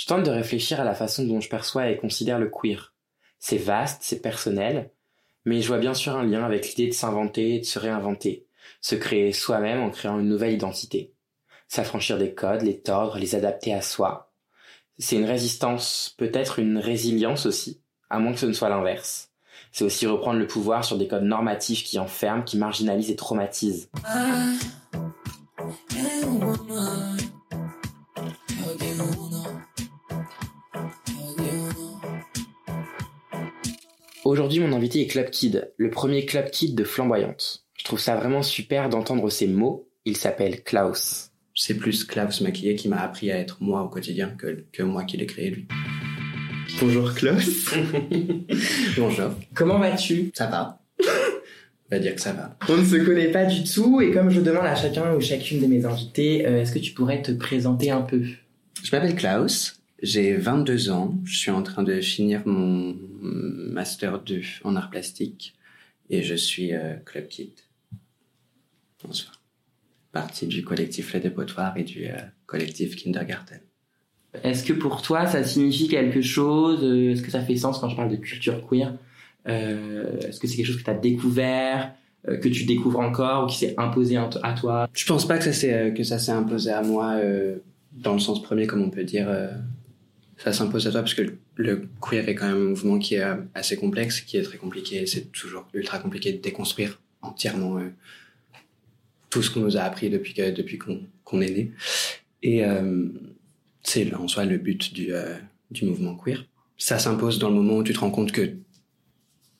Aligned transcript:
Je 0.00 0.06
tente 0.06 0.24
de 0.24 0.30
réfléchir 0.30 0.80
à 0.80 0.84
la 0.84 0.94
façon 0.94 1.26
dont 1.26 1.42
je 1.42 1.50
perçois 1.50 1.90
et 1.90 1.98
considère 1.98 2.38
le 2.38 2.48
queer. 2.48 2.94
C'est 3.38 3.58
vaste, 3.58 3.98
c'est 4.00 4.22
personnel, 4.22 4.90
mais 5.44 5.60
je 5.60 5.68
vois 5.68 5.76
bien 5.76 5.92
sûr 5.92 6.16
un 6.16 6.24
lien 6.24 6.42
avec 6.42 6.68
l'idée 6.68 6.86
de 6.86 6.94
s'inventer 6.94 7.56
et 7.56 7.60
de 7.60 7.66
se 7.66 7.78
réinventer, 7.78 8.46
se 8.80 8.94
créer 8.94 9.34
soi-même 9.34 9.82
en 9.82 9.90
créant 9.90 10.18
une 10.18 10.30
nouvelle 10.30 10.54
identité. 10.54 11.12
S'affranchir 11.68 12.16
des 12.16 12.32
codes, 12.32 12.62
les 12.62 12.80
tordre, 12.80 13.18
les 13.18 13.34
adapter 13.34 13.74
à 13.74 13.82
soi. 13.82 14.32
C'est 14.98 15.16
une 15.16 15.26
résistance, 15.26 16.14
peut-être 16.16 16.60
une 16.60 16.78
résilience 16.78 17.44
aussi, 17.44 17.82
à 18.08 18.18
moins 18.18 18.32
que 18.32 18.38
ce 18.40 18.46
ne 18.46 18.54
soit 18.54 18.70
l'inverse. 18.70 19.32
C'est 19.70 19.84
aussi 19.84 20.06
reprendre 20.06 20.38
le 20.38 20.46
pouvoir 20.46 20.82
sur 20.82 20.96
des 20.96 21.08
codes 21.08 21.24
normatifs 21.24 21.84
qui 21.84 21.98
enferment, 21.98 22.42
qui 22.42 22.56
marginalisent 22.56 23.10
et 23.10 23.16
traumatisent. 23.16 23.90
Aujourd'hui, 34.30 34.60
mon 34.60 34.72
invité 34.72 35.00
est 35.00 35.06
Club 35.08 35.28
Kid, 35.30 35.72
le 35.76 35.90
premier 35.90 36.24
Club 36.24 36.50
Kid 36.50 36.76
de 36.76 36.84
Flamboyante. 36.84 37.64
Je 37.76 37.82
trouve 37.82 37.98
ça 37.98 38.14
vraiment 38.14 38.44
super 38.44 38.88
d'entendre 38.88 39.28
ces 39.28 39.48
mots. 39.48 39.88
Il 40.04 40.16
s'appelle 40.16 40.62
Klaus. 40.62 41.32
C'est 41.52 41.74
plus 41.74 42.04
Klaus 42.04 42.40
Maquillé 42.40 42.76
qui 42.76 42.88
m'a 42.88 43.00
appris 43.00 43.32
à 43.32 43.38
être 43.38 43.56
moi 43.60 43.82
au 43.82 43.88
quotidien 43.88 44.28
que, 44.38 44.66
que 44.72 44.84
moi 44.84 45.02
qui 45.02 45.16
l'ai 45.16 45.26
créé 45.26 45.50
lui. 45.50 45.66
Bonjour 46.80 47.12
Klaus. 47.12 47.74
Bonjour. 48.96 49.32
Comment 49.52 49.80
vas-tu? 49.80 50.30
Ça 50.32 50.46
va. 50.46 50.80
On 51.00 51.96
va 51.96 51.98
dire 51.98 52.14
que 52.14 52.20
ça 52.20 52.32
va. 52.32 52.56
On 52.68 52.76
ne 52.76 52.84
se 52.84 53.04
connaît 53.04 53.32
pas 53.32 53.46
du 53.46 53.64
tout 53.64 54.00
et 54.00 54.12
comme 54.12 54.30
je 54.30 54.40
demande 54.40 54.66
à 54.66 54.76
chacun 54.76 55.12
ou 55.12 55.20
chacune 55.20 55.60
de 55.60 55.66
mes 55.66 55.84
invités, 55.84 56.46
euh, 56.46 56.62
est-ce 56.62 56.70
que 56.70 56.78
tu 56.78 56.92
pourrais 56.92 57.20
te 57.20 57.32
présenter 57.32 57.90
un 57.90 58.02
peu? 58.02 58.22
Je 58.80 58.94
m'appelle 58.94 59.16
Klaus, 59.16 59.79
j'ai 60.02 60.34
22 60.36 60.90
ans, 60.90 61.14
je 61.24 61.36
suis 61.36 61.50
en 61.50 61.62
train 61.62 61.82
de 61.82 62.00
finir 62.00 62.42
mon 62.46 62.96
master 63.20 64.20
2 64.20 64.40
en 64.64 64.76
art 64.76 64.90
plastique 64.90 65.54
et 66.08 66.22
je 66.22 66.34
suis 66.34 66.72
euh, 66.72 66.94
club 67.04 67.28
kid. 67.28 67.50
Bonsoir. 69.04 69.40
Partie 70.12 70.46
du 70.46 70.64
collectif 70.64 71.12
Les 71.12 71.20
Dépotoirs 71.20 71.76
et 71.76 71.84
du 71.84 72.06
euh, 72.06 72.16
collectif 72.46 72.96
Kindergarten. 72.96 73.60
Est-ce 74.42 74.64
que 74.64 74.72
pour 74.72 75.02
toi 75.02 75.26
ça 75.26 75.44
signifie 75.44 75.88
quelque 75.88 76.22
chose? 76.22 76.80
Euh, 76.82 77.12
Est-ce 77.12 77.22
que 77.22 77.30
ça 77.30 77.40
fait 77.40 77.56
sens 77.56 77.78
quand 77.78 77.88
je 77.88 77.96
parle 77.96 78.10
de 78.10 78.16
culture 78.16 78.66
queer? 78.68 78.94
Euh, 79.48 80.18
Est-ce 80.20 80.40
que 80.40 80.46
c'est 80.46 80.56
quelque 80.56 80.66
chose 80.66 80.78
que 80.78 80.84
tu 80.84 80.90
as 80.90 80.94
découvert 80.94 81.94
que 82.22 82.48
tu 82.48 82.64
découvres 82.64 83.00
encore 83.00 83.44
ou 83.44 83.46
qui 83.46 83.56
s'est 83.56 83.74
imposé 83.78 84.18
à 84.18 84.52
toi? 84.52 84.86
Je 84.92 85.06
pense 85.06 85.26
pas 85.26 85.38
que 85.38 85.44
ça 86.02 86.18
s'est 86.18 86.32
imposé 86.32 86.70
à 86.70 86.82
moi 86.82 87.18
dans 87.92 88.12
le 88.12 88.18
sens 88.18 88.42
premier 88.42 88.66
comme 88.66 88.82
on 88.82 88.90
peut 88.90 89.04
dire 89.04 89.26
ça 90.42 90.52
s'impose 90.52 90.86
à 90.86 90.90
toi 90.90 91.00
parce 91.00 91.14
que 91.14 91.34
le 91.56 91.88
queer 92.00 92.28
est 92.28 92.34
quand 92.34 92.48
même 92.48 92.56
un 92.56 92.70
mouvement 92.70 92.98
qui 92.98 93.16
est 93.16 93.24
assez 93.54 93.76
complexe, 93.76 94.20
qui 94.20 94.36
est 94.36 94.42
très 94.42 94.58
compliqué. 94.58 95.06
C'est 95.06 95.30
toujours 95.32 95.68
ultra 95.74 95.98
compliqué 95.98 96.32
de 96.32 96.38
déconstruire 96.38 97.00
entièrement 97.22 97.78
tout 99.28 99.42
ce 99.42 99.50
qu'on 99.50 99.60
nous 99.60 99.76
a 99.76 99.82
appris 99.82 100.08
depuis 100.08 100.32
que, 100.32 100.50
depuis 100.50 100.78
qu'on 100.78 101.40
est 101.40 101.50
né. 101.50 101.72
Et 102.42 102.64
c'est 103.82 104.14
en 104.14 104.28
soi 104.28 104.44
le 104.44 104.58
but 104.58 104.92
du, 104.92 105.12
euh, 105.12 105.36
du 105.70 105.84
mouvement 105.84 106.14
queer. 106.14 106.46
Ça 106.76 106.98
s'impose 106.98 107.38
dans 107.38 107.48
le 107.48 107.54
moment 107.54 107.78
où 107.78 107.82
tu 107.82 107.92
te 107.92 107.98
rends 107.98 108.10
compte 108.10 108.32
que 108.32 108.52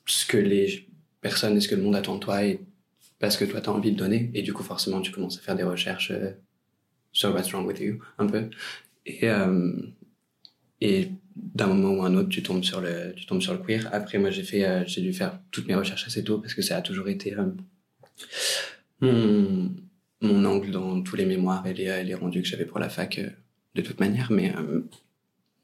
ce 0.05 0.25
que 0.25 0.37
les 0.37 0.87
personnes 1.21 1.57
et 1.57 1.61
ce 1.61 1.67
que 1.67 1.75
le 1.75 1.83
monde 1.83 1.95
attend 1.95 2.15
de 2.15 2.19
toi 2.19 2.43
est 2.45 2.59
parce 3.19 3.37
que 3.37 3.45
toi 3.45 3.61
tu 3.61 3.69
as 3.69 3.73
envie 3.73 3.91
de 3.91 3.97
donner 3.97 4.31
et 4.33 4.41
du 4.41 4.53
coup 4.53 4.63
forcément 4.63 5.01
tu 5.01 5.11
commences 5.11 5.37
à 5.37 5.41
faire 5.41 5.55
des 5.55 5.63
recherches 5.63 6.11
euh, 6.11 6.31
sur 7.11 7.33
what's 7.33 7.51
wrong 7.51 7.67
with 7.67 7.79
you 7.79 7.99
un 8.17 8.25
peu 8.25 8.49
et 9.05 9.29
euh, 9.29 9.73
et 10.81 11.11
d'un 11.35 11.67
moment 11.67 11.93
ou 11.93 12.03
un 12.03 12.13
autre 12.15 12.29
tu 12.29 12.43
tombes 12.43 12.63
sur 12.63 12.81
le 12.81 13.13
tu 13.15 13.25
tombes 13.25 13.41
sur 13.41 13.53
le 13.53 13.59
queer. 13.59 13.87
Après 13.91 14.17
moi 14.17 14.29
j'ai 14.29 14.43
fait 14.43 14.65
euh, 14.65 14.83
j'ai 14.85 15.01
dû 15.01 15.13
faire 15.13 15.39
toutes 15.51 15.67
mes 15.67 15.75
recherches 15.75 16.05
assez 16.05 16.23
tôt 16.23 16.39
parce 16.39 16.53
que 16.53 16.61
ça 16.61 16.77
a 16.77 16.81
toujours 16.81 17.07
été 17.07 17.35
euh, 17.37 17.45
mon 19.01 19.71
mon 20.21 20.45
angle 20.45 20.71
dans 20.71 21.01
tous 21.01 21.15
les 21.15 21.25
mémoires 21.25 21.65
et 21.65 21.73
les, 21.73 22.03
les 22.03 22.15
rendus 22.15 22.41
que 22.41 22.47
j'avais 22.47 22.65
pour 22.65 22.79
la 22.79 22.89
fac 22.89 23.19
de 23.75 23.81
toute 23.81 23.99
manière, 23.99 24.31
mais 24.31 24.53
euh, 24.55 24.81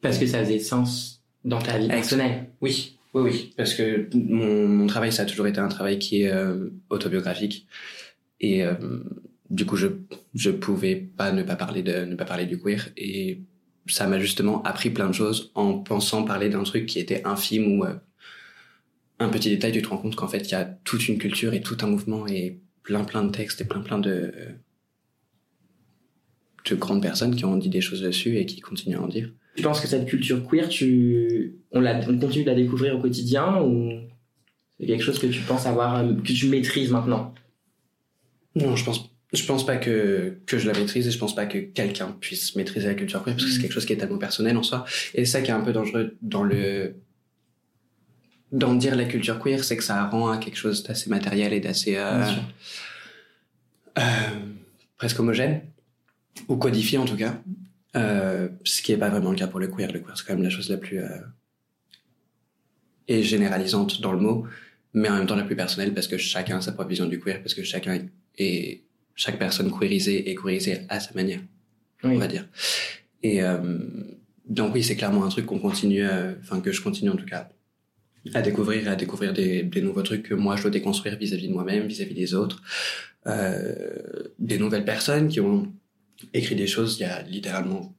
parce 0.02 0.18
que 0.18 0.26
ça 0.26 0.40
faisait 0.40 0.60
sens 0.60 1.22
dans 1.44 1.60
ta 1.60 1.78
vie 1.78 1.88
personnelle. 1.88 2.50
Oui, 2.62 2.98
oui, 3.14 3.22
oui, 3.24 3.54
parce 3.58 3.74
que 3.74 4.10
mon, 4.14 4.68
mon, 4.68 4.88
travail 4.88 5.12
ça 5.12 5.24
a 5.24 5.26
toujours 5.26 5.48
été 5.48 5.60
un 5.60 5.68
travail 5.68 6.00
qui 6.00 6.24
est 6.24 6.32
euh, 6.32 6.70
autobiographique. 6.90 7.68
Et 8.40 8.64
euh, 8.64 8.76
du 9.50 9.66
coup 9.66 9.76
je 9.76 9.88
je 10.36 10.52
pouvais 10.52 10.96
pas 10.96 11.32
ne 11.32 11.44
pas 11.44 11.56
parler 11.56 11.84
de 11.84 12.06
ne 12.06 12.16
pas 12.16 12.26
parler 12.26 12.46
du 12.46 12.60
queer. 12.60 12.90
Et 12.98 13.42
ça 13.90 14.08
m'a 14.08 14.20
justement 14.20 14.62
appris 14.64 14.90
plein 14.90 15.08
de 15.08 15.14
choses 15.14 15.52
en 15.56 15.80
pensant 15.80 16.24
parler 16.24 16.50
d'un 16.50 16.64
truc 16.64 16.86
qui 16.86 17.00
était 17.00 17.26
infime 17.26 17.80
ou 17.80 17.86
un 19.20 19.30
petit 19.30 19.50
détail 19.50 19.72
tu 19.72 19.82
te 19.82 19.88
rends 19.88 19.98
compte 19.98 20.16
qu'en 20.16 20.28
fait 20.28 20.48
il 20.48 20.52
y 20.52 20.56
a 20.56 20.66
toute 20.66 21.08
une 21.08 21.18
culture 21.18 21.54
et 21.54 21.62
tout 21.62 21.78
un 21.82 21.88
mouvement 21.88 22.28
et 22.28 22.60
plein 22.84 23.04
plein 23.04 23.24
de 23.24 23.32
textes 23.32 23.62
et 23.62 23.66
plein 23.66 23.82
plein 23.82 24.00
de 24.00 24.32
de 26.70 26.76
grandes 26.76 27.02
personnes 27.02 27.36
qui 27.36 27.46
ont 27.46 27.58
dit 27.58 27.70
des 27.70 27.82
choses 27.82 28.02
dessus 28.02 28.38
et 28.38 28.46
qui 28.46 28.60
continuent 28.60 28.98
à 28.98 29.02
en 29.02 29.08
dire. 29.08 29.32
Tu 29.56 29.64
penses 29.64 29.82
que 29.82 29.88
cette 29.88 30.06
culture 30.06 30.48
queer, 30.48 30.70
tu, 30.70 31.56
on, 31.72 31.80
la, 31.80 32.00
on 32.08 32.18
continue 32.20 32.44
de 32.44 32.50
la 32.50 32.56
découvrir 32.56 32.96
au 32.96 33.02
quotidien 33.02 33.62
ou 33.62 33.92
c'est 34.80 34.86
quelque 34.86 35.04
chose 35.04 35.20
que 35.20 35.28
tu 35.28 35.42
penses 35.42 35.66
avoir, 35.66 36.00
euh, 36.00 36.14
que 36.14 36.34
tu 36.34 36.48
maîtrises 36.48 36.92
maintenant? 36.92 37.34
Non, 38.56 38.76
je 38.76 38.86
pense, 38.86 39.10
je 39.34 39.46
pense 39.46 39.66
pas 39.66 39.78
que, 39.78 40.38
que 40.46 40.58
je 40.58 40.68
la 40.68 40.78
maîtrise 40.78 41.08
et 41.08 41.12
je 41.12 41.18
pense 41.18 41.36
pas 41.36 41.46
que 41.46 41.58
quelqu'un 41.58 42.16
puisse 42.20 42.56
maîtriser 42.56 42.88
la 42.88 42.94
culture 42.94 43.24
queer 43.24 43.36
parce 43.36 43.46
que 43.46 43.52
c'est 43.52 43.58
mm. 43.58 43.62
quelque 43.62 43.74
chose 43.74 43.86
qui 43.86 43.94
est 43.94 43.98
tellement 43.98 44.18
personnel 44.18 44.56
en 44.58 44.64
soi. 44.64 44.86
Et 45.14 45.26
ça 45.26 45.42
qui 45.42 45.52
est 45.52 45.54
un 45.54 45.62
peu 45.62 45.74
dangereux 45.74 46.16
dans 46.22 46.44
le, 46.44 46.96
dans 48.52 48.74
dire 48.74 48.96
la 48.96 49.06
culture 49.06 49.40
queer, 49.40 49.64
c'est 49.64 49.76
que 49.76 49.84
ça 49.84 50.06
rend 50.06 50.30
à 50.30 50.38
quelque 50.38 50.58
chose 50.58 50.84
d'assez 50.84 51.10
matériel 51.10 51.52
et 51.52 51.60
d'assez, 51.60 51.98
euh, 51.98 52.24
euh, 53.98 54.02
presque 54.98 55.20
homogène 55.20 55.62
ou 56.48 56.56
codifié 56.56 56.98
en 56.98 57.06
tout 57.06 57.18
cas, 57.18 57.42
euh, 57.96 58.48
ce 58.64 58.82
qui 58.82 58.92
n'est 58.92 58.98
pas 58.98 59.10
vraiment 59.10 59.32
le 59.32 59.36
cas 59.36 59.48
pour 59.48 59.60
le 59.60 59.68
queer. 59.68 59.92
Le 59.92 60.00
queer, 60.00 60.18
c'est 60.18 60.26
quand 60.26 60.36
même 60.36 60.44
la 60.44 60.50
chose 60.50 60.70
la 60.70 60.78
plus 60.78 61.00
euh, 61.00 61.20
et 63.08 63.24
généralisante 63.24 64.02
dans 64.02 64.12
le 64.12 64.20
mot, 64.20 64.46
mais 64.94 65.10
en 65.10 65.18
même 65.18 65.26
temps 65.26 65.36
la 65.36 65.44
plus 65.44 65.56
personnelle 65.56 65.94
parce 65.94 66.08
que 66.08 66.18
chacun 66.18 66.58
a 66.58 66.62
sa 66.62 66.72
propre 66.72 66.90
vision 66.90 67.06
du 67.06 67.20
queer, 67.20 67.42
parce 67.42 67.54
que 67.54 67.64
chacun 67.64 68.08
est 68.38 68.87
chaque 69.18 69.38
personne 69.38 69.70
queerisée 69.70 70.30
est 70.30 70.36
queerisée 70.36 70.86
à 70.88 71.02
sa 71.02 71.14
manière, 71.14 71.42
on 72.04 72.18
va 72.18 72.28
dire. 72.28 72.48
Et 73.24 73.44
euh, 73.44 73.60
donc 74.48 74.74
oui, 74.74 74.84
c'est 74.84 74.96
clairement 74.96 75.26
un 75.26 75.30
truc 75.30 75.46
qu'on 75.46 75.60
continue, 75.60 76.08
enfin 76.40 76.62
que 76.62 76.72
je 76.72 76.82
continue 76.82 77.10
en 77.10 77.18
tout 77.18 77.26
cas 77.26 77.50
à 78.34 78.42
découvrir, 78.42 78.90
à 78.90 78.96
découvrir 78.96 79.34
des, 79.34 79.64
des 79.64 79.82
nouveaux 79.82 80.02
trucs 80.02 80.24
que 80.24 80.34
moi 80.34 80.56
je 80.56 80.64
dois 80.64 80.72
déconstruire 80.72 81.18
vis-à-vis 81.18 81.48
de 81.48 81.54
moi-même, 81.54 81.88
vis-à-vis 81.88 82.14
des 82.14 82.34
autres, 82.34 82.62
euh, 83.28 83.76
des 84.40 84.58
nouvelles 84.58 84.86
personnes 84.86 85.28
qui 85.28 85.40
ont 85.40 85.72
écrit 86.34 86.56
des 86.56 86.68
choses 86.68 86.98
il 87.00 87.02
y 87.02 87.06
a 87.06 87.22
littéralement 87.24 87.94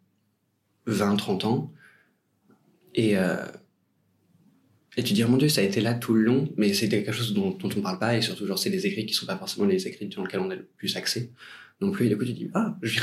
20, 0.86 1.16
30 1.16 1.44
ans. 1.44 1.72
Et, 2.94 3.16
euh, 3.16 3.36
et 4.96 5.02
tu 5.02 5.12
dis, 5.14 5.22
oh 5.22 5.28
mon 5.28 5.36
Dieu, 5.36 5.48
ça 5.48 5.60
a 5.60 5.64
été 5.64 5.80
là 5.80 5.94
tout 5.94 6.14
le 6.14 6.22
long, 6.22 6.48
mais 6.56 6.72
c'est 6.72 6.88
quelque 6.88 7.12
chose 7.12 7.32
dont, 7.34 7.50
dont 7.50 7.68
on 7.76 7.80
parle 7.80 7.98
pas, 7.98 8.16
et 8.16 8.22
surtout, 8.22 8.46
genre, 8.46 8.58
c'est 8.58 8.70
des 8.70 8.86
écrits 8.86 9.06
qui 9.06 9.14
sont 9.14 9.26
pas 9.26 9.36
forcément 9.36 9.66
les 9.66 9.86
écrits 9.86 10.06
dans 10.08 10.24
lesquels 10.24 10.40
on 10.40 10.50
a 10.50 10.56
le 10.56 10.66
plus 10.76 10.96
accès 10.96 11.30
non 11.80 11.92
plus. 11.92 12.06
Et 12.06 12.08
du 12.08 12.16
coup, 12.16 12.24
tu 12.24 12.32
dis, 12.32 12.50
ah, 12.54 12.76
je 12.82 13.00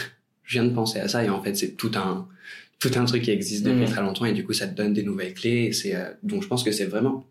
viens, 0.48 0.66
de 0.66 0.74
penser 0.74 1.00
à 1.00 1.08
ça, 1.08 1.24
et 1.24 1.30
en 1.30 1.42
fait, 1.42 1.56
c'est 1.56 1.78
tout 1.78 1.92
un, 1.96 2.28
tout 2.80 2.92
un 2.96 3.06
truc 3.06 3.24
qui 3.24 3.32
existe 3.32 3.64
depuis 3.64 3.84
mmh. 3.84 3.90
très 3.90 4.02
longtemps, 4.02 4.26
et 4.26 4.34
du 4.34 4.46
coup, 4.46 4.54
ça 4.54 4.68
te 4.68 4.76
donne 4.76 4.94
des 4.94 5.04
nouvelles 5.04 5.34
clés. 5.34 5.66
Et 5.66 5.74
c'est, 5.74 5.96
euh, 5.96 6.12
donc, 6.24 6.44
je 6.44 6.48
pense 6.48 6.64
que 6.64 6.72
c'est 6.72 6.86
vraiment 6.86 7.26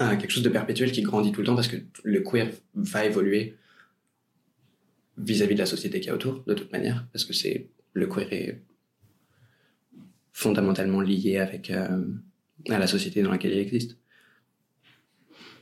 euh, 0.00 0.16
quelque 0.16 0.30
chose 0.30 0.42
de 0.42 0.48
perpétuel 0.48 0.90
qui 0.90 1.02
grandit 1.02 1.32
tout 1.32 1.40
le 1.40 1.46
temps 1.46 1.54
parce 1.54 1.68
que 1.68 1.76
le 2.02 2.20
queer 2.20 2.50
va 2.74 3.04
évoluer 3.04 3.56
vis-à-vis 5.18 5.54
de 5.54 5.60
la 5.60 5.66
société 5.66 6.00
qui 6.00 6.08
est 6.08 6.12
autour, 6.12 6.42
de 6.46 6.54
toute 6.54 6.72
manière, 6.72 7.06
parce 7.12 7.24
que 7.24 7.32
c'est 7.32 7.68
le 7.92 8.06
queer 8.06 8.32
est 8.32 8.62
fondamentalement 10.32 11.00
lié 11.00 11.38
avec 11.38 11.70
euh, 11.70 12.04
à 12.68 12.78
la 12.78 12.86
société 12.86 13.22
dans 13.22 13.30
laquelle 13.30 13.52
il 13.52 13.58
existe. 13.58 13.96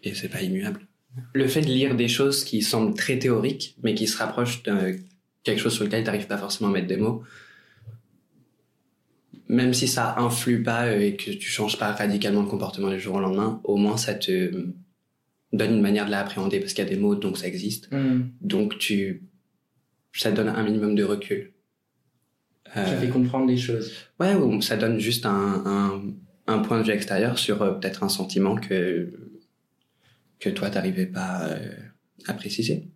Et 0.02 0.14
c'est 0.14 0.28
pas 0.28 0.42
immuable. 0.42 0.80
Le 1.34 1.46
fait 1.46 1.62
de 1.62 1.66
lire 1.66 1.96
des 1.96 2.08
choses 2.08 2.44
qui 2.44 2.62
semblent 2.62 2.94
très 2.94 3.18
théoriques, 3.18 3.76
mais 3.82 3.94
qui 3.94 4.06
se 4.06 4.16
rapprochent 4.16 4.62
de 4.62 4.96
quelque 5.42 5.60
chose 5.60 5.74
sur 5.74 5.84
lequel 5.84 6.02
tu 6.02 6.06
n'arrives 6.06 6.26
pas 6.26 6.38
forcément 6.38 6.70
à 6.70 6.72
mettre 6.72 6.86
des 6.86 6.96
mots, 6.96 7.22
même 9.48 9.74
si 9.74 9.88
ça 9.88 10.16
influe 10.18 10.62
pas 10.62 10.96
et 10.96 11.16
que 11.16 11.32
tu 11.32 11.48
changes 11.48 11.78
pas 11.78 11.92
radicalement 11.92 12.42
le 12.42 12.48
comportement 12.48 12.90
du 12.90 13.00
jour 13.00 13.16
au 13.16 13.20
lendemain, 13.20 13.60
au 13.64 13.76
moins 13.76 13.96
ça 13.96 14.14
te 14.14 14.68
donne 15.52 15.74
une 15.74 15.80
manière 15.80 16.06
de 16.06 16.12
l'appréhender 16.12 16.60
parce 16.60 16.72
qu'il 16.72 16.84
y 16.84 16.86
a 16.86 16.90
des 16.90 16.96
mots, 16.96 17.16
donc 17.16 17.36
ça 17.36 17.48
existe. 17.48 17.90
Mm. 17.90 18.30
Donc 18.40 18.78
tu 18.78 19.24
ça 20.12 20.30
donne 20.30 20.48
un 20.48 20.62
minimum 20.62 20.94
de 20.94 21.02
recul. 21.02 21.52
Ça 22.72 22.84
fait 22.84 23.08
euh, 23.08 23.10
comprendre 23.10 23.46
des 23.46 23.56
choses. 23.56 23.92
Ouais, 24.20 24.36
ça 24.60 24.76
donne 24.76 25.00
juste 25.00 25.26
un, 25.26 25.62
un, 25.66 26.02
un 26.50 26.58
point 26.58 26.78
de 26.78 26.84
vue 26.84 26.92
extérieur 26.92 27.38
sur 27.38 27.62
euh, 27.62 27.72
peut-être 27.72 28.02
un 28.02 28.08
sentiment 28.08 28.56
que, 28.56 29.10
que 30.38 30.50
toi, 30.50 30.70
t'arrivais 30.70 31.06
pas 31.06 31.46
euh, 31.48 31.58
à 32.26 32.34
préciser. 32.34 32.88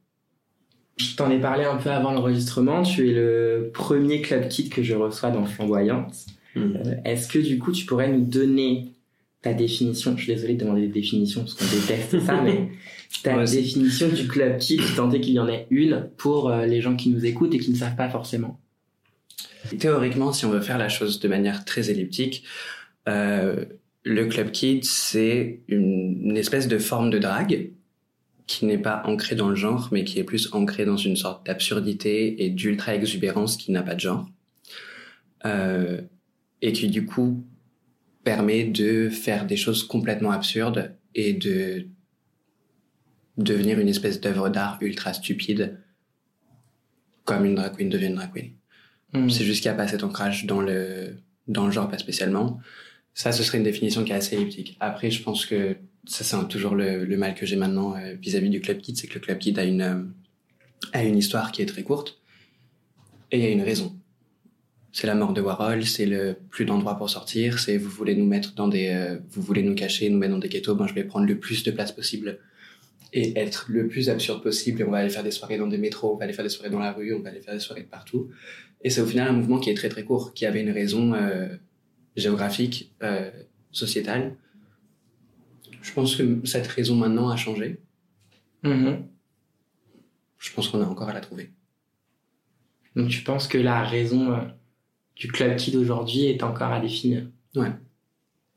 Je 0.96 1.16
t'en 1.16 1.30
ai 1.30 1.40
parlé 1.40 1.64
un 1.64 1.76
peu 1.76 1.90
avant 1.90 2.12
l'enregistrement. 2.12 2.82
Tu 2.82 3.10
es 3.10 3.12
le 3.12 3.70
premier 3.72 4.20
club 4.20 4.48
kit 4.48 4.68
que 4.68 4.82
je 4.82 4.94
reçois 4.94 5.30
dans 5.30 5.44
Flamboyante. 5.44 6.14
Mm. 6.54 6.60
Euh, 6.60 6.94
Est-ce 7.04 7.28
que 7.28 7.38
du 7.38 7.58
coup 7.58 7.72
tu 7.72 7.84
pourrais 7.84 8.08
nous 8.08 8.24
donner 8.24 8.92
ta 9.42 9.54
définition? 9.54 10.16
Je 10.16 10.22
suis 10.22 10.34
désolé 10.34 10.54
de 10.54 10.60
demander 10.60 10.82
des 10.82 10.92
définitions 10.92 11.40
parce 11.40 11.54
qu'on 11.54 11.64
déteste 11.64 12.20
ça, 12.20 12.40
mais 12.40 12.68
ta 13.22 13.44
définition 13.44 14.08
du 14.08 14.28
club 14.28 14.58
kid, 14.58 14.80
tant 14.96 15.10
est 15.10 15.20
qu'il 15.20 15.34
y 15.34 15.40
en 15.40 15.48
ait 15.48 15.66
une 15.70 16.08
pour 16.16 16.50
les 16.50 16.80
gens 16.80 16.94
qui 16.94 17.10
nous 17.10 17.26
écoutent 17.26 17.54
et 17.54 17.58
qui 17.58 17.70
ne 17.72 17.76
savent 17.76 17.96
pas 17.96 18.08
forcément. 18.08 18.60
Théoriquement, 19.78 20.32
si 20.32 20.44
on 20.44 20.50
veut 20.50 20.60
faire 20.60 20.78
la 20.78 20.88
chose 20.88 21.20
de 21.20 21.28
manière 21.28 21.64
très 21.64 21.90
elliptique, 21.90 22.44
euh, 23.08 23.64
le 24.02 24.26
club 24.26 24.50
kid, 24.50 24.84
c'est 24.84 25.60
une, 25.68 26.30
une 26.30 26.36
espèce 26.36 26.68
de 26.68 26.78
forme 26.78 27.10
de 27.10 27.18
drague 27.18 27.70
qui 28.46 28.66
n'est 28.66 28.78
pas 28.78 29.02
ancrée 29.06 29.36
dans 29.36 29.48
le 29.48 29.54
genre, 29.54 29.88
mais 29.90 30.04
qui 30.04 30.18
est 30.18 30.24
plus 30.24 30.52
ancrée 30.52 30.84
dans 30.84 30.96
une 30.96 31.16
sorte 31.16 31.46
d'absurdité 31.46 32.44
et 32.44 32.50
d'ultra 32.50 32.94
exubérance 32.94 33.56
qui 33.56 33.72
n'a 33.72 33.82
pas 33.82 33.94
de 33.94 34.00
genre, 34.00 34.28
euh, 35.46 36.02
et 36.60 36.72
qui 36.72 36.88
du 36.88 37.06
coup 37.06 37.44
permet 38.22 38.64
de 38.64 39.08
faire 39.08 39.46
des 39.46 39.56
choses 39.56 39.82
complètement 39.84 40.30
absurdes 40.30 40.94
et 41.14 41.32
de 41.32 41.86
devenir 43.36 43.78
une 43.78 43.88
espèce 43.88 44.20
d'œuvre 44.20 44.48
d'art 44.48 44.78
ultra 44.80 45.12
stupide, 45.12 45.78
comme 47.24 47.44
une 47.44 47.54
drag 47.54 47.76
queen 47.76 47.88
devient 47.88 48.06
une 48.06 48.14
drag 48.14 48.32
queen. 48.32 48.52
Mm. 49.12 49.30
C'est 49.30 49.44
juste 49.44 49.62
qu'il 49.62 49.70
n'y 49.70 49.74
a 49.74 49.78
pas 49.78 49.88
cet 49.88 50.04
ancrage 50.04 50.44
dans 50.44 50.60
le, 50.60 51.16
dans 51.48 51.66
le 51.66 51.72
genre, 51.72 51.88
pas 51.88 51.98
spécialement. 51.98 52.60
Ça, 53.14 53.30
ce 53.32 53.42
serait 53.44 53.58
une 53.58 53.64
définition 53.64 54.04
qui 54.04 54.12
est 54.12 54.16
assez 54.16 54.36
elliptique. 54.36 54.76
Après, 54.80 55.10
je 55.10 55.22
pense 55.22 55.46
que 55.46 55.76
ça, 56.06 56.24
c'est 56.24 56.48
toujours 56.48 56.74
le, 56.74 57.04
le 57.04 57.16
mal 57.16 57.34
que 57.34 57.46
j'ai 57.46 57.56
maintenant 57.56 57.96
euh, 57.96 58.14
vis-à-vis 58.20 58.50
du 58.50 58.60
Club 58.60 58.78
Kid, 58.78 58.96
c'est 58.96 59.06
que 59.06 59.14
le 59.14 59.20
Club 59.20 59.38
Kid 59.38 59.58
a 59.58 59.64
une, 59.64 59.80
euh, 59.80 60.02
a 60.92 61.04
une 61.04 61.16
histoire 61.16 61.52
qui 61.52 61.62
est 61.62 61.66
très 61.66 61.82
courte 61.82 62.20
et 63.30 63.38
il 63.38 63.44
y 63.44 63.46
a 63.46 63.50
une 63.50 63.62
raison. 63.62 63.96
C'est 64.92 65.06
la 65.06 65.14
mort 65.14 65.32
de 65.32 65.40
Warhol, 65.40 65.84
c'est 65.86 66.06
le 66.06 66.36
plus 66.50 66.64
d'endroits 66.64 66.96
pour 66.96 67.10
sortir, 67.10 67.58
c'est 67.58 67.78
vous 67.78 67.88
voulez 67.88 68.14
nous 68.14 68.26
mettre 68.26 68.54
dans 68.54 68.68
des, 68.68 68.88
euh, 68.88 69.18
vous 69.30 69.42
voulez 69.42 69.62
nous 69.62 69.74
cacher, 69.74 70.08
nous 70.08 70.18
mettre 70.18 70.32
dans 70.32 70.38
des 70.38 70.48
ghettos, 70.48 70.74
ben 70.74 70.86
je 70.86 70.94
vais 70.94 71.04
prendre 71.04 71.26
le 71.26 71.38
plus 71.38 71.62
de 71.62 71.70
place 71.70 71.90
possible 71.90 72.38
et 73.12 73.38
être 73.38 73.66
le 73.68 73.88
plus 73.88 74.10
absurde 74.10 74.42
possible. 74.42 74.84
On 74.86 74.90
va 74.90 74.98
aller 74.98 75.10
faire 75.10 75.24
des 75.24 75.30
soirées 75.30 75.56
dans 75.56 75.66
des 75.68 75.78
métros, 75.78 76.14
on 76.14 76.16
va 76.16 76.24
aller 76.24 76.32
faire 76.32 76.44
des 76.44 76.50
soirées 76.50 76.70
dans 76.70 76.80
la 76.80 76.92
rue, 76.92 77.14
on 77.14 77.20
va 77.20 77.30
aller 77.30 77.40
faire 77.40 77.54
des 77.54 77.60
soirées 77.60 77.84
partout. 77.84 78.28
Et 78.82 78.90
c'est 78.90 79.00
au 79.00 79.06
final 79.06 79.28
un 79.28 79.32
mouvement 79.32 79.58
qui 79.58 79.70
est 79.70 79.74
très 79.74 79.88
très 79.88 80.04
court, 80.04 80.34
qui 80.34 80.46
avait 80.46 80.60
une 80.60 80.70
raison 80.70 81.14
euh, 81.14 81.48
géographique, 82.16 82.94
euh, 83.02 83.30
sociétale. 83.72 84.36
Je 85.82 85.92
pense 85.92 86.16
que 86.16 86.40
cette 86.44 86.66
raison 86.66 86.96
maintenant 86.96 87.28
a 87.28 87.36
changé. 87.36 87.80
Mhm. 88.62 89.06
Je 90.38 90.52
pense 90.52 90.68
qu'on 90.68 90.82
a 90.82 90.86
encore 90.86 91.08
à 91.08 91.14
la 91.14 91.20
trouver. 91.20 91.50
Donc 92.96 93.08
tu 93.08 93.22
penses 93.22 93.48
que 93.48 93.58
la 93.58 93.82
raison 93.82 94.32
euh, 94.32 94.42
du 95.16 95.28
club 95.28 95.56
kid 95.56 95.76
aujourd'hui 95.76 96.26
est 96.26 96.42
encore 96.42 96.72
à 96.72 96.80
définir? 96.80 97.26
Ouais. 97.56 97.72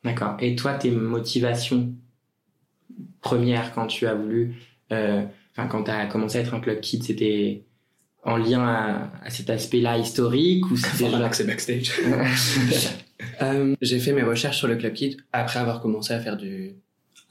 D'accord. 0.04 0.38
Et 0.40 0.56
toi, 0.56 0.76
tes 0.76 0.92
motivations 0.92 1.94
premières 3.22 3.74
quand 3.74 3.88
tu 3.88 4.08
as 4.08 4.14
voulu, 4.14 4.56
euh, 4.92 5.26
enfin 5.52 5.68
quand 5.68 5.84
tu 5.84 5.92
as 5.92 6.06
commencé 6.08 6.38
à 6.38 6.42
être 6.42 6.54
un 6.54 6.60
club 6.60 6.80
kid, 6.80 7.04
c'était 7.04 7.66
en 8.24 8.38
lien 8.38 8.62
à, 8.62 9.12
à 9.24 9.30
cet 9.30 9.50
aspect-là 9.50 9.98
historique 9.98 10.70
ou 10.70 10.76
c'était 10.78 11.10
genre- 11.10 11.34
c'est 11.34 11.46
backstage. 11.46 11.92
Euh, 13.42 13.76
j'ai 13.82 14.00
fait 14.00 14.14
mes 14.14 14.22
recherches 14.22 14.58
sur 14.58 14.68
le 14.68 14.76
Club 14.76 14.94
Kid 14.94 15.18
après 15.32 15.60
avoir 15.60 15.82
commencé 15.82 16.14
à 16.14 16.20
faire 16.20 16.38
du 16.38 16.76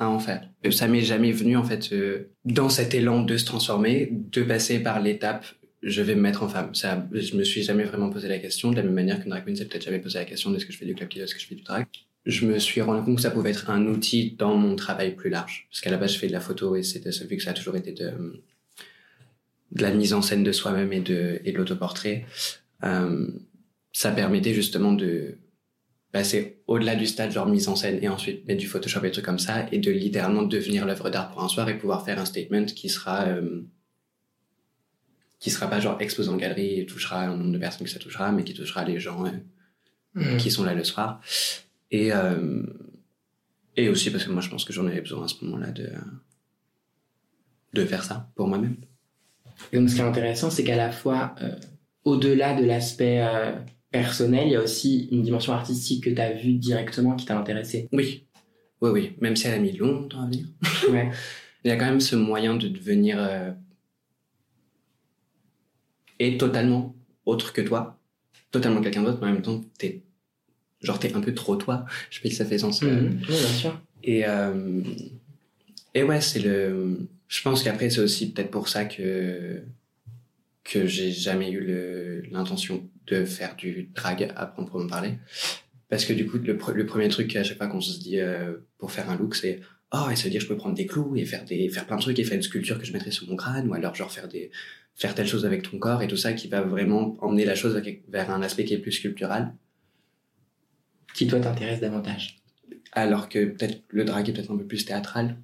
à 0.01 0.09
en 0.09 0.19
faire. 0.19 0.49
Ça 0.71 0.89
m'est 0.89 1.01
jamais 1.03 1.31
venu 1.33 1.57
en 1.57 1.63
fait 1.65 1.91
euh, 1.93 2.29
dans 2.45 2.69
cet 2.69 2.93
élan 2.95 3.23
de 3.23 3.37
se 3.37 3.45
transformer, 3.45 4.09
de 4.13 4.43
passer 4.43 4.81
par 4.81 5.01
l'étape 5.01 5.45
je 5.83 6.03
vais 6.03 6.17
me 6.17 6.21
mettre 6.23 6.43
en 6.43 6.49
femme. 6.49 6.75
Ça, 6.75 7.07
je 7.13 7.37
me 7.37 7.45
suis 7.45 7.63
jamais 7.63 7.85
vraiment 7.85 8.11
posé 8.11 8.27
la 8.29 8.39
question 8.39 8.71
de 8.73 8.77
la 8.77 8.83
même 8.83 8.95
manière 8.95 9.21
qu'une 9.21 9.31
drag 9.31 9.45
queen 9.45 9.55
s'est 9.55 9.67
peut-être 9.67 9.85
jamais 9.85 10.01
posé 10.01 10.19
la 10.19 10.25
question 10.25 10.51
de 10.51 10.57
est-ce 10.57 10.67
que 10.67 10.73
je 10.73 10.79
fais 10.79 10.87
du 10.87 10.95
Club 10.97 11.09
Kid, 11.09 11.23
est-ce 11.23 11.35
que 11.35 11.41
je 11.41 11.47
fais 11.47 11.55
du 11.55 11.63
drag. 11.63 11.87
Je 12.25 12.47
me 12.47 12.59
suis 12.59 12.81
rendu 12.81 13.05
compte 13.05 13.17
que 13.17 13.23
ça 13.23 13.31
pouvait 13.31 13.51
être 13.51 13.71
un 13.71 13.87
outil 13.87 14.35
dans 14.37 14.57
mon 14.57 14.75
travail 14.75 15.15
plus 15.15 15.31
large, 15.31 15.69
parce 15.71 15.81
qu'à 15.81 15.91
la 15.91 15.97
base 15.99 16.15
je 16.15 16.19
fais 16.19 16.27
de 16.27 16.33
la 16.33 16.41
photo 16.41 16.75
et 16.75 16.83
c'était 16.83 17.11
vu 17.11 17.37
que 17.37 17.43
ça 17.43 17.51
a 17.51 17.55
toujours 17.55 17.77
été 17.77 17.93
de 17.93 18.43
de 19.73 19.83
la 19.83 19.93
mise 19.93 20.13
en 20.15 20.23
scène 20.23 20.43
de 20.45 20.53
soi-même 20.53 20.93
et 20.93 21.01
de 21.01 21.41
et 21.45 21.53
de 21.53 21.57
l'autoportrait. 21.59 22.27
Euh, 22.85 23.27
ça 23.93 24.13
permettait 24.13 24.55
justement 24.55 24.93
de 24.93 25.39
passer 26.13 26.61
au-delà 26.67 26.95
du 26.97 27.07
stade 27.07 27.31
genre 27.33 27.47
mise 27.47 27.69
en 27.69 27.77
scène 27.77 27.99
et 28.03 28.09
ensuite 28.09 28.47
mettre 28.47 28.61
du 28.61 28.67
Photoshop 28.69 29.01
et 29.01 29.03
des 29.05 29.11
trucs 29.11 29.25
comme 29.25 29.39
ça 29.39 29.67
et 29.73 29.79
de 29.79 29.91
littéralement 29.91 30.43
devenir 30.43 30.87
l'œuvre 30.87 31.11
d'art 31.11 31.31
pour 31.31 31.43
un 31.43 31.49
soir 31.49 31.69
et 31.69 31.77
pouvoir 31.79 32.05
faire 32.05 32.19
un 32.19 32.25
statement 32.25 32.67
qui 32.67 32.89
sera 32.89 33.27
euh, 33.27 33.63
qui 35.39 35.51
sera 35.51 35.69
pas 35.69 35.81
genre 35.81 36.01
exposé 36.01 36.29
en 36.31 36.37
galerie 36.37 36.81
et 36.81 36.87
touchera 36.87 37.23
un 37.23 37.37
nombre 37.37 37.53
de 37.53 37.59
personnes 37.59 37.87
que 37.87 37.93
ça 37.93 37.99
touchera 37.99 38.33
mais 38.33 38.45
qui 38.45 38.55
touchera 38.55 38.85
les 38.85 38.99
gens 39.01 39.25
euh, 39.27 39.31
Mhm. 40.15 40.39
qui 40.39 40.51
sont 40.51 40.65
là 40.65 40.73
le 40.73 40.83
soir 40.83 41.21
et 41.91 42.11
euh, 42.11 42.63
et 43.77 43.91
aussi 43.91 44.11
parce 44.11 44.25
que 44.25 44.31
moi 44.31 44.41
je 44.41 44.49
pense 44.49 44.65
que 44.65 44.73
j'en 44.73 44.87
avais 44.87 45.03
besoin 45.03 45.25
à 45.25 45.29
ce 45.29 45.45
moment-là 45.45 45.73
de 45.73 45.91
de 47.75 47.85
faire 47.85 48.03
ça 48.03 48.31
pour 48.35 48.49
moi-même 48.49 48.77
Et 49.73 49.79
donc, 49.79 49.89
ce 49.91 49.95
qui 49.95 50.01
est 50.01 50.05
intéressant, 50.05 50.51
c'est 50.51 50.65
qu'à 50.65 50.77
la 50.77 50.91
fois, 50.91 51.35
euh, 51.43 51.51
au-delà 52.05 52.55
de 52.61 52.65
l'aspect 52.65 53.21
euh, 53.23 53.53
personnel, 53.91 54.47
il 54.47 54.53
y 54.53 54.57
a 54.57 54.63
aussi 54.63 55.09
une 55.11 55.23
dimension 55.23 55.53
artistique 55.53 56.05
que 56.05 56.11
tu 56.11 56.21
as 56.21 56.33
vue 56.33 56.55
directement 56.55 57.17
qui 57.17 57.25
t'a 57.27 57.39
intéressé. 57.39 57.89
oui 57.93 58.27
oui 58.83 58.91
oui 58.91 59.13
même 59.21 59.37
si 59.37 59.47
elle 59.47 59.55
a 59.55 59.59
mis 59.59 59.73
longtemps 59.73 60.21
à 60.23 60.27
venir 60.27 60.45
Ouais. 60.91 61.11
il 61.65 61.69
y 61.69 61.71
a 61.71 61.77
quand 61.77 61.87
même 61.87 62.01
ce 62.01 62.15
moyen 62.15 62.57
de 62.57 62.69
devenir 62.69 63.17
euh, 63.19 63.51
et 66.19 66.37
totalement 66.39 66.95
autre 67.25 67.53
que 67.53 67.61
toi, 67.63 67.99
totalement 68.51 68.81
quelqu'un 68.81 69.03
d'autre, 69.03 69.19
mais 69.23 69.29
en 69.29 69.33
même 69.33 69.43
temps, 69.43 69.63
t'es 69.79 70.03
genre 70.81 70.99
t'es 70.99 71.15
un 71.15 71.21
peu 71.21 71.35
trop 71.35 71.57
toi. 71.57 71.85
Je 72.11 72.17
sais 72.17 72.23
pas 72.23 72.29
si 72.29 72.35
ça 72.37 72.45
fait 72.45 72.59
sens. 72.59 72.83
Mhm. 72.83 73.19
Oui, 73.21 73.27
bien 73.27 73.37
sûr. 73.37 73.81
Et 74.05 74.25
et 75.97 76.03
ouais, 76.03 76.21
c'est 76.21 76.41
le. 76.41 77.09
Je 77.29 77.43
pense 77.43 77.63
qu'après 77.63 77.91
c'est 77.91 78.01
aussi 78.01 78.33
peut-être 78.33 78.51
pour 78.51 78.69
ça 78.69 78.85
que 78.85 79.63
que 80.65 80.87
j'ai 80.87 81.13
jamais 81.13 81.51
eu 81.51 81.61
le- 81.61 82.23
l'intention 82.31 82.89
de 83.07 83.25
faire 83.25 83.55
du 83.57 83.91
drag 83.95 84.33
à 84.37 84.47
proprement 84.47 84.87
parler. 84.89 85.15
Parce 85.89 86.05
que 86.05 86.13
du 86.13 86.27
coup, 86.27 86.39
le, 86.39 86.57
pre- 86.57 86.73
le 86.73 86.87
premier 86.87 87.09
truc 87.09 87.35
à 87.37 87.45
chaque 87.45 87.59
fois 87.59 87.69
qu'on 87.69 87.81
se 87.81 88.01
dit 88.01 88.19
euh, 88.21 88.57
pour 88.79 88.91
faire 88.91 89.09
un 89.11 89.17
look, 89.17 89.37
c'est 89.37 89.61
oh, 89.93 90.09
et 90.11 90.17
ça 90.17 90.25
veut 90.25 90.31
dire 90.31 90.41
je 90.41 90.49
peux 90.49 90.57
prendre 90.57 90.75
des 90.75 90.87
clous 90.87 91.17
et 91.17 91.25
faire 91.25 91.45
des 91.45 91.69
faire 91.69 91.87
plein 91.87 91.97
de 91.97 92.03
trucs 92.03 92.19
et 92.19 92.25
faire 92.25 92.37
une 92.37 92.43
sculpture 92.43 92.79
que 92.79 92.85
je 92.85 92.93
mettrais 92.93 93.13
sur 93.13 93.29
mon 93.29 93.37
crâne 93.37 93.69
ou 93.69 93.75
alors 93.75 93.95
genre 93.95 94.11
faire 94.13 94.29
des 94.29 94.51
faire 94.97 95.15
telle 95.15 95.29
chose 95.29 95.47
avec 95.47 95.63
ton 95.63 95.79
corps 95.79 96.03
et 96.03 96.09
tout 96.09 96.17
ça 96.17 96.33
qui 96.33 96.49
va 96.49 96.63
vraiment 96.63 97.17
emmener 97.21 97.45
la 97.45 97.55
chose 97.55 97.81
vers 98.09 98.31
un 98.31 98.43
aspect 98.43 98.65
qui 98.65 98.75
est 98.75 98.79
plus 98.79 98.93
sculptural. 98.93 99.55
Qui, 101.15 101.27
toi, 101.27 101.41
t'intéresse 101.41 101.81
davantage? 101.81 102.39
Alors 102.93 103.29
que 103.29 103.47
peut-être 103.47 103.83
le 103.89 104.05
drag 104.05 104.29
est 104.29 104.33
peut-être 104.33 104.51
un 104.51 104.59
peu 104.59 104.67
plus 104.67 104.85
théâtral 104.85 105.37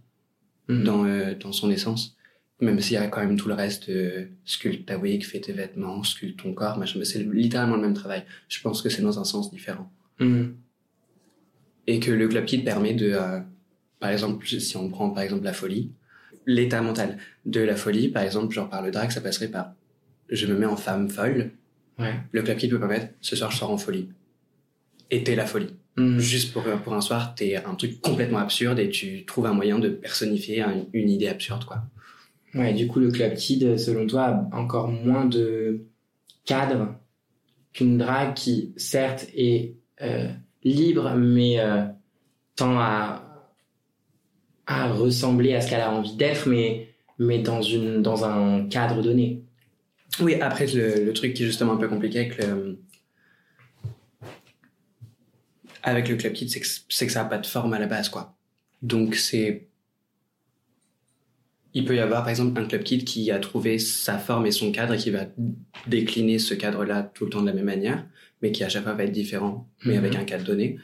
Mhm. 0.69 0.85
dans, 0.85 1.05
euh, 1.05 1.35
dans 1.35 1.53
son 1.53 1.71
essence. 1.71 2.17
Même 2.61 2.79
s'il 2.81 2.95
y 2.95 2.97
a 2.97 3.09
quand 3.09 3.21
même 3.21 3.37
tout 3.37 3.49
le 3.49 3.55
reste, 3.55 3.89
euh, 3.89 4.27
sculpte 4.45 4.87
ta 4.87 4.97
wig, 4.97 5.25
fais 5.25 5.41
tes 5.41 5.53
vêtements, 5.53 6.05
sculpte 6.05 6.41
ton 6.41 6.55
corps, 6.55 6.79
machin, 6.79 6.99
mais 6.99 7.05
c'est 7.05 7.25
littéralement 7.25 7.75
le 7.77 7.83
même 7.83 7.95
travail. 7.95 8.25
Je 8.49 8.61
pense 8.61 8.83
que 8.83 8.89
c'est 8.89 9.03
dans 9.03 9.19
un 9.19 9.25
sens 9.25 9.51
différent. 9.51 9.91
Mhm. 10.21 10.55
Et 11.89 11.99
que 11.99 12.13
le 12.13 12.29
club 12.29 12.45
kid 12.45 12.65
permet 12.65 12.95
de, 12.95 13.11
euh, 13.13 13.41
par 13.99 14.11
exemple, 14.11 14.47
si 14.47 14.77
on 14.77 14.89
prend 14.89 15.11
par 15.11 15.25
exemple 15.25 15.43
la 15.45 15.53
folie, 15.53 15.91
l'état 16.47 16.81
mental 16.81 17.19
de 17.47 17.61
la 17.61 17.75
folie, 17.75 18.09
par 18.09 18.23
exemple, 18.23 18.55
genre 18.55 18.69
par 18.69 18.83
le 18.83 18.93
drag, 18.93 19.11
ça 19.11 19.21
passerait 19.21 19.49
par 19.49 19.75
je 20.29 20.47
me 20.47 20.57
mets 20.57 20.67
en 20.67 20.77
femme 20.77 21.11
folle. 21.11 21.51
Ouais. 21.99 22.15
Le 22.31 22.43
club 22.43 22.57
kid 22.57 22.71
peut 22.71 22.79
permettre 22.79 23.09
ce 23.21 23.35
soir 23.37 23.51
je 23.51 23.59
sors 23.59 23.71
en 23.71 23.77
folie. 23.79 24.09
Et 25.13 25.23
t'es 25.23 25.37
la 25.37 25.47
folie. 25.47 25.69
Mhm. 25.97 26.19
Juste 26.19 26.53
pour, 26.53 26.63
pour 26.65 26.95
un 26.95 27.01
soir, 27.03 27.35
t'es 27.37 27.57
un 27.57 27.75
truc 27.75 28.01
complètement 28.01 28.39
absurde 28.39 28.79
et 28.81 28.89
tu 28.89 29.25
trouves 29.27 29.47
un 29.47 29.53
moyen 29.53 29.79
de 29.79 29.91
personnifier 29.91 30.63
un- 30.63 30.87
une 30.95 31.11
idée 31.11 31.29
absurde, 31.29 31.65
quoi. 31.65 31.83
Ouais, 32.55 32.73
du 32.73 32.87
coup, 32.89 32.99
le 32.99 33.11
club 33.11 33.35
kid, 33.35 33.79
selon 33.79 34.07
toi, 34.07 34.25
a 34.53 34.57
encore 34.57 34.89
moins 34.89 35.27
de 35.27 35.83
cadre 36.45 36.95
qu'une 37.73 37.99
drague 37.99 38.35
qui, 38.35 38.73
certes, 38.77 39.27
est 39.35 39.75
euh, 40.03 40.29
libre, 40.65 41.15
mais 41.17 41.61
euh, 41.61 41.85
tend 42.57 42.79
à, 42.79 43.23
à 44.67 44.93
ressembler 44.93 45.55
à 45.55 45.61
ce 45.61 45.69
qu'elle 45.71 45.81
a 45.81 45.93
envie 45.93 46.17
d'être, 46.17 46.49
mais, 46.49 46.89
mais 47.19 47.39
dans, 47.39 47.63
une, 47.63 48.03
dans 48.03 48.25
un 48.25 48.67
cadre 48.67 49.03
donné. 49.03 49.43
Oui, 50.21 50.35
après, 50.35 50.67
le, 50.67 51.05
le 51.05 51.13
truc 51.13 51.35
qui 51.35 51.43
est 51.43 51.47
justement 51.47 51.73
un 51.75 51.77
peu 51.79 51.89
compliqué 51.89 52.19
avec 52.21 52.39
le, 52.39 52.79
avec 55.83 56.09
le 56.09 56.17
Club 56.17 56.33
Kid, 56.33 56.49
c'est 56.51 56.61
que, 56.61 56.67
c'est 56.89 57.07
que 57.07 57.13
ça 57.13 57.23
n'a 57.23 57.29
pas 57.29 57.39
de 57.39 57.47
forme 57.47 57.73
à 57.75 57.79
la 57.79 57.87
base, 57.87 58.09
quoi. 58.09 58.37
Donc, 58.83 59.15
c'est. 59.17 59.69
Il 61.75 61.85
peut 61.87 61.97
y 61.97 62.01
avoir, 62.01 62.21
par 62.23 62.29
exemple, 62.29 62.61
un 62.61 62.67
Club 62.67 62.83
Kid 62.83 63.05
qui 63.05 63.31
a 63.31 63.39
trouvé 63.39 63.79
sa 63.79 64.19
forme 64.19 64.45
et 64.47 64.51
son 64.53 64.73
cadre 64.73 64.93
et 64.95 64.99
qui 64.99 65.11
va 65.11 65.25
décliner 65.87 66.39
ce 66.39 66.53
cadre-là 66.55 67.03
tout 67.15 67.25
le 67.25 67.31
temps 67.31 67.41
de 67.41 67.47
la 67.47 67.55
même 67.55 67.65
manière, 67.65 68.05
mais 68.43 68.53
qui 68.53 68.63
à 68.63 68.69
chaque 68.69 68.83
fois 68.85 68.93
va 68.93 69.05
être 69.05 69.13
différent, 69.13 69.69
mais 69.85 69.95
Mhm. 69.95 70.05
avec 70.05 70.17
un 70.17 70.25
cadre 70.25 70.45
donné. 70.45 70.79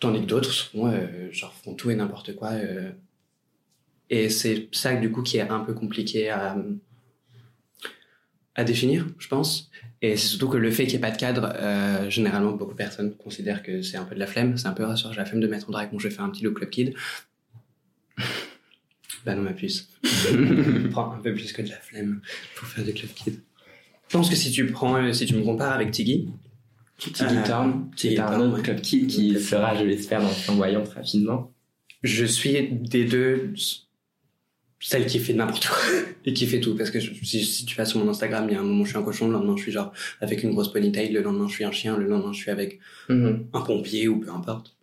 Tandis 0.00 0.20
que 0.22 0.26
d'autres, 0.26 0.50
souvent, 0.50 0.88
euh, 0.92 1.30
genre, 1.30 1.52
font 1.54 1.74
tout 1.74 1.90
et 1.90 1.94
n'importe 1.94 2.34
quoi. 2.34 2.50
euh. 2.52 2.90
Et 4.08 4.30
c'est 4.30 4.68
ça, 4.72 4.96
du 4.96 5.12
coup, 5.12 5.22
qui 5.22 5.36
est 5.36 5.42
un 5.48 5.60
peu 5.60 5.74
compliqué 5.74 6.30
à, 6.30 6.56
à 8.60 8.64
définir, 8.64 9.06
je 9.18 9.28
pense. 9.28 9.70
Et 10.02 10.16
c'est 10.16 10.28
surtout 10.28 10.48
que 10.48 10.56
le 10.56 10.70
fait 10.70 10.84
qu'il 10.84 10.94
n'y 10.94 10.98
ait 10.98 11.08
pas 11.08 11.10
de 11.10 11.18
cadre, 11.18 11.52
euh, 11.56 12.08
généralement, 12.08 12.52
beaucoup 12.52 12.72
de 12.72 12.76
personnes 12.76 13.14
considèrent 13.16 13.62
que 13.62 13.82
c'est 13.82 13.96
un 13.96 14.04
peu 14.04 14.14
de 14.14 14.20
la 14.20 14.26
flemme. 14.26 14.56
C'est 14.56 14.68
un 14.68 14.72
peu 14.72 14.84
rassurant, 14.84 15.12
j'ai 15.12 15.18
la 15.18 15.26
flemme 15.26 15.40
de 15.40 15.46
mettre 15.46 15.68
en 15.68 15.72
drag, 15.72 15.90
bon, 15.90 15.98
je 15.98 16.08
vais 16.08 16.14
faire 16.14 16.24
un 16.24 16.30
petit 16.30 16.42
look 16.42 16.54
club 16.56 16.70
kid. 16.70 16.94
bah 19.26 19.34
non, 19.34 19.42
ma 19.42 19.52
puce. 19.52 19.88
prends 20.90 21.12
un 21.12 21.18
peu 21.18 21.34
plus 21.34 21.52
que 21.52 21.62
de 21.62 21.68
la 21.68 21.76
flemme 21.76 22.22
pour 22.56 22.68
faire 22.68 22.84
du 22.84 22.94
club 22.94 23.10
kid. 23.12 23.40
Je 24.08 24.16
pense 24.16 24.30
que 24.30 24.36
si 24.36 24.50
tu 24.50 24.66
prends, 24.66 24.96
euh, 24.96 25.12
si 25.12 25.26
tu 25.26 25.34
me 25.34 25.42
compares 25.42 25.72
avec 25.72 25.90
Tiggy, 25.90 26.28
Tiggy 26.98 27.24
Euh, 27.24 27.46
Town, 27.46 27.90
Tiggy 27.96 28.16
c'est 28.16 28.22
un 28.22 28.40
autre 28.40 28.62
club 28.62 28.80
kid 28.80 29.06
qui 29.06 29.38
sera, 29.40 29.76
je 29.76 29.84
l'espère, 29.84 30.20
dans 30.20 30.28
Flamboyante 30.28 30.88
rapidement. 30.88 31.52
je 32.02 32.24
suis 32.24 32.68
des 32.72 33.04
deux 33.04 33.52
celle 34.82 35.04
qui 35.06 35.18
fait 35.18 35.34
n'importe 35.34 35.66
quoi 35.66 35.76
et 36.24 36.32
qui 36.32 36.46
fait 36.46 36.58
tout. 36.60 36.74
Parce 36.74 36.90
que 36.90 36.98
je- 37.00 37.12
si, 37.22 37.44
si 37.44 37.64
tu 37.66 37.76
vas 37.76 37.84
sur 37.84 38.02
mon 38.02 38.10
Instagram 38.10 38.46
il 38.48 38.54
y 38.54 38.56
a 38.56 38.60
un 38.60 38.64
moment 38.64 38.84
je 38.84 38.90
suis 38.90 38.98
un 38.98 39.02
cochon 39.02 39.26
le 39.26 39.34
lendemain 39.34 39.54
je 39.56 39.62
suis 39.62 39.72
genre 39.72 39.92
avec 40.20 40.42
une 40.42 40.50
grosse 40.50 40.72
ponytail 40.72 41.12
le 41.12 41.20
lendemain 41.22 41.46
je 41.48 41.52
suis 41.54 41.64
un 41.64 41.72
chien 41.72 41.96
le 41.98 42.06
lendemain 42.06 42.32
je 42.32 42.40
suis 42.40 42.50
avec 42.50 42.78
Mhm. 43.08 43.46
un 43.52 43.60
pompier 43.60 44.08
ou 44.08 44.18
peu 44.20 44.30
importe. 44.30 44.74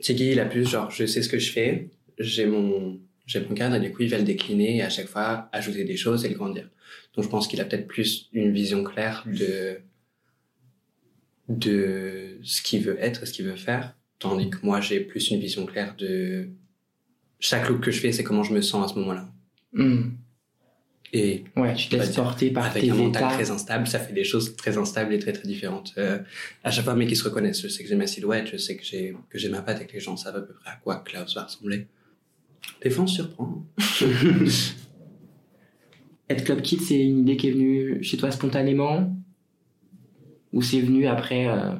Tiggy 0.00 0.30
il 0.32 0.40
a 0.40 0.44
plus 0.46 0.68
genre 0.68 0.90
je 0.90 1.06
sais 1.06 1.22
ce 1.22 1.28
que 1.28 1.38
je 1.38 1.50
fais 1.52 1.88
j'ai 2.18 2.46
mon 2.46 3.00
j'ai 3.26 3.40
mon 3.40 3.54
cadre 3.54 3.76
et 3.76 3.80
du 3.80 3.92
coup 3.92 4.02
il 4.02 4.10
va 4.10 4.18
le 4.18 4.24
décliner 4.24 4.76
et 4.78 4.82
à 4.82 4.90
chaque 4.90 5.06
fois 5.08 5.48
ajouter 5.52 5.84
des 5.84 5.96
choses 5.96 6.24
et 6.24 6.28
le 6.28 6.34
grandir. 6.34 6.68
Donc 7.14 7.24
je 7.24 7.30
pense 7.30 7.46
qu'il 7.48 7.60
a 7.60 7.64
peut-être 7.64 7.86
plus 7.86 8.28
une 8.32 8.52
vision 8.52 8.82
claire 8.84 9.24
de 9.26 9.78
de 11.48 12.38
ce 12.42 12.62
qu'il 12.62 12.82
veut 12.82 12.96
être 13.00 13.26
ce 13.26 13.32
qu'il 13.32 13.44
veut 13.46 13.56
faire 13.56 13.94
tandis 14.18 14.50
que 14.50 14.58
moi 14.62 14.80
j'ai 14.80 15.00
plus 15.00 15.30
une 15.30 15.40
vision 15.40 15.66
claire 15.66 15.94
de 15.96 16.48
chaque 17.44 17.68
look 17.68 17.80
que 17.80 17.90
je 17.90 17.98
fais 18.00 18.12
c'est 18.12 18.22
comment 18.24 18.44
je 18.44 18.54
me 18.54 18.60
sens 18.62 18.90
à 18.90 18.94
ce 18.94 18.98
moment-là 19.00 19.28
Mhm. 19.74 20.12
et 21.12 21.44
Ouais, 21.56 21.74
tu 21.74 21.88
te 21.88 21.96
laisses 21.96 22.14
porter 22.14 22.50
par 22.50 22.64
avec 22.66 22.82
tes 22.84 22.90
un 22.90 22.94
mental 22.94 23.22
états. 23.24 23.34
très 23.34 23.50
instable, 23.50 23.86
ça 23.86 23.98
fait 23.98 24.12
des 24.14 24.24
choses 24.24 24.54
très 24.56 24.76
instables 24.78 25.12
et 25.14 25.18
très 25.18 25.32
très 25.32 25.46
différentes. 25.48 25.92
Euh, 25.98 26.18
à 26.64 26.70
chaque 26.70 26.84
fois, 26.84 26.94
mais 26.94 27.06
qui 27.06 27.16
se 27.16 27.24
reconnaissent. 27.24 27.60
Je 27.62 27.68
sais 27.68 27.82
que 27.82 27.88
j'ai 27.88 27.96
ma 27.96 28.06
silhouette, 28.06 28.48
je 28.52 28.56
sais 28.58 28.76
que 28.76 28.84
j'ai 28.84 29.14
que 29.30 29.38
j'ai 29.38 29.48
ma 29.48 29.62
patte 29.62 29.80
et 29.82 29.86
que 29.86 29.92
les 29.94 30.00
gens 30.00 30.16
savent 30.16 30.36
à 30.36 30.40
peu 30.42 30.52
près 30.54 30.70
à 30.70 30.76
quoi 30.76 30.96
Klaus 31.04 31.34
va 31.34 31.44
ressembler. 31.44 31.86
Des 32.82 32.90
fois, 32.90 33.04
on 33.04 33.06
se 33.06 33.14
surprend. 33.16 33.64
Être 36.28 36.44
club 36.44 36.62
kid, 36.62 36.80
c'est 36.80 37.00
une 37.02 37.20
idée 37.20 37.36
qui 37.36 37.48
est 37.48 37.52
venue 37.52 38.02
chez 38.02 38.16
toi 38.16 38.30
spontanément? 38.30 39.14
Ou 40.52 40.62
c'est 40.62 40.80
venu 40.80 41.06
après 41.06 41.48
euh, 41.48 41.72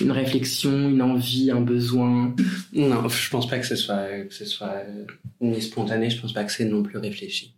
une 0.00 0.12
réflexion, 0.12 0.88
une 0.88 1.02
envie, 1.02 1.50
un 1.50 1.60
besoin 1.60 2.34
Non, 2.72 3.08
je 3.08 3.30
pense 3.30 3.48
pas 3.48 3.58
que 3.58 3.66
ce 3.66 3.76
soit 3.76 4.24
que 4.24 4.34
ce 4.34 4.44
soit 4.44 4.74
euh, 4.86 5.04
ni 5.40 5.60
spontané. 5.60 6.10
Je 6.10 6.20
pense 6.20 6.32
pas 6.32 6.44
que 6.44 6.52
c'est 6.52 6.64
non 6.64 6.82
plus 6.82 6.98
réfléchi. 6.98 7.56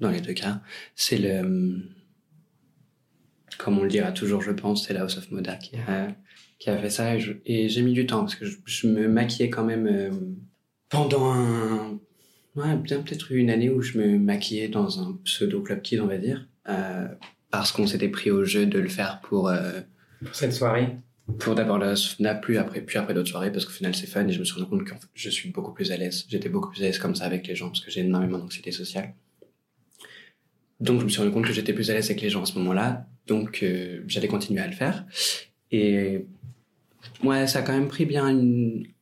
Dans 0.00 0.10
les 0.10 0.20
deux 0.20 0.34
cas, 0.34 0.60
c'est 0.94 1.18
le 1.18 1.82
comme 3.58 3.78
on 3.78 3.82
le 3.82 3.88
dira 3.88 4.12
toujours, 4.12 4.40
je 4.40 4.52
pense, 4.52 4.86
c'est 4.86 4.94
la 4.94 5.02
House 5.02 5.18
of 5.18 5.30
Moda 5.30 5.56
qui 5.56 5.76
a 5.76 6.08
qui 6.60 6.68
a 6.68 6.76
fait 6.76 6.90
ça 6.90 7.14
et 7.46 7.68
j'ai 7.68 7.82
mis 7.82 7.94
du 7.94 8.06
temps 8.06 8.20
parce 8.20 8.34
que 8.34 8.44
je, 8.44 8.58
je 8.66 8.86
me 8.86 9.08
maquillais 9.08 9.48
quand 9.48 9.64
même 9.64 9.86
euh, 9.86 10.10
pendant 10.90 11.32
un 11.32 11.98
ouais 12.54 12.76
bien 12.76 13.00
peut-être 13.00 13.32
une 13.32 13.48
année 13.50 13.70
où 13.70 13.80
je 13.80 13.96
me 13.98 14.18
maquillais 14.18 14.68
dans 14.68 15.00
un 15.00 15.18
pseudo 15.24 15.62
club 15.62 15.80
kid 15.80 16.00
on 16.00 16.06
va 16.06 16.18
dire 16.18 16.46
euh, 16.68 17.08
parce 17.50 17.72
qu'on 17.72 17.86
s'était 17.86 18.10
pris 18.10 18.30
au 18.30 18.44
jeu 18.44 18.66
de 18.66 18.78
le 18.78 18.90
faire 18.90 19.20
pour 19.22 19.48
euh, 19.48 19.80
pour 20.22 20.34
cette 20.34 20.52
soirée 20.52 20.98
pour 21.38 21.54
d'abord 21.54 21.78
la 21.78 21.96
FNAP, 21.96 22.42
puis 22.42 22.58
après, 22.58 22.80
puis 22.80 22.98
après 22.98 23.14
d'autres 23.14 23.28
soirées, 23.28 23.52
parce 23.52 23.64
qu'au 23.64 23.72
final 23.72 23.94
c'est 23.94 24.06
fun 24.06 24.26
et 24.26 24.32
je 24.32 24.38
me 24.38 24.44
suis 24.44 24.54
rendu 24.60 24.84
compte 24.84 24.84
que 24.84 24.94
je 25.14 25.30
suis 25.30 25.50
beaucoup 25.50 25.72
plus 25.72 25.92
à 25.92 25.96
l'aise. 25.96 26.26
J'étais 26.28 26.48
beaucoup 26.48 26.70
plus 26.70 26.82
à 26.82 26.86
l'aise 26.86 26.98
comme 26.98 27.14
ça 27.14 27.24
avec 27.24 27.46
les 27.46 27.54
gens, 27.54 27.68
parce 27.68 27.80
que 27.80 27.90
j'ai 27.90 28.00
énormément 28.00 28.38
d'anxiété 28.38 28.72
sociale. 28.72 29.14
Donc 30.80 31.00
je 31.00 31.04
me 31.04 31.10
suis 31.10 31.20
rendu 31.20 31.32
compte 31.32 31.46
que 31.46 31.52
j'étais 31.52 31.72
plus 31.72 31.90
à 31.90 31.94
l'aise 31.94 32.06
avec 32.06 32.22
les 32.22 32.30
gens 32.30 32.42
à 32.42 32.46
ce 32.46 32.58
moment-là, 32.58 33.06
donc 33.26 33.62
euh, 33.62 34.02
j'allais 34.06 34.28
continuer 34.28 34.60
à 34.60 34.66
le 34.66 34.72
faire. 34.72 35.04
Et 35.70 36.26
ouais, 37.22 37.46
ça 37.46 37.60
a 37.60 37.62
quand 37.62 37.72
même 37.72 37.88
pris 37.88 38.06
bien 38.06 38.26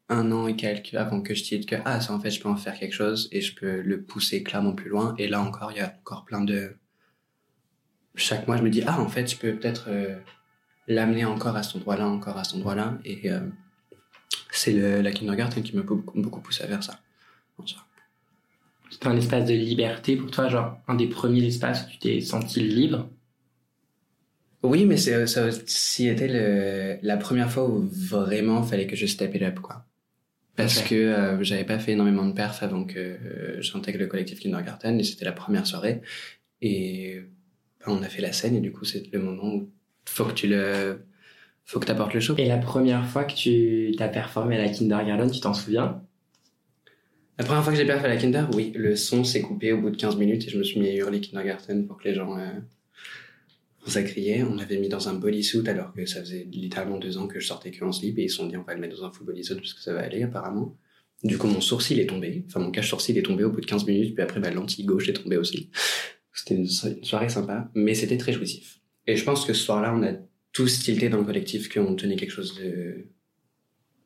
un 0.09 0.33
an 0.33 0.49
et 0.49 0.57
quelques 0.57 0.95
avant 0.95 1.21
que 1.21 1.35
je 1.35 1.45
dise 1.45 1.67
que 1.67 1.77
ah 1.85 2.01
ça 2.01 2.13
en 2.13 2.21
fait 2.21 2.31
je 2.31 2.41
peux 2.41 2.49
en 2.49 2.57
faire 2.57 2.79
quelque 2.79 2.95
chose 2.95 3.29
et 3.31 3.41
je 3.41 3.55
peux 3.55 3.81
le 3.81 4.03
pousser 4.03 4.43
clairement 4.43 4.73
plus 4.73 4.89
loin. 4.89 5.15
Et 5.19 5.29
là 5.29 5.41
encore, 5.41 5.73
il 5.73 5.79
y 5.79 5.81
a 5.81 5.95
encore 6.01 6.25
plein 6.25 6.43
de... 6.43 6.77
Chaque 8.15 8.47
mois 8.49 8.57
je 8.57 8.63
me 8.63 8.71
dis 8.71 8.83
ah 8.87 9.01
en 9.01 9.09
fait 9.09 9.31
je 9.31 9.37
peux 9.37 9.55
peut-être... 9.55 9.87
euh, 9.89 10.17
l'amener 10.89 11.25
encore 11.25 11.57
à 11.57 11.63
cet 11.63 11.77
endroit-là, 11.77 12.09
encore 12.09 12.37
à 12.39 12.45
cet 12.45 12.57
endroit-là. 12.57 12.99
Et 13.05 13.31
euh, 13.31 13.41
c'est 14.51 14.73
la 15.03 15.13
kindergarten 15.13 15.63
qui 15.63 15.77
m'a 15.77 15.83
beaucoup, 15.83 16.21
beaucoup 16.21 16.41
poussé 16.41 16.67
vers 16.67 16.83
ça. 16.83 16.99
en 17.59 17.67
soi. 17.67 17.83
C'était 18.91 19.07
un 19.07 19.17
espace 19.17 19.45
de 19.45 19.55
liberté 19.55 20.17
pour 20.17 20.31
toi, 20.31 20.49
genre 20.49 20.79
un 20.89 20.95
des 20.95 21.07
premiers 21.07 21.45
espaces 21.45 21.87
où 21.87 21.91
tu 21.91 21.99
t'es 21.99 22.21
senti 22.21 22.61
libre? 22.61 23.09
Oui, 24.63 24.87
mais 24.87 24.97
ça 24.97 25.47
aussi 25.47 26.09
été 26.09 26.27
le, 26.27 26.99
la 27.03 27.17
première 27.17 27.51
fois 27.51 27.69
où 27.69 27.89
vraiment 27.93 28.63
fallait 28.63 28.87
que 28.87 28.97
je 28.97 29.07
step 29.07 29.35
it 29.35 29.43
up, 29.43 29.61
quoi. 29.61 29.85
Parce 30.57 30.83
que 30.83 30.97
euh, 30.97 31.45
j'avais 31.45 31.63
pas 31.63 31.79
fait 31.79 31.93
énormément 31.93 32.27
de 32.27 32.33
perfs 32.33 32.65
avant 32.65 32.83
que 32.83 32.99
euh, 32.99 33.63
j'intègre 33.63 34.01
le 34.01 34.09
collectif 34.09 34.41
Kindergarten 34.41 34.99
et 34.99 35.05
c'était 35.05 35.25
la 35.25 35.31
première 35.31 35.69
soirée. 35.69 36.01
Et 36.61 37.21
ben, 37.79 37.93
on 37.93 38.03
a 38.03 38.09
fait 38.09 38.23
la 38.23 38.33
scène 38.33 38.57
et 38.57 38.61
du 38.61 38.73
coup 38.73 38.85
c'est 38.85 39.09
le 39.13 39.21
moment 39.21 39.55
où 39.55 39.71
faut 40.09 40.25
que 40.25 40.33
tu 40.33 40.47
le, 40.49 41.01
faut 41.65 41.81
que 41.81 41.87
t'apportes 41.87 42.15
le 42.15 42.21
show. 42.21 42.35
Et 42.39 42.47
la 42.47 42.59
première 42.59 43.07
fois 43.07 43.25
que 43.25 43.35
tu 43.35 43.93
t'as 43.97 44.09
performé 44.09 44.57
à 44.57 44.63
la 44.63 44.69
kindergarten, 44.69 45.31
tu 45.31 45.41
t'en 45.41 45.55
souviens? 45.55 46.03
La 47.39 47.45
première 47.45 47.63
fois 47.63 47.73
que 47.73 47.79
j'ai 47.79 47.87
perf 47.87 48.05
à 48.05 48.09
la 48.09 48.17
Kinder, 48.17 48.49
oui, 48.55 48.73
le 48.75 48.97
son 48.97 49.23
s'est 49.23 49.41
coupé 49.43 49.73
au 49.73 49.81
bout 49.81 49.91
de 49.91 49.97
15 49.97 50.17
minutes 50.17 50.49
et 50.49 50.51
je 50.51 50.59
me 50.59 50.65
suis 50.65 50.81
mis 50.81 50.89
à 50.89 50.95
hurler 50.95 51.21
Kindergarten 51.21 51.87
pour 51.87 51.97
que 51.97 52.09
les 52.09 52.15
gens. 52.15 52.37
Euh, 52.37 52.51
ça 53.87 54.03
criait. 54.03 54.43
On 54.43 54.51
m'avait 54.55 54.79
mis 54.79 54.89
dans 54.89 55.09
un 55.09 55.15
bodysuit 55.15 55.67
alors 55.69 55.93
que 55.95 56.05
ça 56.05 56.21
faisait 56.21 56.47
littéralement 56.51 56.99
deux 56.99 57.17
ans 57.17 57.27
que 57.27 57.41
je 57.41 57.47
sortais 57.47 57.71
que 57.71 57.85
en 57.85 57.93
slip 57.93 58.19
et 58.19 58.25
ils 58.25 58.29
se 58.31 58.37
sont 58.37 58.47
dit 58.47 58.57
on 58.57 58.63
va 58.63 58.75
le 58.75 58.81
mettre 58.81 58.97
dans 58.97 59.05
un 59.07 59.13
full 59.13 59.27
bodysuit 59.27 59.57
parce 59.57 59.73
que 59.73 59.81
ça 59.81 59.95
va 59.95 60.01
aller 60.01 60.23
apparemment. 60.23 60.77
Du 61.25 61.39
coup, 61.39 61.47
mon 61.47 61.61
sourcil 61.61 61.99
est 61.99 62.07
tombé. 62.07 62.45
Enfin, 62.49 62.61
mon 62.61 62.71
cache 62.71 62.91
sourcil 62.91 63.17
est 63.19 63.23
tombé 63.23 63.45
au 63.45 63.51
bout 63.51 63.61
de 63.61 63.67
15 63.67 63.87
minutes, 63.87 64.15
puis 64.15 64.23
après, 64.23 64.41
ma 64.41 64.51
lentille 64.51 64.85
gauche 64.85 65.09
est 65.09 65.15
tombée 65.15 65.37
aussi. 65.37 65.71
C'était 66.33 66.55
une, 66.55 66.69
so- 66.69 66.89
une 66.89 67.05
soirée 67.05 67.29
sympa, 67.29 67.71
mais 67.75 67.95
c'était 67.95 68.19
très 68.19 68.33
jouissif. 68.33 68.78
Et 69.09 69.17
je 69.17 69.25
pense 69.25 69.47
que 69.47 69.55
ce 69.55 69.65
soir-là, 69.65 69.95
on 69.95 70.03
a 70.03 70.13
tous 70.53 70.85
tilté 70.85 71.09
dans 71.09 71.17
le 71.17 71.25
collectif 71.25 71.73
qu'on 71.73 71.97
tenait 71.97 72.17
quelque 72.17 72.31
chose 72.31 72.55
de 72.57 73.07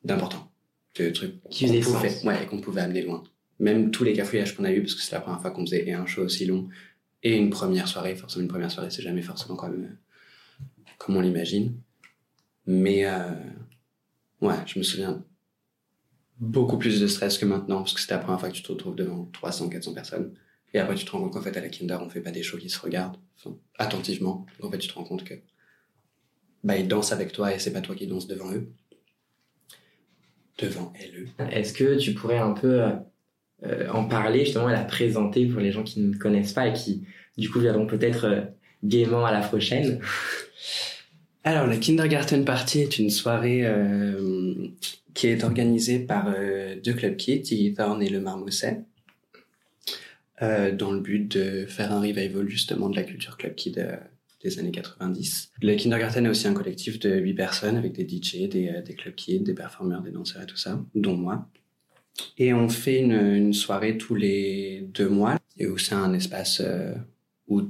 d'important. 0.05 0.49
De 0.95 1.09
trucs 1.09 1.41
Qui 1.49 1.67
qu'on 1.67 1.91
pouvait, 1.91 2.25
ouais, 2.25 2.45
qu'on 2.47 2.61
pouvait 2.61 2.81
amener 2.81 3.01
loin. 3.01 3.23
Même 3.59 3.91
tous 3.91 4.05
les 4.05 4.13
cafouillages 4.13 4.55
qu'on 4.55 4.63
a 4.63 4.71
eu, 4.71 4.81
parce 4.81 4.95
que 4.95 5.01
c'est 5.01 5.13
la 5.13 5.19
première 5.19 5.41
fois 5.41 5.51
qu'on 5.51 5.65
faisait 5.65 5.87
et 5.87 5.93
un 5.93 6.05
show 6.05 6.23
aussi 6.23 6.45
long, 6.45 6.69
et 7.21 7.35
une 7.35 7.49
première 7.49 7.87
soirée. 7.87 8.15
Forcément, 8.15 8.43
une 8.43 8.49
première 8.49 8.71
soirée, 8.71 8.89
c'est 8.91 9.01
jamais 9.01 9.21
forcément 9.21 9.57
comme, 9.57 9.83
euh, 9.83 10.63
comme 10.97 11.17
on 11.17 11.21
l'imagine. 11.21 11.75
Mais, 12.65 13.05
euh, 13.05 13.33
ouais, 14.39 14.55
je 14.65 14.79
me 14.79 14.83
souviens 14.83 15.25
beaucoup 16.39 16.77
plus 16.77 17.01
de 17.01 17.07
stress 17.07 17.37
que 17.37 17.45
maintenant, 17.45 17.79
parce 17.79 17.93
que 17.93 17.99
c'était 17.99 18.13
la 18.13 18.19
première 18.21 18.39
fois 18.39 18.49
que 18.49 18.55
tu 18.55 18.63
te 18.63 18.71
retrouves 18.71 18.95
devant 18.95 19.25
300, 19.33 19.67
400 19.67 19.93
personnes. 19.93 20.33
Et 20.73 20.79
après, 20.79 20.95
tu 20.95 21.05
te 21.05 21.11
rends 21.11 21.21
compte 21.21 21.33
qu'en 21.33 21.41
fait, 21.41 21.55
à 21.55 21.61
la 21.61 21.69
Kinder, 21.69 21.99
on 22.01 22.09
fait 22.09 22.21
pas 22.21 22.31
des 22.31 22.43
shows 22.43 22.57
qui 22.57 22.69
se 22.69 22.79
regardent 22.79 23.17
enfin, 23.37 23.55
attentivement. 23.77 24.45
Donc, 24.59 24.69
en 24.69 24.71
fait, 24.71 24.79
tu 24.79 24.87
te 24.87 24.93
rends 24.93 25.03
compte 25.03 25.23
que 25.23 25.35
bah, 26.63 26.77
ils 26.77 26.87
dansent 26.87 27.11
avec 27.11 27.31
toi 27.31 27.53
et 27.53 27.59
c'est 27.59 27.73
pas 27.73 27.81
toi 27.81 27.95
qui 27.95 28.07
danses 28.07 28.27
devant 28.27 28.51
eux. 28.51 28.71
Devant 30.57 30.93
elle, 30.99 31.23
eux. 31.23 31.27
Est-ce 31.51 31.73
que 31.73 31.97
tu 31.97 32.13
pourrais 32.13 32.37
un 32.37 32.53
peu 32.53 32.81
euh, 33.63 33.89
en 33.91 34.05
parler, 34.05 34.45
justement, 34.45 34.69
et 34.69 34.73
la 34.73 34.83
présenter 34.83 35.45
pour 35.45 35.59
les 35.59 35.71
gens 35.71 35.83
qui 35.83 35.99
ne 35.99 36.15
connaissent 36.15 36.53
pas 36.53 36.67
et 36.67 36.73
qui, 36.73 37.05
du 37.37 37.49
coup, 37.49 37.59
viendront 37.59 37.85
peut-être 37.85 38.25
euh, 38.25 38.41
gaiement 38.83 39.25
à 39.25 39.31
la 39.31 39.41
prochaine? 39.41 39.99
Alors, 41.45 41.67
la 41.67 41.75
Kindergarten 41.75 42.45
Party 42.45 42.79
est 42.79 42.99
une 42.99 43.09
soirée 43.09 43.65
euh, 43.65 44.69
qui 45.13 45.27
est 45.27 45.43
organisée 45.43 45.99
par 45.99 46.27
euh, 46.29 46.75
deux 46.81 46.93
clubs 46.93 47.17
kids, 47.17 47.41
Tiggy 47.41 47.73
Thorn 47.73 48.01
et 48.01 48.09
le 48.09 48.21
Marmoset, 48.21 48.83
dans 50.71 50.91
le 50.91 50.99
but 50.99 51.37
de 51.37 51.65
faire 51.65 51.91
un 51.91 52.01
revival 52.01 52.47
justement 52.47 52.89
de 52.89 52.95
la 52.95 53.03
culture 53.03 53.37
club 53.37 53.55
kid 53.55 53.77
euh, 53.77 53.95
des 54.43 54.59
années 54.59 54.71
90. 54.71 55.51
Le 55.61 55.75
Kindergarten 55.75 56.25
est 56.25 56.29
aussi 56.29 56.47
un 56.47 56.53
collectif 56.53 56.99
de 56.99 57.15
huit 57.17 57.33
personnes 57.33 57.77
avec 57.77 57.93
des 57.93 58.07
DJ, 58.07 58.49
des, 58.49 58.69
euh, 58.69 58.81
des 58.81 58.93
club 58.93 59.15
kids, 59.15 59.39
des 59.39 59.53
performeurs, 59.53 60.01
des 60.01 60.11
danseurs 60.11 60.43
et 60.43 60.45
tout 60.45 60.57
ça, 60.57 60.83
dont 60.95 61.15
moi. 61.15 61.47
Et 62.37 62.53
on 62.53 62.69
fait 62.69 62.99
une, 62.99 63.13
une 63.13 63.53
soirée 63.53 63.97
tous 63.97 64.15
les 64.15 64.87
deux 64.93 65.09
mois, 65.09 65.39
et 65.57 65.67
où 65.67 65.77
c'est 65.77 65.95
un 65.95 66.13
espace 66.13 66.61
euh, 66.63 66.93
où 67.47 67.61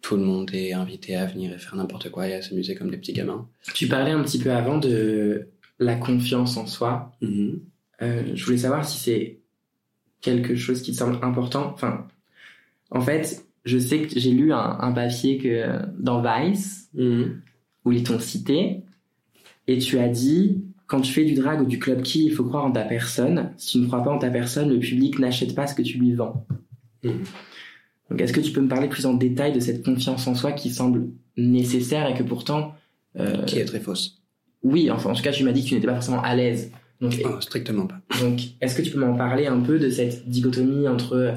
tout 0.00 0.16
le 0.16 0.22
monde 0.22 0.50
est 0.54 0.72
invité 0.72 1.16
à 1.16 1.26
venir 1.26 1.52
et 1.52 1.58
faire 1.58 1.76
n'importe 1.76 2.10
quoi 2.10 2.28
et 2.28 2.34
à 2.34 2.42
s'amuser 2.42 2.74
comme 2.74 2.90
des 2.90 2.98
petits 2.98 3.12
gamins. 3.12 3.48
Tu 3.74 3.88
parlais 3.88 4.10
un 4.10 4.22
petit 4.22 4.38
peu 4.38 4.52
avant 4.52 4.78
de 4.78 5.48
la 5.78 5.96
confiance 5.96 6.56
en 6.56 6.66
soi. 6.66 7.12
Mhm. 7.20 7.60
Euh, 8.02 8.22
je 8.34 8.44
voulais 8.44 8.58
savoir 8.58 8.86
si 8.86 8.98
c'est 8.98 9.40
quelque 10.24 10.56
chose 10.56 10.82
qui 10.82 10.92
te 10.92 10.96
semble 10.96 11.18
important. 11.22 11.70
Enfin, 11.74 12.06
en 12.90 13.00
fait, 13.00 13.44
je 13.64 13.78
sais 13.78 14.02
que 14.02 14.18
j'ai 14.18 14.30
lu 14.32 14.52
un, 14.52 14.76
un 14.80 14.92
papier 14.92 15.38
que 15.38 15.78
dans 15.98 16.22
Vice 16.22 16.88
Mhm. 16.94 17.40
où 17.84 17.90
ils 17.92 18.04
t'ont 18.04 18.20
cité 18.20 18.82
et 19.66 19.78
tu 19.78 19.98
as 19.98 20.08
dit 20.08 20.62
quand 20.86 21.00
tu 21.00 21.12
fais 21.12 21.24
du 21.24 21.34
drag 21.34 21.60
ou 21.60 21.64
du 21.64 21.78
club 21.80 22.02
key, 22.02 22.20
il 22.20 22.30
faut 22.32 22.44
croire 22.44 22.64
en 22.64 22.70
ta 22.70 22.82
personne. 22.84 23.50
Si 23.56 23.72
tu 23.72 23.78
ne 23.78 23.86
crois 23.86 24.02
pas 24.04 24.10
en 24.12 24.18
ta 24.18 24.30
personne, 24.30 24.68
le 24.68 24.78
public 24.78 25.18
n'achète 25.18 25.54
pas 25.54 25.66
ce 25.66 25.74
que 25.74 25.82
tu 25.82 25.98
lui 25.98 26.12
vends. 26.12 26.46
Mhm. 27.02 27.24
Donc 28.10 28.20
est-ce 28.20 28.32
que 28.32 28.40
tu 28.40 28.52
peux 28.52 28.60
me 28.60 28.68
parler 28.68 28.88
plus 28.88 29.06
en 29.06 29.14
détail 29.14 29.52
de 29.52 29.60
cette 29.60 29.84
confiance 29.84 30.26
en 30.28 30.34
soi 30.34 30.52
qui 30.52 30.70
semble 30.70 31.08
nécessaire 31.36 32.06
et 32.08 32.14
que 32.14 32.22
pourtant... 32.22 32.74
Euh, 33.18 33.44
qui 33.44 33.58
est 33.58 33.64
très 33.64 33.80
fausse. 33.80 34.20
Oui, 34.62 34.90
enfin 34.90 35.10
en 35.10 35.14
tout 35.14 35.22
cas 35.22 35.32
tu 35.32 35.42
m'as 35.44 35.52
dit 35.52 35.62
que 35.64 35.68
tu 35.68 35.74
n'étais 35.74 35.86
pas 35.86 35.94
forcément 35.94 36.22
à 36.22 36.34
l'aise. 36.36 36.70
Donc, 37.00 37.14
oh, 37.24 37.40
strictement 37.40 37.86
pas. 37.86 38.00
Donc 38.20 38.40
est-ce 38.60 38.76
que 38.76 38.82
tu 38.82 38.90
peux 38.90 39.00
m'en 39.00 39.16
parler 39.16 39.46
un 39.46 39.60
peu 39.60 39.78
de 39.78 39.90
cette 39.90 40.28
dichotomie 40.28 40.88
entre, 40.88 41.34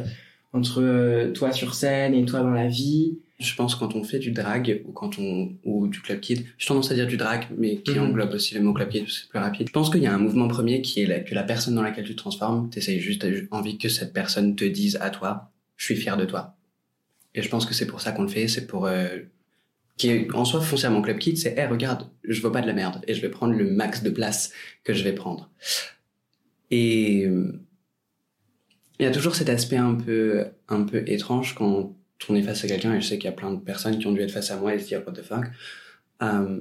entre 0.54 0.82
euh, 0.82 1.32
toi 1.32 1.52
sur 1.52 1.74
scène 1.74 2.14
et 2.14 2.26
toi 2.26 2.42
dans 2.42 2.52
la 2.52 2.68
vie? 2.68 3.20
Je 3.40 3.54
pense 3.54 3.76
quand 3.76 3.96
on 3.96 4.04
fait 4.04 4.18
du 4.18 4.32
drag 4.32 4.82
ou 4.88 4.92
quand 4.92 5.20
on 5.20 5.52
ou 5.64 5.88
du 5.88 6.02
club 6.02 6.20
kid, 6.20 6.46
j'ai 6.58 6.68
tendance 6.68 6.92
à 6.92 6.96
dire 6.96 7.06
du 7.06 7.18
drag, 7.18 7.46
mais 7.56 7.78
qui 7.78 7.92
mhm. 7.92 8.06
englobe 8.10 8.34
aussi 8.34 8.56
le 8.56 8.62
mot 8.62 8.74
club 8.74 8.90
kid, 8.90 9.06
c'est 9.08 9.30
plus 9.30 9.40
rapide. 9.40 9.68
Je 9.68 9.74
pense 9.74 9.90
qu'il 9.92 10.02
y 10.02 10.08
a 10.08 10.14
un 10.14 10.18
mouvement 10.18 10.48
premier 10.48 10.82
qui 10.82 11.02
est 11.02 11.24
que 11.24 11.36
la 11.36 11.44
personne 11.44 11.76
dans 11.76 11.84
laquelle 11.84 12.06
tu 12.06 12.14
te 12.14 12.18
transformes, 12.18 12.70
t'essayes 12.70 13.00
juste 13.00 13.28
envie 13.52 13.78
que 13.78 13.90
cette 13.90 14.14
personne 14.14 14.56
te 14.56 14.66
dise 14.66 14.98
à 15.02 15.12
toi, 15.12 15.52
je 15.76 15.86
suis 15.86 15.96
fier 15.96 16.18
de 16.18 16.26
toi. 16.26 16.56
Et 17.36 17.44
je 17.44 17.50
pense 17.50 17.68
que 17.68 17.76
c'est 17.76 17.86
pour 17.86 18.02
ça 18.02 18.12
qu'on 18.12 18.24
le 18.24 18.28
fait, 18.28 18.48
c'est 18.48 18.66
pour 18.66 18.88
euh, 18.88 19.20
qui 19.98 20.10
est 20.10 20.34
en 20.34 20.46
soi 20.46 20.62
foncièrement 20.62 21.02
club 21.02 21.18
kid, 21.18 21.38
c'est 21.38 21.58
hey 21.58 21.66
regarde, 21.68 22.10
je 22.24 22.42
veux 22.42 22.52
pas 22.52 22.62
de 22.62 22.68
la 22.68 22.74
merde 22.74 23.04
et 23.08 23.14
je 23.14 23.22
vais 23.22 23.30
prendre 23.30 23.54
le 23.54 23.70
max 23.70 24.04
de 24.04 24.10
place 24.10 24.52
que 24.84 24.94
je 24.94 25.04
vais 25.04 25.14
prendre. 25.14 25.50
Et 26.70 27.28
il 29.00 29.04
y 29.04 29.06
a 29.06 29.12
toujours 29.12 29.36
cet 29.36 29.50
aspect 29.50 29.78
un 29.78 29.96
peu 29.96 30.46
un 30.68 30.84
peu 30.84 31.04
étrange 31.08 31.56
quand 31.56 31.96
on 32.30 32.36
est 32.36 32.42
face 32.42 32.64
à 32.64 32.68
quelqu'un, 32.68 32.96
et 32.96 33.02
je 33.02 33.08
sais 33.08 33.18
qu'il 33.18 33.26
y 33.26 33.34
a 33.34 33.36
plein 33.36 33.52
de 33.52 33.60
personnes 33.60 34.00
qui 34.00 34.08
ont 34.08 34.12
dû 34.12 34.22
être 34.22 34.32
face 34.32 34.52
à 34.52 34.58
moi 34.58 34.74
et 34.74 34.80
se 34.80 34.88
dire 34.88 35.04
what 35.06 35.14
the 35.14 35.22
fuck. 35.22 35.46
Euh, 36.22 36.60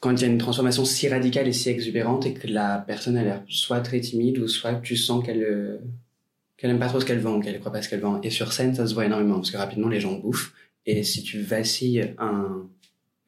quand 0.00 0.12
il 0.12 0.22
y 0.22 0.24
a 0.24 0.28
une 0.28 0.38
transformation 0.38 0.84
si 0.86 1.08
radicale 1.08 1.46
et 1.46 1.52
si 1.52 1.68
exubérante 1.68 2.24
et 2.24 2.32
que 2.32 2.46
la 2.46 2.78
personne 2.78 3.18
a 3.18 3.22
l'air 3.22 3.42
soit 3.48 3.80
très 3.80 4.00
timide 4.00 4.38
ou 4.38 4.48
soit 4.48 4.74
tu 4.76 4.96
sens 4.96 5.24
qu'elle 5.24 5.42
euh, 5.42 5.78
qu'elle 6.56 6.70
aime 6.70 6.78
pas 6.78 6.88
trop 6.88 7.00
ce 7.00 7.04
qu'elle 7.04 7.20
vend, 7.20 7.40
qu'elle 7.40 7.58
croit 7.60 7.72
pas 7.72 7.82
ce 7.82 7.88
qu'elle 7.88 8.00
vend. 8.00 8.20
Et 8.22 8.30
sur 8.30 8.52
scène, 8.52 8.74
ça 8.74 8.86
se 8.86 8.94
voit 8.94 9.04
énormément 9.04 9.36
parce 9.36 9.50
que 9.50 9.56
rapidement 9.56 9.88
les 9.88 10.00
gens 10.00 10.14
bouffent. 10.14 10.54
Et 10.90 11.02
si 11.02 11.22
tu 11.22 11.40
vacilles 11.40 12.14
un, 12.18 12.68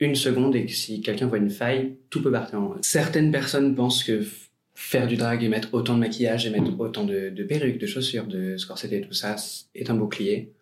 une 0.01 0.15
seconde 0.15 0.57
et 0.57 0.67
que 0.67 0.73
si 0.73 1.01
quelqu'un 1.01 1.27
voit 1.27 1.39
une 1.39 1.51
faille, 1.51 1.97
tout 2.11 2.23
peut 2.23 2.33
partir 2.33 2.61
en. 2.61 2.77
Certaines 2.83 3.31
personnes 3.31 3.75
pensent 3.75 4.05
que 4.05 4.25
faire 4.75 5.07
du 5.07 5.17
drag 5.17 5.43
et 5.45 5.49
mettre 5.49 5.75
autant 5.75 5.95
de 5.95 6.01
maquillage 6.01 6.47
et 6.47 6.51
mettre 6.51 6.79
autant 6.79 7.05
de, 7.05 7.31
perruques, 7.45 7.79
de 7.79 7.87
chaussures, 7.87 8.27
de 8.27 8.57
scorsets 8.57 8.97
et 8.97 9.01
tout 9.03 9.13
ça 9.13 9.37
est 9.75 9.91
un 9.91 9.95
bouclier 9.95 10.53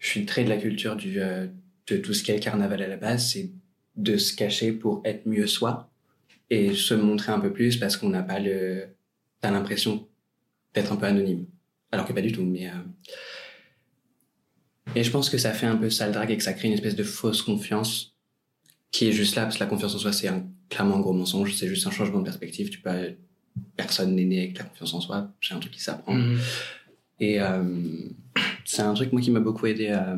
je 0.00 0.08
suis 0.08 0.26
très 0.26 0.42
de 0.42 0.48
la 0.48 0.56
culture 0.56 0.96
euh, 1.06 1.46
de 1.86 1.96
tout 1.98 2.14
ce 2.14 2.24
qu'est 2.24 2.34
le 2.34 2.40
carnaval 2.40 2.82
à 2.82 2.88
la 2.88 2.96
base, 2.96 3.32
c'est 3.32 3.50
de 3.96 4.16
se 4.16 4.34
cacher 4.34 4.72
pour 4.72 5.02
être 5.04 5.26
mieux 5.26 5.46
soi 5.46 5.90
et 6.48 6.74
se 6.74 6.94
montrer 6.94 7.30
un 7.30 7.38
peu 7.38 7.52
plus 7.52 7.76
parce 7.76 7.96
qu'on 7.96 8.08
n'a 8.08 8.22
pas 8.22 8.40
le, 8.40 8.86
t'as 9.40 9.50
l'impression 9.50 10.08
d'être 10.74 10.92
un 10.92 10.96
peu 10.96 11.06
anonyme. 11.06 11.46
Alors 11.92 12.06
que 12.06 12.12
pas 12.12 12.22
du 12.22 12.32
tout, 12.32 12.42
mais, 12.42 12.68
euh... 12.68 12.72
et 14.94 15.04
je 15.04 15.10
pense 15.10 15.30
que 15.30 15.38
ça 15.38 15.52
fait 15.52 15.66
un 15.66 15.76
peu 15.76 15.90
sale 15.90 16.12
drague 16.12 16.30
et 16.30 16.36
que 16.36 16.42
ça 16.42 16.52
crée 16.52 16.68
une 16.68 16.74
espèce 16.74 16.96
de 16.96 17.04
fausse 17.04 17.42
confiance 17.42 18.14
qui 18.90 19.08
est 19.08 19.12
juste 19.12 19.36
là 19.36 19.42
parce 19.42 19.56
que 19.56 19.60
la 19.60 19.68
confiance 19.68 19.94
en 19.94 19.98
soi 19.98 20.12
c'est 20.12 20.28
un, 20.28 20.44
clairement 20.68 20.96
un 20.96 21.00
gros 21.00 21.12
mensonge, 21.12 21.54
c'est 21.54 21.68
juste 21.68 21.86
un 21.86 21.90
changement 21.90 22.20
de 22.20 22.24
perspective. 22.24 22.70
Tu 22.70 22.80
peux, 22.80 22.90
personne 23.76 24.14
n'est 24.14 24.24
né 24.24 24.38
avec 24.38 24.58
la 24.58 24.64
confiance 24.64 24.94
en 24.94 25.00
soi, 25.00 25.32
c'est 25.42 25.54
un 25.54 25.58
truc 25.58 25.72
qui 25.72 25.82
s'apprend. 25.82 26.16
Mm-hmm. 26.16 26.38
Et, 27.20 27.40
euh, 27.40 28.08
c'est 28.64 28.82
un 28.82 28.94
truc 28.94 29.12
moi 29.12 29.20
qui 29.20 29.30
m'a 29.30 29.40
beaucoup 29.40 29.66
aidé 29.66 29.88
à, 29.88 30.16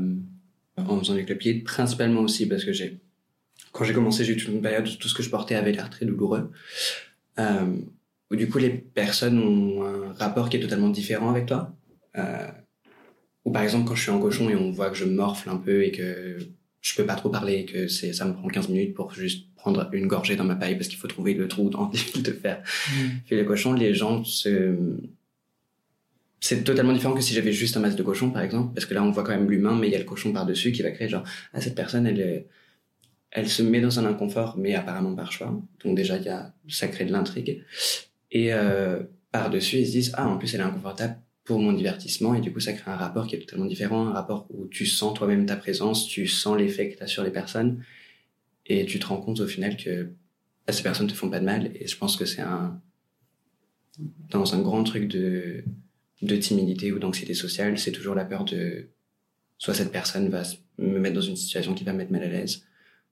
en 0.76 0.98
faisant 0.98 1.14
du 1.14 1.24
pied, 1.24 1.54
principalement 1.60 2.20
aussi 2.20 2.46
parce 2.46 2.64
que 2.64 2.72
j'ai 2.72 3.00
quand 3.72 3.84
j'ai 3.84 3.94
commencé 3.94 4.24
j'ai 4.24 4.34
eu 4.34 4.36
toute 4.36 4.48
une 4.48 4.60
période 4.60 4.86
où 4.86 4.90
tout 4.96 5.08
ce 5.08 5.14
que 5.14 5.22
je 5.22 5.30
portais 5.30 5.54
avait 5.54 5.72
l'air 5.72 5.88
très 5.88 6.04
douloureux 6.04 6.50
euh, 7.38 7.76
où 8.30 8.36
du 8.36 8.48
coup 8.48 8.58
les 8.58 8.70
personnes 8.70 9.38
ont 9.38 9.84
un 9.84 10.12
rapport 10.12 10.50
qui 10.50 10.58
est 10.58 10.60
totalement 10.60 10.90
différent 10.90 11.30
avec 11.30 11.46
toi 11.46 11.74
euh, 12.18 12.48
ou 13.44 13.52
par 13.52 13.62
exemple 13.62 13.86
quand 13.88 13.94
je 13.94 14.02
suis 14.02 14.10
en 14.10 14.20
cochon 14.20 14.48
et 14.50 14.56
on 14.56 14.70
voit 14.70 14.90
que 14.90 14.96
je 14.96 15.04
morfle 15.04 15.48
un 15.48 15.56
peu 15.56 15.84
et 15.84 15.92
que 15.92 16.38
je 16.80 16.94
peux 16.96 17.06
pas 17.06 17.14
trop 17.14 17.28
parler 17.28 17.54
et 17.60 17.64
que 17.64 17.88
c'est 17.88 18.12
ça 18.12 18.24
me 18.24 18.32
prend 18.32 18.48
15 18.48 18.68
minutes 18.68 18.94
pour 18.94 19.12
juste 19.14 19.46
prendre 19.56 19.88
une 19.92 20.06
gorgée 20.06 20.36
dans 20.36 20.44
ma 20.44 20.56
paille 20.56 20.76
parce 20.76 20.88
qu'il 20.88 20.98
faut 20.98 21.08
trouver 21.08 21.34
le 21.34 21.48
trou 21.48 21.70
dans 21.70 21.90
de 22.16 22.32
faire 22.32 22.62
mmh. 22.90 23.34
le 23.34 23.44
cochon 23.44 23.72
les 23.72 23.94
gens 23.94 24.24
se 24.24 24.76
c'est 26.42 26.64
totalement 26.64 26.92
différent 26.92 27.14
que 27.14 27.20
si 27.20 27.34
j'avais 27.34 27.52
juste 27.52 27.76
un 27.76 27.80
masque 27.80 27.96
de 27.96 28.02
cochon, 28.02 28.30
par 28.30 28.42
exemple, 28.42 28.74
parce 28.74 28.84
que 28.84 28.94
là, 28.94 29.04
on 29.04 29.12
voit 29.12 29.22
quand 29.22 29.30
même 29.30 29.48
l'humain, 29.48 29.76
mais 29.76 29.86
il 29.86 29.92
y 29.92 29.94
a 29.94 29.98
le 30.00 30.04
cochon 30.04 30.32
par-dessus 30.32 30.72
qui 30.72 30.82
va 30.82 30.90
créer 30.90 31.08
genre, 31.08 31.22
ah, 31.54 31.60
cette 31.60 31.76
personne, 31.76 32.04
elle 32.04 32.46
elle 33.30 33.48
se 33.48 33.62
met 33.62 33.80
dans 33.80 33.98
un 33.98 34.04
inconfort, 34.04 34.56
mais 34.58 34.74
apparemment 34.74 35.14
par 35.14 35.32
choix. 35.32 35.58
Donc 35.84 35.96
déjà, 35.96 36.18
il 36.18 36.24
y 36.24 36.28
a, 36.28 36.52
ça 36.68 36.88
crée 36.88 37.06
de 37.06 37.12
l'intrigue. 37.12 37.64
Et 38.30 38.52
euh, 38.52 39.00
par-dessus, 39.30 39.78
ils 39.78 39.86
se 39.86 39.92
disent, 39.92 40.12
ah, 40.16 40.28
en 40.28 40.36
plus, 40.36 40.52
elle 40.54 40.60
est 40.60 40.64
inconfortable 40.64 41.16
pour 41.44 41.58
mon 41.58 41.72
divertissement, 41.72 42.34
et 42.34 42.40
du 42.40 42.52
coup, 42.52 42.60
ça 42.60 42.72
crée 42.72 42.90
un 42.90 42.96
rapport 42.96 43.26
qui 43.26 43.34
est 43.34 43.40
totalement 43.40 43.66
différent, 43.66 44.06
un 44.06 44.12
rapport 44.12 44.46
où 44.50 44.68
tu 44.68 44.86
sens 44.86 45.14
toi-même 45.14 45.44
ta 45.46 45.56
présence, 45.56 46.06
tu 46.06 46.26
sens 46.26 46.56
l'effet 46.56 46.90
que 46.90 46.96
tu 46.96 47.02
as 47.02 47.08
sur 47.08 47.24
les 47.24 47.32
personnes, 47.32 47.82
et 48.66 48.86
tu 48.86 48.98
te 48.98 49.06
rends 49.06 49.20
compte 49.20 49.40
au 49.40 49.46
final 49.46 49.76
que 49.76 50.12
bah, 50.66 50.72
ces 50.72 50.82
personnes 50.82 51.08
te 51.08 51.14
font 51.14 51.30
pas 51.30 51.40
de 51.40 51.44
mal, 51.44 51.72
et 51.74 51.88
je 51.88 51.96
pense 51.96 52.16
que 52.16 52.24
c'est 52.24 52.42
un, 52.42 52.80
dans 54.30 54.54
un 54.54 54.62
grand 54.62 54.84
truc 54.84 55.08
de, 55.08 55.64
de 56.22 56.36
timidité 56.36 56.92
ou 56.92 57.00
d'anxiété 57.00 57.34
sociale, 57.34 57.76
c'est 57.78 57.92
toujours 57.92 58.14
la 58.14 58.24
peur 58.24 58.44
de 58.44 58.88
soit 59.58 59.74
cette 59.74 59.92
personne 59.92 60.28
va 60.28 60.42
me 60.78 60.98
mettre 60.98 61.14
dans 61.14 61.20
une 61.20 61.36
situation 61.36 61.74
qui 61.74 61.84
va 61.84 61.92
me 61.92 61.98
mettre 61.98 62.12
mal 62.12 62.22
à 62.22 62.28
l'aise, 62.28 62.64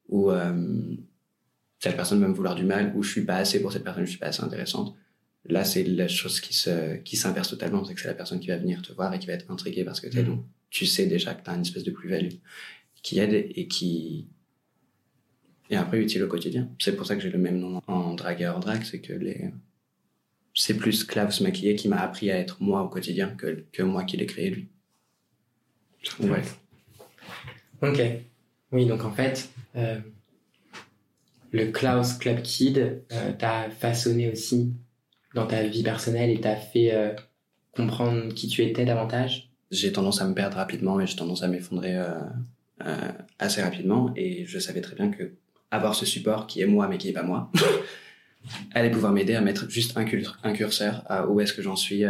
ou 0.09 0.31
euh, 0.31 0.97
cette 1.81 1.97
personne 1.97 2.21
va 2.21 2.29
me 2.29 2.35
vouloir 2.35 2.55
du 2.55 2.65
mal, 2.65 2.93
ou 2.95 3.03
je 3.03 3.11
suis 3.11 3.25
pas 3.25 3.37
assez 3.37 3.61
pour 3.61 3.73
cette 3.73 3.85
personne, 3.85 4.05
je 4.05 4.11
suis 4.11 4.19
pas 4.19 4.27
assez 4.27 4.43
intéressante. 4.43 4.95
Là, 5.49 5.65
c'est 5.65 5.85
la 5.85 6.07
chose 6.07 6.41
qui 6.41 6.55
se 6.55 6.97
qui 6.97 7.17
s'inverse 7.17 7.49
totalement, 7.49 7.85
c'est 7.85 7.95
que 7.95 8.01
c'est 8.01 8.09
la 8.09 8.15
personne 8.15 8.41
qui 8.41 8.49
va 8.49 8.59
venir 8.59 8.83
te 8.83 8.93
voir 8.93 9.13
et 9.15 9.19
qui 9.19 9.27
va 9.27 9.33
être 9.33 9.51
intriguée 9.51 9.85
parce 9.85 10.01
que 10.01 10.09
t'es 10.09 10.23
mmh. 10.23 10.45
tu 10.69 10.87
sais 10.87 11.07
déjà 11.07 11.35
que 11.35 11.43
tu 11.43 11.51
as 11.51 11.55
une 11.55 11.63
espèce 11.63 11.85
de 11.85 11.91
plus-value 11.91 12.37
qui 13.03 13.19
aide 13.19 13.33
et 13.55 13.67
qui 13.67 14.29
est 15.71 15.77
après 15.77 15.99
utile 15.99 16.23
au 16.23 16.29
quotidien. 16.29 16.71
C'est 16.79 16.95
pour 16.95 17.07
ça 17.07 17.17
que 17.17 17.23
j'ai 17.23 17.31
le 17.31 17.39
même 17.39 17.59
nom 17.59 17.81
en 17.87 18.15
dragueur 18.15 18.61
drag, 18.61 18.83
c'est 18.85 19.01
que 19.01 19.15
les 19.15 19.51
c'est 20.55 20.77
plus 20.77 21.05
Klaus 21.05 21.41
Maquillé 21.41 21.75
qui 21.75 21.89
m'a 21.89 22.01
appris 22.01 22.31
à 22.31 22.37
être 22.37 22.61
moi 22.61 22.83
au 22.83 22.89
quotidien 22.89 23.29
que, 23.31 23.65
que 23.73 23.83
moi 23.83 24.05
qui 24.05 24.17
l'ai 24.17 24.27
créé 24.27 24.51
lui. 24.51 24.69
Ouais. 26.21 26.43
Ok. 27.83 28.01
Oui, 28.73 28.87
donc 28.87 29.05
en 29.05 29.13
fait, 29.13 29.49
euh, 29.77 29.99
le 31.53 31.67
Klaus 31.67 32.15
Club 32.15 32.43
Kid 32.43 33.03
euh, 33.13 33.33
t'a 33.33 33.71
façonné 33.71 34.31
aussi 34.31 34.73
dans 35.35 35.47
ta 35.47 35.63
vie 35.63 35.83
personnelle 35.83 36.31
et 36.31 36.41
t'a 36.41 36.57
fait 36.57 36.93
euh, 36.93 37.13
comprendre 37.75 38.33
qui 38.35 38.49
tu 38.49 38.63
étais 38.63 38.85
davantage? 38.85 39.51
J'ai 39.71 39.93
tendance 39.93 40.21
à 40.21 40.27
me 40.27 40.35
perdre 40.35 40.57
rapidement 40.57 41.01
et 41.01 41.07
j'ai 41.07 41.17
tendance 41.17 41.43
à 41.43 41.49
m'effondrer 41.49 41.97
assez 43.39 43.63
rapidement. 43.63 44.13
Et 44.17 44.45
je 44.45 44.59
savais 44.59 44.81
très 44.81 44.97
bien 44.97 45.11
que 45.11 45.35
avoir 45.71 45.95
ce 45.95 46.05
support 46.05 46.49
qui 46.49 46.61
est 46.61 46.67
moi 46.67 46.89
mais 46.89 46.99
qui 46.99 47.09
est 47.11 47.13
pas 47.13 47.23
moi 47.23 47.53
allait 48.75 48.91
pouvoir 48.91 49.13
m'aider 49.13 49.37
à 49.37 49.41
mettre 49.41 49.71
juste 49.71 49.97
un, 49.97 50.05
un 50.43 50.53
curseur 50.53 51.05
à 51.07 51.29
où 51.29 51.41
est-ce 51.41 51.53
que 51.53 51.63
j'en 51.63 51.77
suis, 51.77 52.05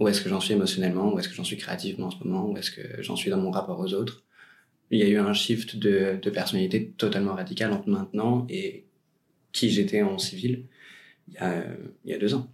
où 0.00 0.08
est-ce 0.08 0.22
que 0.22 0.30
j'en 0.30 0.40
suis 0.40 0.54
émotionnellement, 0.54 1.12
où 1.12 1.18
est-ce 1.18 1.28
que 1.28 1.34
j'en 1.34 1.44
suis 1.44 1.58
créativement 1.58 2.06
en 2.06 2.10
ce 2.10 2.24
moment, 2.24 2.50
où 2.50 2.56
est-ce 2.56 2.70
que 2.70 3.02
j'en 3.02 3.16
suis 3.16 3.30
dans 3.30 3.36
mon 3.36 3.50
rapport 3.50 3.78
aux 3.78 3.92
autres. 3.92 4.24
Il 4.90 4.98
y 4.98 5.02
a 5.02 5.08
eu 5.08 5.18
un 5.18 5.34
shift 5.34 5.76
de, 5.76 6.18
de 6.20 6.30
personnalité 6.30 6.90
totalement 6.96 7.34
radical 7.34 7.70
entre 7.72 7.88
maintenant 7.88 8.46
et 8.48 8.86
qui 9.52 9.70
j'étais 9.70 10.02
en 10.02 10.18
civil 10.18 10.64
il 11.30 11.34
y, 11.34 11.38
a, 11.38 11.64
il 12.04 12.10
y 12.10 12.14
a 12.14 12.18
deux 12.18 12.34
ans. 12.34 12.48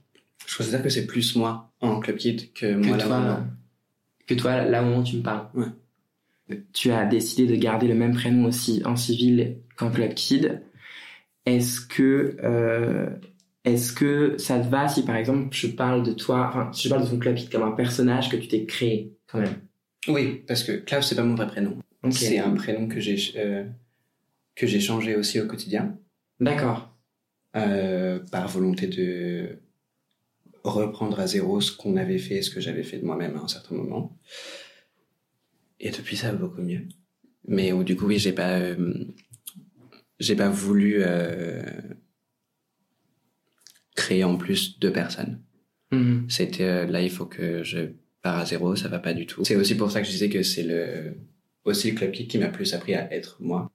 Je 0.46 0.56
considère 0.56 0.82
que 0.82 0.88
c'est 0.88 1.06
plus 1.06 1.34
moi 1.36 1.72
en 1.80 2.00
Club 2.00 2.16
Kid 2.16 2.52
que, 2.52 2.74
moi 2.74 2.96
là 2.96 3.44
Que 4.26 4.34
toi, 4.34 4.64
là 4.64 4.84
où 4.84 5.02
tu 5.02 5.16
me 5.16 5.22
parles. 5.22 5.48
Ouais. 5.54 6.58
Tu 6.72 6.92
as 6.92 7.04
décidé 7.04 7.46
de 7.46 7.56
garder 7.56 7.88
le 7.88 7.94
même 7.94 8.14
prénom 8.14 8.44
aussi 8.44 8.82
en 8.84 8.96
civil 8.96 9.56
qu'en 9.76 9.90
Club 9.90 10.14
Kid. 10.14 10.62
Est-ce 11.44 11.80
que 11.80 12.36
euh, 12.42 13.08
est-ce 13.64 13.92
que 13.92 14.36
ça 14.38 14.60
te 14.60 14.68
va 14.68 14.88
si 14.88 15.04
par 15.04 15.16
exemple 15.16 15.48
je 15.50 15.66
parle 15.66 16.04
de 16.04 16.12
toi, 16.12 16.46
enfin 16.48 16.70
je 16.72 16.88
parle 16.88 17.04
de 17.04 17.08
ton 17.08 17.18
Klaus 17.18 17.48
comme 17.48 17.62
un 17.62 17.72
personnage 17.72 18.30
que 18.30 18.36
tu 18.36 18.48
t'es 18.48 18.64
créé 18.64 19.12
quand 19.26 19.40
même? 19.40 19.56
Oui, 20.08 20.44
parce 20.46 20.62
que 20.62 20.72
Klaus 20.72 21.06
c'est 21.06 21.16
pas 21.16 21.24
mon 21.24 21.34
vrai 21.34 21.48
prénom. 21.48 21.76
C'est 22.10 22.38
un 22.38 22.54
prénom 22.54 22.86
que 22.86 23.00
j'ai 23.00 23.18
euh, 23.36 23.64
que 24.54 24.66
j'ai 24.66 24.80
changé 24.80 25.16
aussi 25.16 25.40
au 25.40 25.46
quotidien. 25.46 25.96
D'accord. 26.38 26.95
Euh, 27.56 28.18
par 28.30 28.48
volonté 28.48 28.86
de 28.86 29.60
reprendre 30.62 31.20
à 31.20 31.26
zéro 31.26 31.60
ce 31.60 31.74
qu'on 31.74 31.96
avait 31.96 32.18
fait, 32.18 32.42
ce 32.42 32.50
que 32.50 32.60
j'avais 32.60 32.82
fait 32.82 32.98
de 32.98 33.04
moi-même 33.04 33.36
à 33.36 33.40
un 33.40 33.48
certain 33.48 33.74
moment. 33.74 34.18
Et 35.80 35.90
depuis 35.90 36.16
ça 36.16 36.32
beaucoup 36.32 36.60
mieux. 36.60 36.82
Mais 37.48 37.72
du 37.84 37.96
coup 37.96 38.06
oui 38.06 38.18
j'ai 38.18 38.32
pas 38.32 38.60
j'ai 40.18 40.36
pas 40.36 40.48
voulu 40.48 40.96
euh, 40.98 41.62
créer 43.94 44.24
en 44.24 44.36
plus 44.36 44.78
deux 44.78 44.92
personnes. 44.92 45.40
Mm-hmm. 45.92 46.30
C'était 46.30 46.64
euh, 46.64 46.86
là, 46.86 47.00
il 47.02 47.10
faut 47.10 47.26
que 47.26 47.62
je 47.62 47.92
pars 48.22 48.38
à 48.38 48.46
zéro, 48.46 48.76
ça 48.76 48.88
va 48.88 48.98
pas 48.98 49.14
du 49.14 49.26
tout. 49.26 49.44
C'est 49.44 49.56
aussi 49.56 49.76
pour 49.76 49.90
ça 49.90 50.00
que 50.00 50.06
je 50.06 50.12
disais 50.12 50.28
que 50.28 50.42
c'est 50.42 50.62
le 50.62 51.16
aussi 51.64 51.90
le 51.90 51.96
club 51.96 52.12
kick 52.12 52.30
qui 52.30 52.38
m'a 52.38 52.48
plus 52.48 52.74
appris 52.74 52.94
à 52.94 53.12
être 53.12 53.38
moi, 53.40 53.72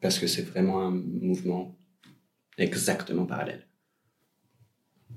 parce 0.00 0.18
que 0.18 0.26
c'est 0.26 0.42
vraiment 0.42 0.82
un 0.82 0.90
mouvement 0.90 1.78
exactement 2.58 3.26
parallèle. 3.26 3.66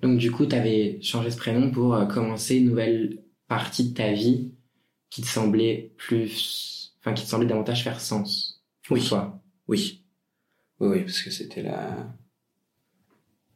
Donc 0.02 0.17
du 0.17 0.32
coup, 0.32 0.45
tu 0.45 0.56
avais 0.56 1.00
changé 1.02 1.32
ce 1.32 1.38
prénom 1.38 1.71
pour 1.71 1.95
euh, 1.95 2.06
commencer 2.06 2.58
une 2.58 2.65
nouvelle 2.69 3.24
partie 3.48 3.89
de 3.89 3.93
ta 3.93 4.12
vie 4.12 4.52
qui 5.10 5.21
te 5.21 5.28
semblait 5.28 5.93
plus, 5.98 6.93
enfin, 7.00 7.13
qui 7.13 7.24
te 7.24 7.30
semblait 7.30 7.48
davantage 7.48 7.84
faire 7.84 8.02
sens 8.02 8.63
pour 8.84 8.98
Oui. 8.98 9.08
toi. 9.08 9.41
Oui. 9.67 10.04
Oui, 10.80 10.89
oui, 10.89 11.02
parce 11.04 11.21
que 11.21 11.30
c'était 11.32 11.63
la 11.63 12.13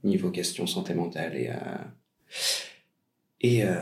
niveau 0.04 0.32
question 0.32 0.65
santé 0.65 0.94
mentale 0.94 1.36
et 1.36 1.50
euh, 1.50 1.58
et 3.42 3.63
euh, 3.65 3.82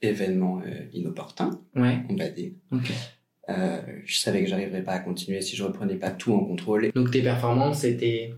événement 0.00 0.60
euh, 0.64 0.86
inopportun, 0.92 1.60
Ouais. 1.74 2.04
on 2.08 2.16
va 2.16 2.28
dire. 2.28 2.52
Ok. 2.70 2.92
Euh, 3.58 3.80
je 4.04 4.16
savais 4.16 4.42
que 4.42 4.48
j'arriverais 4.48 4.82
pas 4.82 4.92
à 4.92 4.98
continuer 4.98 5.40
si 5.40 5.56
je 5.56 5.64
reprenais 5.64 5.96
pas 5.96 6.10
tout 6.10 6.32
en 6.32 6.44
contrôle. 6.44 6.90
Donc 6.94 7.10
tes 7.10 7.22
performances 7.22 7.84
et 7.84 7.96
tes, 7.96 8.34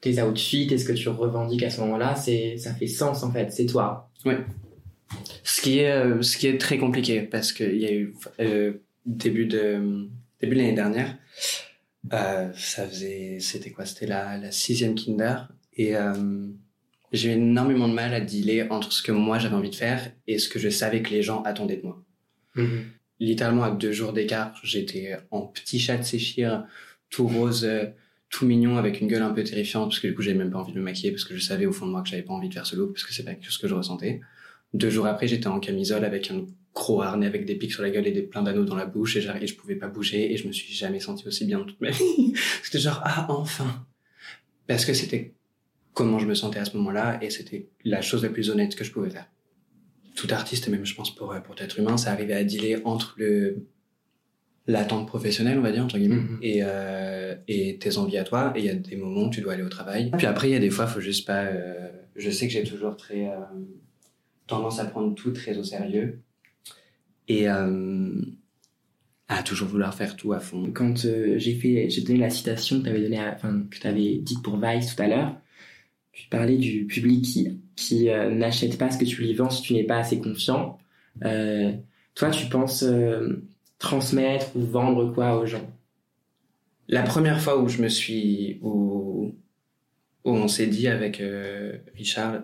tes 0.00 0.22
outfits 0.22 0.68
et 0.70 0.78
ce 0.78 0.84
que 0.84 0.92
tu 0.92 1.08
revendiques 1.08 1.62
à 1.62 1.70
ce 1.70 1.80
moment-là, 1.80 2.14
c'est, 2.16 2.56
ça 2.56 2.74
fait 2.74 2.86
sens 2.86 3.22
en 3.22 3.32
fait, 3.32 3.50
c'est 3.52 3.66
toi. 3.66 4.10
Ce 5.44 5.60
qui 5.60 5.80
est 5.80 5.90
euh, 5.90 6.22
ce 6.22 6.36
qui 6.36 6.46
est 6.46 6.58
très 6.58 6.78
compliqué 6.78 7.22
parce 7.22 7.52
qu'il 7.52 7.76
y 7.76 7.86
a 7.86 7.92
eu 7.92 8.14
euh, 8.40 8.74
début 9.04 9.46
de 9.46 10.08
début 10.40 10.54
de 10.56 10.60
l'année 10.60 10.74
dernière, 10.74 11.16
ça 12.10 12.86
faisait 12.88 13.38
c'était 13.40 13.70
quoi? 13.70 13.84
C'était 13.84 14.06
la 14.06 14.38
la 14.38 14.50
sixième 14.50 14.94
Kinder 14.94 15.48
et 15.76 15.94
j'ai 17.12 17.28
eu 17.28 17.32
énormément 17.32 17.88
de 17.88 17.94
mal 17.94 18.14
à 18.14 18.20
dealer 18.20 18.66
entre 18.70 18.92
ce 18.92 19.02
que 19.02 19.12
moi 19.12 19.38
j'avais 19.38 19.54
envie 19.54 19.70
de 19.70 19.74
faire 19.74 20.12
et 20.26 20.38
ce 20.38 20.48
que 20.48 20.58
je 20.58 20.70
savais 20.70 21.02
que 21.02 21.10
les 21.10 21.22
gens 21.22 21.42
attendaient 21.42 21.76
de 21.76 21.82
moi. 21.82 22.02
Littéralement 23.22 23.62
à 23.62 23.70
deux 23.70 23.92
jours 23.92 24.12
d'écart, 24.12 24.52
j'étais 24.64 25.16
en 25.30 25.42
petit 25.42 25.78
chat 25.78 25.96
de 25.96 26.02
séchir, 26.02 26.64
tout 27.08 27.28
rose, 27.28 27.64
euh, 27.64 27.84
tout 28.30 28.46
mignon 28.46 28.78
avec 28.78 29.00
une 29.00 29.06
gueule 29.06 29.22
un 29.22 29.30
peu 29.30 29.44
terrifiante 29.44 29.90
parce 29.90 30.00
que 30.00 30.08
du 30.08 30.14
coup 30.16 30.22
j'avais 30.22 30.36
même 30.36 30.50
pas 30.50 30.58
envie 30.58 30.72
de 30.72 30.78
me 30.78 30.82
maquiller 30.82 31.12
parce 31.12 31.24
que 31.24 31.36
je 31.36 31.40
savais 31.40 31.66
au 31.66 31.72
fond 31.72 31.86
de 31.86 31.92
moi 31.92 32.02
que 32.02 32.08
j'avais 32.08 32.22
pas 32.24 32.32
envie 32.32 32.48
de 32.48 32.54
faire 32.54 32.66
ce 32.66 32.74
look 32.74 32.94
parce 32.94 33.04
que 33.04 33.14
c'est 33.14 33.22
pas 33.24 33.30
ce 33.48 33.58
que 33.60 33.68
je 33.68 33.74
ressentais. 33.74 34.20
Deux 34.74 34.90
jours 34.90 35.06
après, 35.06 35.28
j'étais 35.28 35.46
en 35.46 35.60
camisole 35.60 36.04
avec 36.04 36.32
un 36.32 36.46
gros 36.74 37.00
harnais 37.02 37.26
avec 37.26 37.44
des 37.44 37.54
pics 37.54 37.70
sur 37.72 37.82
la 37.82 37.90
gueule 37.90 38.08
et 38.08 38.10
des 38.12 38.22
plein 38.22 38.42
d'anneaux 38.42 38.64
dans 38.64 38.74
la 38.74 38.86
bouche 38.86 39.14
et, 39.16 39.20
j'arri- 39.20 39.46
je 39.46 39.54
pouvais 39.54 39.76
pas 39.76 39.86
bouger 39.86 40.32
et 40.32 40.36
je 40.36 40.48
me 40.48 40.52
suis 40.52 40.72
jamais 40.74 40.98
senti 40.98 41.28
aussi 41.28 41.44
bien 41.44 41.60
de 41.60 41.64
toute 41.64 41.80
ma 41.80 41.90
vie. 41.90 42.34
c'était 42.64 42.80
genre, 42.80 43.02
ah, 43.04 43.26
enfin. 43.28 43.86
Parce 44.66 44.84
que 44.84 44.94
c'était 44.94 45.34
comment 45.92 46.18
je 46.18 46.26
me 46.26 46.34
sentais 46.34 46.58
à 46.58 46.64
ce 46.64 46.76
moment-là 46.76 47.22
et 47.22 47.30
c'était 47.30 47.68
la 47.84 48.02
chose 48.02 48.24
la 48.24 48.30
plus 48.30 48.50
honnête 48.50 48.74
que 48.74 48.82
je 48.82 48.90
pouvais 48.90 49.10
faire. 49.10 49.26
Tout 50.16 50.28
artiste, 50.30 50.68
même 50.68 50.84
je 50.84 50.94
pense 50.94 51.14
pour, 51.14 51.32
euh, 51.32 51.40
pour 51.40 51.54
être 51.60 51.78
humain, 51.78 51.96
ça 51.96 52.12
arrivait 52.12 52.34
à 52.34 52.44
dealer 52.44 52.80
entre 52.84 53.14
le, 53.16 53.66
l'attente 54.66 55.06
professionnelle, 55.08 55.58
on 55.58 55.62
va 55.62 55.72
dire, 55.72 55.84
entre 55.84 55.98
guillemets, 55.98 56.16
Mhm. 56.16 56.38
et, 56.42 56.58
euh, 56.62 57.34
et 57.48 57.78
tes 57.78 57.96
envies 57.98 58.18
à 58.18 58.24
toi. 58.24 58.52
Et 58.56 58.60
il 58.60 58.64
y 58.66 58.70
a 58.70 58.74
des 58.74 58.96
moments 58.96 59.24
où 59.26 59.30
tu 59.30 59.40
dois 59.40 59.54
aller 59.54 59.62
au 59.62 59.68
travail. 59.68 60.10
Puis 60.16 60.26
après, 60.26 60.48
il 60.48 60.52
y 60.52 60.56
a 60.56 60.60
des 60.60 60.70
fois, 60.70 60.86
faut 60.86 61.00
juste 61.00 61.26
pas, 61.26 61.44
euh, 61.44 61.88
je 62.16 62.30
sais 62.30 62.46
que 62.46 62.52
j'ai 62.52 62.62
toujours 62.62 62.96
très, 62.96 63.26
euh, 63.28 63.34
tendance 64.46 64.78
à 64.80 64.84
prendre 64.84 65.14
tout 65.14 65.30
très 65.32 65.56
au 65.56 65.64
sérieux 65.64 66.20
et 67.28 67.48
euh, 67.48 68.20
à 69.28 69.42
toujours 69.42 69.68
vouloir 69.68 69.94
faire 69.94 70.14
tout 70.16 70.32
à 70.34 70.40
fond. 70.40 70.70
Quand 70.74 71.04
euh, 71.06 71.38
j'ai 71.38 71.54
fait, 71.54 71.88
j'ai 71.88 72.02
donné 72.02 72.18
la 72.18 72.28
citation 72.30 72.78
que 72.80 72.84
tu 72.84 72.90
avais 72.90 73.00
donnée, 73.00 73.20
enfin 73.34 73.64
que 73.70 73.78
tu 73.78 73.86
avais 73.86 74.16
dite 74.18 74.42
pour 74.42 74.60
Vice 74.60 74.94
tout 74.94 75.02
à 75.02 75.06
l'heure, 75.08 75.36
tu 76.22 76.28
parlais 76.28 76.56
du 76.56 76.86
public 76.86 77.24
qui 77.24 77.48
qui 77.74 78.10
euh, 78.10 78.30
n'achète 78.30 78.78
pas 78.78 78.92
ce 78.92 78.98
que 78.98 79.04
tu 79.04 79.22
lui 79.22 79.34
vends 79.34 79.50
si 79.50 79.60
tu 79.62 79.74
n'es 79.74 79.82
pas 79.82 79.98
assez 79.98 80.20
confiant. 80.20 80.78
Euh, 81.24 81.72
toi, 82.14 82.30
tu 82.30 82.46
penses 82.46 82.84
euh, 82.84 83.42
transmettre 83.80 84.54
ou 84.54 84.60
vendre 84.60 85.12
quoi 85.12 85.36
aux 85.40 85.46
gens? 85.46 85.68
La 86.86 87.02
première 87.02 87.40
fois 87.40 87.60
où 87.60 87.68
je 87.68 87.82
me 87.82 87.88
suis, 87.88 88.60
où, 88.62 89.34
où 90.24 90.30
on 90.30 90.46
s'est 90.46 90.68
dit 90.68 90.86
avec 90.86 91.20
Richard, 91.96 92.42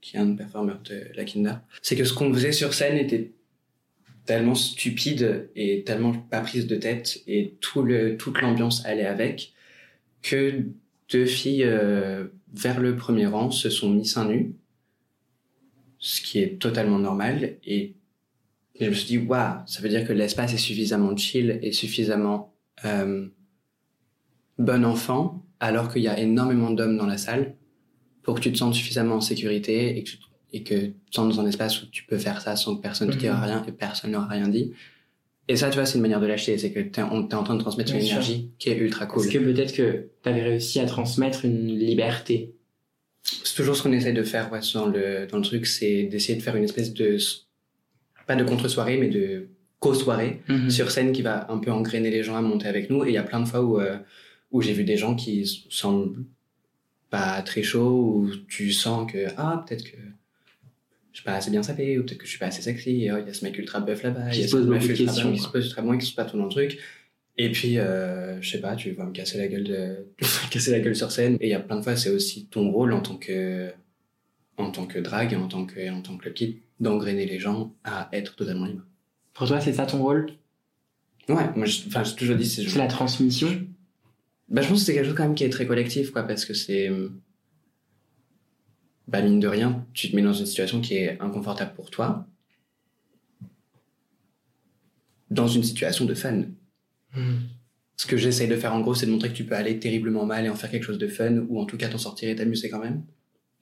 qui 0.00 0.16
est 0.16 0.20
un 0.20 0.34
performeur 0.34 0.80
de 0.82 1.04
la 1.14 1.24
Kinder, 1.24 1.60
c'est 1.82 1.94
que 1.94 2.04
ce 2.04 2.14
qu'on 2.14 2.32
faisait 2.32 2.52
sur 2.52 2.74
scène 2.74 2.96
était 2.96 3.30
tellement 4.24 4.54
stupide 4.54 5.50
et 5.54 5.84
tellement 5.84 6.14
pas 6.14 6.40
prise 6.40 6.66
de 6.66 6.76
tête 6.76 7.20
et 7.28 7.54
tout 7.60 7.82
le, 7.82 8.16
toute 8.16 8.40
l'ambiance 8.40 8.84
allait 8.86 9.06
avec 9.06 9.52
que 10.22 10.64
deux 11.10 11.26
filles 11.26 11.68
vers 12.52 12.80
le 12.80 12.96
premier 12.96 13.26
rang 13.26 13.50
se 13.50 13.70
sont 13.70 13.90
mis 13.90 14.06
seins 14.06 14.26
nus, 14.26 14.54
ce 15.98 16.20
qui 16.20 16.38
est 16.38 16.58
totalement 16.60 16.98
normal 16.98 17.58
et, 17.64 17.94
je 18.80 18.88
me 18.88 18.94
suis 18.94 19.06
dit 19.06 19.18
waouh, 19.18 19.60
ça 19.66 19.80
veut 19.80 19.88
dire 19.88 20.04
que 20.06 20.12
l'espace 20.12 20.54
est 20.54 20.58
suffisamment 20.58 21.16
chill 21.16 21.60
et 21.62 21.72
suffisamment 21.72 22.52
euh, 22.84 23.28
bon 24.58 24.84
enfant 24.84 25.44
alors 25.60 25.92
qu'il 25.92 26.02
y 26.02 26.08
a 26.08 26.18
énormément 26.18 26.70
d'hommes 26.70 26.96
dans 26.96 27.06
la 27.06 27.18
salle 27.18 27.54
pour 28.22 28.34
que 28.34 28.40
tu 28.40 28.50
te 28.52 28.58
sentes 28.58 28.74
suffisamment 28.74 29.16
en 29.16 29.20
sécurité 29.20 29.96
et 29.96 30.02
que 30.02 30.10
tu, 30.10 30.16
et 30.52 30.62
que 30.62 30.74
tu 30.86 30.92
te 31.10 31.14
sentes 31.14 31.28
dans 31.28 31.40
un 31.40 31.46
espace 31.46 31.82
où 31.82 31.86
tu 31.86 32.04
peux 32.04 32.18
faire 32.18 32.40
ça 32.40 32.56
sans 32.56 32.76
que 32.76 32.82
personne 32.82 33.08
ne 33.08 33.12
Mhm. 33.14 33.20
dira 33.20 33.40
rien 33.40 33.64
et 33.68 33.72
personne 33.72 34.12
n'aura 34.12 34.26
rien 34.26 34.48
dit. 34.48 34.72
Et 35.52 35.56
ça, 35.56 35.68
tu 35.68 35.74
vois, 35.76 35.84
c'est 35.86 35.96
une 35.96 36.02
manière 36.02 36.20
de 36.20 36.26
lâcher, 36.26 36.56
c'est 36.56 36.70
que 36.72 36.80
t'es 36.80 37.02
en 37.02 37.26
train 37.26 37.54
de 37.54 37.60
transmettre 37.60 37.90
Bien 37.92 38.00
une 38.00 38.06
sûr. 38.06 38.16
énergie 38.16 38.50
qui 38.58 38.70
est 38.70 38.76
ultra 38.76 39.04
cool. 39.06 39.22
Est-ce 39.24 39.32
que 39.32 39.38
peut-être 39.38 39.74
que 39.74 40.06
tu 40.22 40.28
avais 40.28 40.42
réussi 40.42 40.80
à 40.80 40.86
transmettre 40.86 41.44
une 41.44 41.66
liberté? 41.78 42.54
C'est 43.44 43.54
toujours 43.54 43.76
ce 43.76 43.82
qu'on 43.82 43.92
essaie 43.92 44.12
de 44.14 44.22
faire 44.22 44.50
ouais, 44.52 44.60
dans, 44.74 44.86
le, 44.86 45.26
dans 45.30 45.36
le 45.36 45.42
truc, 45.44 45.66
c'est 45.66 46.04
d'essayer 46.04 46.36
de 46.38 46.42
faire 46.42 46.56
une 46.56 46.64
espèce 46.64 46.92
de, 46.94 47.18
pas 48.26 48.34
de 48.36 48.44
contre-soirée, 48.44 48.96
mais 48.96 49.08
de 49.08 49.48
co-soirée 49.78 50.40
Mhm. 50.48 50.70
sur 50.70 50.90
scène 50.90 51.12
qui 51.12 51.22
va 51.22 51.50
un 51.52 51.58
peu 51.58 51.70
engrainer 51.70 52.10
les 52.10 52.22
gens 52.22 52.36
à 52.36 52.40
monter 52.40 52.66
avec 52.68 52.88
nous. 52.88 53.04
Et 53.04 53.08
il 53.08 53.14
y 53.14 53.18
a 53.18 53.22
plein 53.22 53.40
de 53.40 53.46
fois 53.46 53.60
où, 53.62 53.80
euh, 53.80 53.98
où 54.52 54.62
j'ai 54.62 54.72
vu 54.72 54.84
des 54.84 54.96
gens 54.96 55.14
qui 55.14 55.66
semblent 55.70 56.24
pas 57.10 57.42
très 57.42 57.62
chauds, 57.62 58.00
où 58.22 58.30
tu 58.48 58.72
sens 58.72 59.10
que, 59.10 59.26
ah, 59.36 59.64
peut-être 59.66 59.84
que 59.84 59.96
je 61.12 61.18
suis 61.18 61.24
pas 61.24 61.34
assez 61.34 61.50
bien 61.50 61.62
sapé, 61.62 61.98
ou 61.98 62.04
peut-être 62.04 62.18
que 62.18 62.24
je 62.24 62.30
suis 62.30 62.38
pas 62.38 62.46
assez 62.46 62.62
sexy, 62.62 63.08
oh, 63.12 63.18
il 63.18 63.26
y 63.26 63.30
a 63.30 63.34
ce 63.34 63.44
mec 63.44 63.56
ultra 63.58 63.80
buff 63.80 64.02
là-bas, 64.02 64.32
il 64.32 64.40
y 64.40 64.44
a 64.44 64.46
beaucoup 64.46 64.64
de 64.72 64.74
ultra 64.90 65.04
questions, 65.06 65.24
bonne 65.28 65.34
qui 65.34 65.42
se 65.42 65.48
pose 65.48 65.66
ultra 65.66 65.82
bien, 65.82 65.98
qui 65.98 66.06
se 66.06 66.14
passe 66.14 66.30
tout 66.30 66.38
dans 66.38 66.44
le 66.44 66.50
truc. 66.50 66.78
Et 67.38 67.50
puis, 67.50 67.78
euh, 67.78 68.40
je 68.42 68.50
sais 68.50 68.60
pas, 68.60 68.76
tu 68.76 68.90
vas 68.92 69.04
me 69.06 69.12
casser 69.12 69.38
la 69.38 69.48
gueule 69.48 69.64
de, 69.64 70.06
casser 70.50 70.70
la 70.70 70.80
gueule 70.80 70.96
sur 70.96 71.10
scène. 71.10 71.36
Et 71.40 71.46
il 71.46 71.50
y 71.50 71.54
a 71.54 71.60
plein 71.60 71.76
de 71.76 71.82
fois, 71.82 71.96
c'est 71.96 72.10
aussi 72.10 72.46
ton 72.46 72.70
rôle 72.70 72.92
en 72.92 73.00
tant 73.00 73.16
que, 73.16 73.70
en 74.58 74.70
tant 74.70 74.86
que 74.86 74.98
drague, 74.98 75.34
en 75.34 75.48
tant 75.48 75.64
que, 75.64 75.90
en 75.90 76.02
tant 76.02 76.16
que 76.18 76.28
kid, 76.28 76.58
d'engrainer 76.80 77.26
les 77.26 77.38
gens 77.38 77.74
à 77.84 78.08
être 78.12 78.36
totalement 78.36 78.66
libre. 78.66 78.84
Pour 79.34 79.48
toi, 79.48 79.60
c'est 79.60 79.72
ça 79.72 79.86
ton 79.86 80.02
rôle? 80.02 80.26
Ouais, 81.28 81.48
moi, 81.56 81.64
je- 81.66 81.86
enfin, 81.86 82.04
j'ai 82.04 82.16
toujours 82.16 82.36
dit, 82.36 82.44
c'est 82.46 82.68
C'est 82.68 82.78
la 82.78 82.86
transmission? 82.86 83.48
Bah, 84.48 84.60
je 84.60 84.68
pense 84.68 84.80
que 84.80 84.84
c'est 84.86 84.94
quelque 84.94 85.06
chose 85.06 85.14
quand 85.14 85.22
même 85.22 85.34
qui 85.34 85.44
est 85.44 85.50
très 85.50 85.66
collectif, 85.66 86.10
quoi, 86.10 86.24
parce 86.24 86.44
que 86.44 86.52
c'est. 86.52 86.90
Bah, 89.08 89.20
mine 89.22 89.40
de 89.40 89.48
rien, 89.48 89.84
tu 89.94 90.10
te 90.10 90.16
mets 90.16 90.22
dans 90.22 90.32
une 90.32 90.46
situation 90.46 90.80
qui 90.80 90.94
est 90.94 91.20
inconfortable 91.20 91.72
pour 91.74 91.90
toi, 91.90 92.26
dans 95.30 95.48
une 95.48 95.62
situation 95.64 96.04
de 96.04 96.14
fun. 96.14 96.42
Ce 97.96 98.06
que 98.06 98.16
j'essaye 98.16 98.48
de 98.48 98.56
faire 98.56 98.74
en 98.74 98.80
gros, 98.80 98.94
c'est 98.94 99.06
de 99.06 99.10
montrer 99.10 99.28
que 99.30 99.34
tu 99.36 99.44
peux 99.44 99.54
aller 99.54 99.78
terriblement 99.78 100.24
mal 100.26 100.44
et 100.46 100.48
en 100.48 100.54
faire 100.54 100.70
quelque 100.70 100.84
chose 100.84 100.98
de 100.98 101.08
fun, 101.08 101.44
ou 101.48 101.60
en 101.60 101.66
tout 101.66 101.76
cas 101.76 101.88
t'en 101.88 101.98
sortir 101.98 102.28
et 102.30 102.36
t'amuser 102.36 102.68
quand 102.70 102.80
même. 102.80 103.02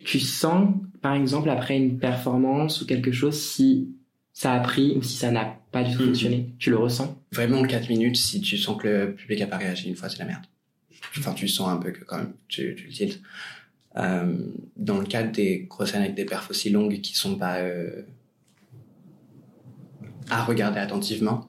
Tu 0.05 0.19
sens, 0.21 0.75
par 1.03 1.15
exemple, 1.15 1.51
après 1.51 1.77
une 1.77 1.99
performance 1.99 2.81
ou 2.81 2.87
quelque 2.87 3.13
chose, 3.13 3.39
si 3.39 3.89
ça 4.33 4.55
a 4.55 4.61
pris 4.61 4.93
ou 4.97 5.03
si 5.03 5.17
ça 5.17 5.31
n'a 5.31 5.59
pas 5.73 5.85
du 5.85 5.93
tout 5.95 6.01
Mhm. 6.03 6.07
fonctionné 6.09 6.55
Tu 6.59 6.71
le 6.71 6.79
ressens? 6.79 7.19
Vraiment, 7.33 7.63
4 7.65 7.89
minutes, 7.89 8.17
si 8.17 8.41
tu 8.41 8.57
sens 8.57 8.81
que 8.81 8.89
le 8.89 9.15
public 9.15 9.41
a 9.43 9.47
pas 9.47 9.59
réagi 9.59 9.89
une 9.89 9.97
fois, 9.97 10.09
c'est 10.09 10.19
la 10.19 10.25
merde. 10.25 10.45
Enfin, 11.19 11.35
tu 11.35 11.49
sens 11.49 11.69
un 11.69 11.77
peu 11.77 11.91
que 11.91 12.05
quand 12.05 12.17
même, 12.19 12.33
tu, 12.49 12.75
tu 12.77 12.87
le 12.87 12.93
tiltes. 12.93 13.21
Euh, 13.97 14.37
dans 14.77 14.99
le 14.99 15.05
cadre 15.07 15.33
des 15.33 15.67
grosses 15.69 15.91
scènes 15.91 16.03
avec 16.03 16.15
des 16.15 16.25
perfs 16.25 16.49
aussi 16.51 16.71
longues 16.71 17.01
qui 17.01 17.15
sont 17.17 17.35
pas 17.37 17.59
euh, 17.59 18.03
à 20.31 20.45
regarder 20.45 20.79
attentivement, 20.79 21.49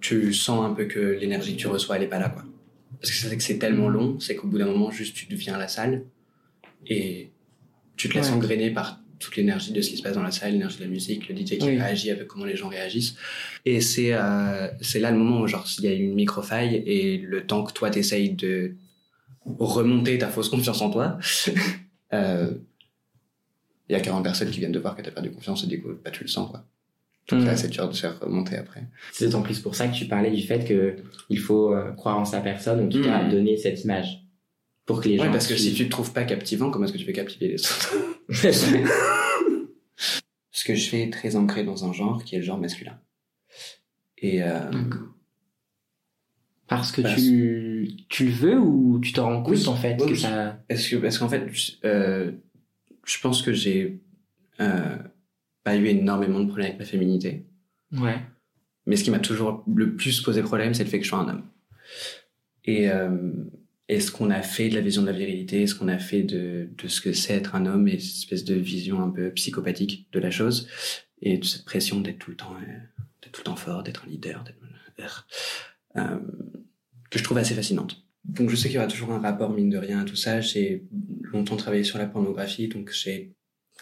tu 0.00 0.34
sens 0.34 0.64
un 0.64 0.74
peu 0.74 0.84
que 0.84 0.98
l'énergie 1.00 1.54
que 1.56 1.60
tu 1.60 1.66
reçois, 1.66 1.96
elle 1.96 2.02
est 2.02 2.08
pas 2.08 2.18
là, 2.18 2.28
quoi. 2.28 2.44
Parce 3.00 3.10
que 3.10 3.16
c'est 3.28 3.36
que 3.36 3.42
c'est 3.42 3.58
tellement 3.58 3.88
long, 3.88 4.20
c'est 4.20 4.36
qu'au 4.36 4.46
bout 4.46 4.58
d'un 4.58 4.66
moment, 4.66 4.90
juste 4.90 5.14
tu 5.16 5.26
deviens 5.26 5.56
la 5.58 5.68
salle 5.68 6.04
et 6.86 7.30
tu 7.96 8.08
te 8.08 8.14
laisses 8.14 8.28
Ouais. 8.28 8.34
engrainer 8.34 8.70
par 8.70 9.00
toute 9.18 9.36
l'énergie 9.36 9.72
de 9.72 9.80
ce 9.80 9.90
qui 9.90 9.96
se 9.96 10.02
passe 10.02 10.14
dans 10.14 10.22
la 10.22 10.30
salle, 10.30 10.52
l'énergie 10.52 10.78
de 10.78 10.82
la 10.84 10.88
musique, 10.90 11.28
le 11.28 11.34
DJ 11.34 11.58
qui 11.58 11.66
Oui. 11.66 11.78
réagit 11.78 12.10
avec 12.10 12.26
comment 12.26 12.44
les 12.44 12.56
gens 12.56 12.68
réagissent. 12.68 13.16
Et 13.64 13.80
c'est 13.80 14.12
euh, 14.12 14.68
c'est 14.82 15.00
là 15.00 15.10
le 15.10 15.16
moment 15.18 15.40
où 15.40 15.46
genre 15.46 15.66
il 15.78 15.84
y 15.84 15.88
a 15.88 15.92
une 15.94 16.14
micro 16.14 16.42
faille 16.42 16.76
et 16.86 17.16
le 17.18 17.46
temps 17.46 17.64
que 17.64 17.72
toi 17.72 17.90
t'essayes 17.90 18.30
de 18.30 18.74
remonter 19.44 20.18
ta 20.18 20.28
fausse 20.28 20.48
confiance 20.48 20.80
en 20.80 20.90
toi, 20.90 21.18
euh, 22.12 22.52
il 23.88 23.92
y 23.92 23.96
a 23.96 24.00
40 24.00 24.22
personnes 24.22 24.50
qui 24.50 24.58
viennent 24.60 24.72
de 24.72 24.78
voir 24.78 24.96
que 24.96 25.02
t'as 25.02 25.10
perdu 25.10 25.30
confiance 25.30 25.64
et 25.64 25.66
du 25.66 25.80
coup 25.82 25.90
bah, 26.04 26.10
tu 26.10 26.22
le 26.22 26.28
sens 26.28 26.50
quoi. 26.50 26.64
Donc 27.28 27.44
là 27.44 27.56
c'est 27.56 27.68
dur 27.68 27.88
de 27.88 27.94
se 27.94 28.00
faire 28.02 28.18
remonter 28.20 28.56
après. 28.56 28.84
C'est 29.12 29.24
d'autant 29.26 29.42
plus 29.42 29.58
pour 29.58 29.74
ça 29.74 29.88
que 29.88 29.94
tu 29.94 30.06
parlais 30.06 30.30
du 30.30 30.42
fait 30.42 30.64
que 30.66 30.96
il 31.30 31.38
faut 31.38 31.74
euh, 31.74 31.92
croire 31.92 32.18
en 32.18 32.24
sa 32.26 32.40
personne, 32.40 32.84
en 32.86 32.88
tout 32.88 33.02
cas 33.02 33.24
donner 33.28 33.56
cette 33.56 33.82
image. 33.84 34.20
Pour 34.86 35.00
que 35.00 35.08
les 35.08 35.16
gens. 35.16 35.24
Ouais, 35.24 35.30
parce 35.30 35.46
que 35.46 35.56
si 35.56 35.72
tu 35.72 35.86
te 35.86 35.90
trouves 35.90 36.12
pas 36.12 36.24
captivant, 36.24 36.70
comment 36.70 36.84
est-ce 36.84 36.92
que 36.92 36.98
tu 36.98 37.06
peux 37.06 37.12
captiver 37.12 37.48
les 37.48 37.62
autres? 37.62 37.94
Ce 40.50 40.64
que 40.64 40.74
je 40.74 40.88
fais 40.88 41.02
est 41.02 41.10
très 41.12 41.36
ancré 41.36 41.64
dans 41.64 41.84
un 41.86 41.92
genre 41.92 42.22
qui 42.22 42.34
est 42.36 42.38
le 42.38 42.44
genre 42.44 42.58
masculin. 42.58 42.98
Et 44.18 44.42
euh, 44.42 44.60
Parce 46.68 46.92
que 46.92 47.02
Parce- 47.02 47.16
tu, 47.16 47.73
tu 48.08 48.26
le 48.26 48.32
veux 48.32 48.58
ou 48.58 48.98
tu 49.00 49.12
te 49.12 49.20
rends 49.20 49.42
compte 49.42 49.54
Oui, 49.56 49.66
en 49.68 49.76
fait 49.76 49.96
oui, 50.00 50.06
que 50.06 50.12
oui. 50.12 50.18
ça. 50.18 50.58
Parce 50.68 50.88
que, 50.88 50.96
parce 50.96 51.18
qu'en 51.18 51.28
fait, 51.28 51.48
je- 51.52 51.72
euh, 51.84 52.32
je 53.04 53.18
pense 53.20 53.42
que 53.42 53.52
j'ai 53.52 54.00
euh, 54.60 54.96
pas 55.62 55.76
eu 55.76 55.86
énormément 55.86 56.40
de 56.40 56.46
problèmes 56.46 56.66
avec 56.68 56.78
ma 56.78 56.84
féminité. 56.84 57.46
Ouais. 57.92 58.16
Mais 58.86 58.96
ce 58.96 59.04
qui 59.04 59.10
m'a 59.10 59.18
toujours 59.18 59.64
le 59.72 59.94
plus 59.96 60.20
posé 60.20 60.42
problème, 60.42 60.74
c'est 60.74 60.84
le 60.84 60.90
fait 60.90 60.98
que 60.98 61.04
je 61.04 61.08
sois 61.10 61.18
un 61.20 61.28
homme. 61.28 61.44
Et, 62.64 62.90
euh, 62.90 63.32
et 63.88 64.00
ce 64.00 64.10
qu'on 64.10 64.30
a 64.30 64.42
fait 64.42 64.68
de 64.68 64.74
la 64.74 64.80
vision 64.80 65.02
de 65.02 65.06
la 65.08 65.12
virilité, 65.12 65.66
ce 65.66 65.74
qu'on 65.74 65.88
a 65.88 65.98
fait 65.98 66.22
de, 66.22 66.68
de 66.76 66.88
ce 66.88 67.00
que 67.00 67.12
c'est 67.12 67.34
être 67.34 67.54
un 67.54 67.66
homme 67.66 67.88
et 67.88 67.98
cette 67.98 68.16
espèce 68.16 68.44
de 68.44 68.54
vision 68.54 69.02
un 69.02 69.10
peu 69.10 69.30
psychopathique 69.32 70.06
de 70.12 70.18
la 70.20 70.30
chose 70.30 70.68
et 71.20 71.38
de 71.38 71.44
cette 71.44 71.64
pression 71.64 72.00
d'être 72.00 72.18
tout 72.18 72.30
le 72.30 72.36
temps, 72.36 72.54
euh, 72.54 72.72
d'être 73.22 73.32
tout 73.32 73.40
le 73.40 73.44
temps 73.44 73.56
fort, 73.56 73.82
d'être 73.82 74.04
un 74.06 74.10
leader, 74.10 74.44
d'être, 74.44 75.26
euh, 75.96 76.18
que 77.14 77.18
je 77.18 77.24
trouve 77.24 77.38
assez 77.38 77.54
fascinante. 77.54 78.04
Donc 78.24 78.50
je 78.50 78.56
sais 78.56 78.68
qu'il 78.68 78.76
y 78.76 78.78
aura 78.78 78.86
toujours 78.88 79.12
un 79.12 79.20
rapport 79.20 79.50
mine 79.50 79.70
de 79.70 79.78
rien 79.78 80.00
à 80.00 80.04
tout 80.04 80.16
ça. 80.16 80.40
J'ai 80.40 80.84
longtemps 81.32 81.56
travaillé 81.56 81.84
sur 81.84 81.98
la 81.98 82.06
pornographie, 82.06 82.68
donc 82.68 82.90
j'ai 82.92 83.34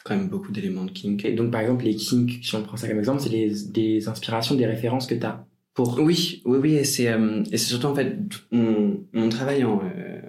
quand 0.05 0.17
même 0.17 0.29
beaucoup 0.29 0.53
d'éléments 0.53 0.85
de 0.85 0.91
kink. 0.91 1.25
Et 1.25 1.33
donc 1.33 1.51
par 1.51 1.61
exemple 1.61 1.85
les 1.85 1.95
kinks, 1.97 2.41
si 2.43 2.55
on 2.55 2.63
prend 2.63 2.77
ça 2.77 2.89
comme 2.89 2.99
exemple, 2.99 3.21
c'est 3.23 3.31
des, 3.31 3.53
des 3.69 4.09
inspirations, 4.09 4.55
des 4.55 4.67
références 4.67 5.07
que 5.07 5.15
tu 5.15 5.25
as 5.27 5.47
pour... 5.75 5.99
Oui, 6.01 6.43
oui, 6.45 6.59
oui, 6.59 6.75
et 6.75 6.85
c'est 6.85 7.09
euh, 7.09 7.43
et 7.53 7.57
c'est 7.57 7.69
surtout 7.71 7.87
en 7.87 7.95
fait 7.95 8.17
mon, 8.51 9.07
mon 9.13 9.29
travail 9.29 9.65
en 9.65 9.81
euh, 9.85 10.21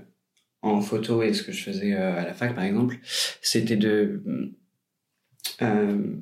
en 0.61 0.79
photo 0.81 1.21
et 1.23 1.33
ce 1.33 1.43
que 1.43 1.51
je 1.51 1.61
faisais 1.63 1.93
euh, 1.93 2.15
à 2.17 2.23
la 2.25 2.33
fac 2.33 2.55
par 2.55 2.63
exemple, 2.63 2.97
c'était 3.41 3.75
de 3.75 4.23
euh, 5.61 6.15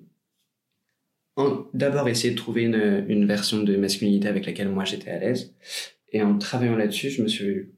en- 1.35 1.65
d'abord 1.73 2.07
essayer 2.09 2.31
de 2.33 2.37
trouver 2.39 2.63
une, 2.63 3.05
une 3.07 3.25
version 3.25 3.61
de 3.63 3.75
masculinité 3.75 4.27
avec 4.27 4.45
laquelle 4.45 4.69
moi 4.69 4.85
j'étais 4.85 5.11
à 5.11 5.19
l'aise 5.19 5.53
et 6.11 6.21
en 6.21 6.37
travaillant 6.37 6.75
là-dessus, 6.75 7.09
je 7.09 7.21
me 7.23 7.27
suis 7.27 7.69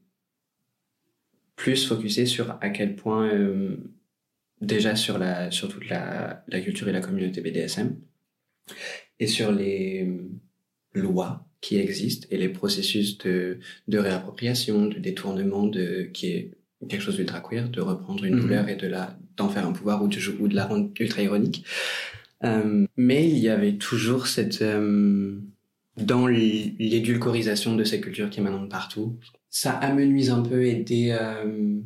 plus 1.56 1.86
focusé 1.86 2.26
sur 2.26 2.56
à 2.60 2.70
quel 2.70 2.96
point 2.96 3.28
euh, 3.32 3.76
déjà 4.60 4.96
sur 4.96 5.18
la 5.18 5.50
sur 5.50 5.68
toute 5.68 5.88
la, 5.88 6.44
la 6.48 6.60
culture 6.60 6.88
et 6.88 6.92
la 6.92 7.00
communauté 7.00 7.40
BDSM 7.40 7.96
et 9.20 9.26
sur 9.26 9.52
les 9.52 10.06
euh, 10.06 10.28
lois 11.00 11.46
qui 11.60 11.76
existent 11.76 12.26
et 12.30 12.36
les 12.36 12.48
processus 12.50 13.18
de, 13.18 13.58
de 13.88 13.98
réappropriation, 13.98 14.86
de 14.86 14.98
détournement, 14.98 15.66
de 15.66 16.10
qui 16.12 16.26
est 16.28 16.50
quelque 16.88 17.00
chose 17.00 17.16
d'ultra 17.16 17.40
queer, 17.40 17.70
de 17.70 17.80
reprendre 17.80 18.24
une 18.24 18.34
Mhm. 18.34 18.40
douleur 18.40 18.68
et 18.68 18.76
de 18.76 18.86
la 18.86 19.16
d'en 19.36 19.48
faire 19.48 19.66
un 19.66 19.72
pouvoir 19.72 20.02
ou 20.02 20.08
de, 20.08 20.18
ou 20.40 20.46
de 20.48 20.54
la 20.54 20.66
rendre 20.66 20.90
ultra 21.00 21.22
ironique. 21.22 21.64
Euh, 22.44 22.86
mais 22.96 23.28
il 23.28 23.38
y 23.38 23.48
avait 23.48 23.76
toujours 23.78 24.26
cette 24.26 24.62
euh, 24.62 25.40
dans 25.96 26.26
l'édulcorisation 26.26 27.76
de 27.76 27.84
ces 27.84 28.00
cultures 28.00 28.30
qui 28.30 28.40
maintenant 28.40 28.62
de 28.62 28.68
partout. 28.68 29.18
Ça 29.50 29.72
amenuise 29.72 30.30
un 30.30 30.42
peu 30.42 30.64
euh, 30.64 31.80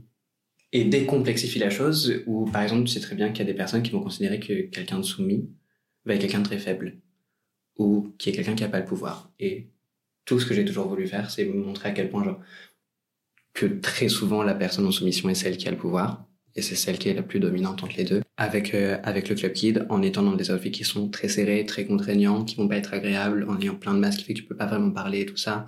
et 0.73 0.85
décomplexifie 0.85 1.59
la 1.59 1.71
chose. 1.71 2.23
Ou 2.27 2.47
par 2.47 2.63
exemple, 2.63 2.85
tu 2.85 2.95
sais 2.95 3.01
très 3.01 3.17
bien 3.17 3.31
qu'il 3.31 3.41
y 3.47 3.49
a 3.49 3.53
des 3.53 3.57
personnes 3.57 3.83
qui 3.83 3.91
vont 3.91 4.01
considérer 4.01 4.41
que 4.41 4.63
quelqu'un 4.63 4.99
de 4.99 5.05
soumis 5.05 5.51
va 6.05 6.15
être 6.15 6.21
quelqu'un 6.21 6.41
de 6.41 6.47
très 6.47 6.59
faible 6.59 6.99
ou 7.77 8.15
qui 8.19 8.31
est 8.31 8.33
quelqu'un 8.33 8.55
qui 8.55 8.63
n'a 8.63 8.69
pas 8.69 8.81
le 8.81 8.87
pouvoir. 8.87 9.31
Et 9.39 9.71
tout 10.25 10.41
ce 10.41 10.47
que 10.47 10.55
j'ai 10.55 10.65
toujours 10.65 10.89
voulu 10.89 11.07
faire, 11.07 11.31
c'est 11.31 11.45
montrer 11.45 11.91
à 11.91 11.93
quel 11.93 12.11
point 12.11 12.25
genre 12.25 12.41
que 13.55 13.67
très 13.67 14.09
souvent 14.09 14.43
la 14.43 14.55
personne 14.55 14.87
en 14.87 14.91
soumission 14.91 15.29
est 15.29 15.35
celle 15.35 15.57
qui 15.57 15.69
a 15.69 15.71
le 15.71 15.77
pouvoir 15.77 16.28
et 16.59 16.63
c'est 16.63 16.75
celle 16.75 16.99
qui 16.99 17.09
est 17.09 17.15
la 17.15 17.23
plus 17.23 17.41
dominante 17.41 17.83
entre 17.85 17.97
les 17.97 18.05
deux. 18.05 18.23
Avec 18.37 18.75
euh, 18.75 18.99
avec 19.05 19.29
le 19.29 19.35
club 19.37 19.53
kid, 19.53 19.87
en 19.89 20.03
étant 20.03 20.23
dans 20.23 20.35
des 20.35 20.51
outfits 20.51 20.73
qui 20.73 20.85
sont 20.85 21.09
très 21.09 21.29
serrés, 21.29 21.65
très 21.65 21.87
contraignants, 21.87 22.45
qui 22.45 22.57
vont 22.57 22.69
pas 22.69 22.77
être 22.77 22.93
agréables, 22.95 23.47
en 23.49 23.61
ayant 23.61 23.77
plein 23.77 23.95
de 23.95 24.01
masques 24.01 24.21
qui 24.21 24.25
fait 24.25 24.35
que 24.35 24.41
tu 24.41 24.45
peux 24.45 24.57
pas 24.57 24.67
vraiment 24.67 24.91
parler, 24.91 25.25
tout 25.25 25.37
ça, 25.37 25.67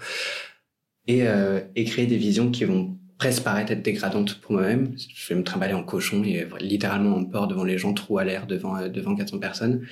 et 1.06 1.26
euh, 1.26 1.60
et 1.76 1.84
créer 1.84 2.06
des 2.06 2.16
visions 2.16 2.50
qui 2.50 2.64
vont 2.64 2.98
presque 3.18 3.44
paraître 3.44 3.72
être 3.72 3.82
dégradantes 3.82 4.40
pour 4.40 4.52
moi-même. 4.52 4.94
Je 4.96 5.28
vais 5.28 5.38
me 5.38 5.44
trimballer 5.44 5.74
en 5.74 5.84
cochon 5.84 6.24
et 6.24 6.46
littéralement 6.60 7.16
en 7.16 7.24
porc 7.24 7.48
devant 7.48 7.64
les 7.64 7.78
gens, 7.78 7.94
trou 7.94 8.18
à 8.18 8.24
l'air 8.24 8.46
devant 8.46 8.76
euh, 8.76 8.88
devant 8.88 9.14
400 9.14 9.38
personnes. 9.38 9.86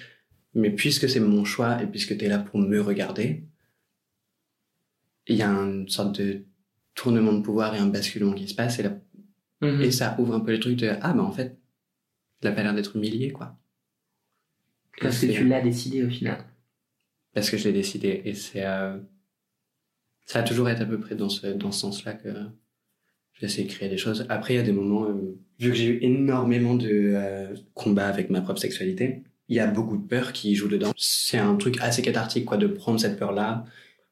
Mais 0.54 0.70
puisque 0.70 1.08
c'est 1.08 1.20
mon 1.20 1.44
choix 1.44 1.82
et 1.82 1.86
puisque 1.86 2.16
tu 2.18 2.24
es 2.24 2.28
là 2.28 2.38
pour 2.38 2.58
me 2.58 2.80
regarder, 2.80 3.44
il 5.28 5.36
y 5.36 5.42
a 5.42 5.48
une 5.48 5.88
sorte 5.88 6.20
de 6.20 6.46
tournement 6.94 7.32
de 7.32 7.42
pouvoir 7.42 7.74
et 7.76 7.78
un 7.78 7.86
basculement 7.86 8.32
qui 8.32 8.48
se 8.48 8.54
passe 8.54 8.80
et, 8.80 8.84
Mhm. 9.60 9.80
et 9.82 9.90
ça 9.90 10.14
ouvre 10.18 10.34
un 10.34 10.40
peu 10.40 10.52
le 10.52 10.60
truc 10.60 10.76
de 10.76 10.88
ah 11.00 11.12
bah 11.12 11.22
en 11.22 11.32
fait, 11.32 11.58
il 12.42 12.48
a 12.48 12.52
pas 12.52 12.62
l'air 12.62 12.74
d'être 12.74 12.96
humilié 12.96 13.32
quoi. 13.32 13.56
Parce 15.00 15.20
que 15.20 15.26
tu 15.26 15.44
l'as 15.46 15.60
décidé 15.60 16.04
au 16.04 16.08
final. 16.10 16.44
parce 17.34 17.50
que 17.50 17.56
je 17.56 17.64
l'ai 17.64 17.72
décidé 17.72 18.22
et 18.24 18.34
c'est 18.34 18.64
euh, 18.66 18.98
ça 20.26 20.40
a 20.40 20.42
toujours 20.42 20.68
été 20.68 20.82
à 20.82 20.86
peu 20.86 20.98
près 21.00 21.14
dans 21.14 21.28
ce 21.28 21.46
dans 21.48 21.72
ce 21.72 21.80
sens-là 21.80 22.14
que 22.14 22.28
j'ai 23.34 23.46
essayé 23.46 23.66
de 23.66 23.72
créer 23.72 23.88
des 23.88 23.96
choses. 23.96 24.26
Après 24.28 24.54
il 24.54 24.56
y 24.58 24.60
a 24.60 24.64
des 24.64 24.72
moments 24.72 25.04
euh, 25.08 25.38
vu 25.58 25.70
que 25.70 25.76
j'ai 25.76 25.86
eu 25.86 25.98
énormément 26.02 26.74
de 26.74 26.88
euh, 27.14 27.54
combats 27.74 28.08
avec 28.08 28.30
ma 28.30 28.40
propre 28.40 28.60
sexualité, 28.60 29.22
il 29.48 29.56
y 29.56 29.60
a 29.60 29.66
beaucoup 29.66 29.96
de 29.96 30.06
peur 30.06 30.32
qui 30.32 30.54
joue 30.54 30.68
dedans. 30.68 30.92
C'est 30.96 31.38
un 31.38 31.56
truc 31.56 31.78
assez 31.80 32.02
cathartique 32.02 32.44
quoi 32.44 32.56
de 32.56 32.66
prendre 32.66 32.98
cette 33.00 33.18
peur-là, 33.18 33.64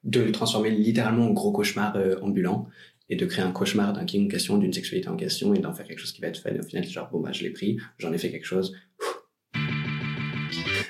de 0.03 0.21
le 0.21 0.31
transformer 0.31 0.71
littéralement 0.71 1.25
en 1.27 1.31
gros 1.31 1.51
cauchemar 1.51 1.95
euh, 1.97 2.15
ambulant 2.21 2.67
et 3.09 3.15
de 3.15 3.25
créer 3.25 3.43
un 3.43 3.51
cauchemar 3.51 3.93
d'un 3.93 4.05
king 4.05 4.25
en 4.25 4.29
question, 4.29 4.57
d'une 4.57 4.73
sexualité 4.73 5.09
en 5.09 5.15
question 5.15 5.53
et 5.53 5.59
d'en 5.59 5.73
faire 5.73 5.87
quelque 5.87 5.99
chose 5.99 6.11
qui 6.11 6.21
va 6.21 6.27
être 6.27 6.39
fun. 6.39 6.51
Et 6.53 6.59
au 6.59 6.63
final, 6.63 6.83
c'est 6.85 6.91
genre 6.91 7.09
bon 7.11 7.19
bah 7.19 7.31
je 7.31 7.43
l'ai 7.43 7.51
pris, 7.51 7.77
j'en 7.97 8.11
ai 8.13 8.17
fait 8.17 8.31
quelque 8.31 8.45
chose. 8.45 8.75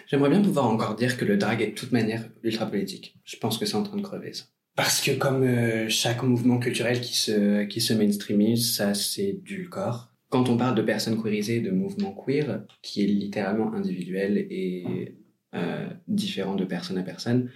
J'aimerais 0.07 0.29
bien 0.29 0.41
pouvoir 0.41 0.67
encore 0.67 0.95
dire 0.95 1.17
que 1.17 1.25
le 1.25 1.37
drag 1.37 1.61
est 1.61 1.67
de 1.67 1.75
toute 1.75 1.91
manière 1.91 2.29
ultra 2.41 2.65
politique. 2.65 3.17
Je 3.25 3.35
pense 3.35 3.57
que 3.57 3.65
c'est 3.65 3.75
en 3.75 3.83
train 3.83 3.97
de 3.97 4.01
crever 4.01 4.33
ça. 4.33 4.45
Parce 4.75 5.01
que 5.01 5.11
comme 5.11 5.43
euh, 5.43 5.89
chaque 5.89 6.23
mouvement 6.23 6.59
culturel 6.59 7.01
qui 7.01 7.15
se 7.15 7.63
qui 7.65 7.81
se 7.81 7.93
mainstreamise, 7.93 8.75
ça 8.75 8.93
s'édulcore. 8.93 10.13
Quand 10.29 10.49
on 10.49 10.57
parle 10.57 10.75
de 10.75 10.81
personnes 10.81 11.21
queerisées, 11.21 11.61
de 11.61 11.71
mouvements 11.71 12.13
queer, 12.13 12.63
qui 12.81 13.03
est 13.03 13.07
littéralement 13.07 13.73
individuel 13.73 14.37
et 14.37 15.15
euh, 15.55 15.87
différent 16.07 16.55
de 16.55 16.65
personne 16.65 16.97
à 16.97 17.03
personne, 17.03 17.49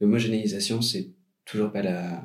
l'homogénéisation 0.00 0.80
c'est 0.80 1.10
toujours 1.44 1.72
pas 1.72 1.82
la 1.82 2.24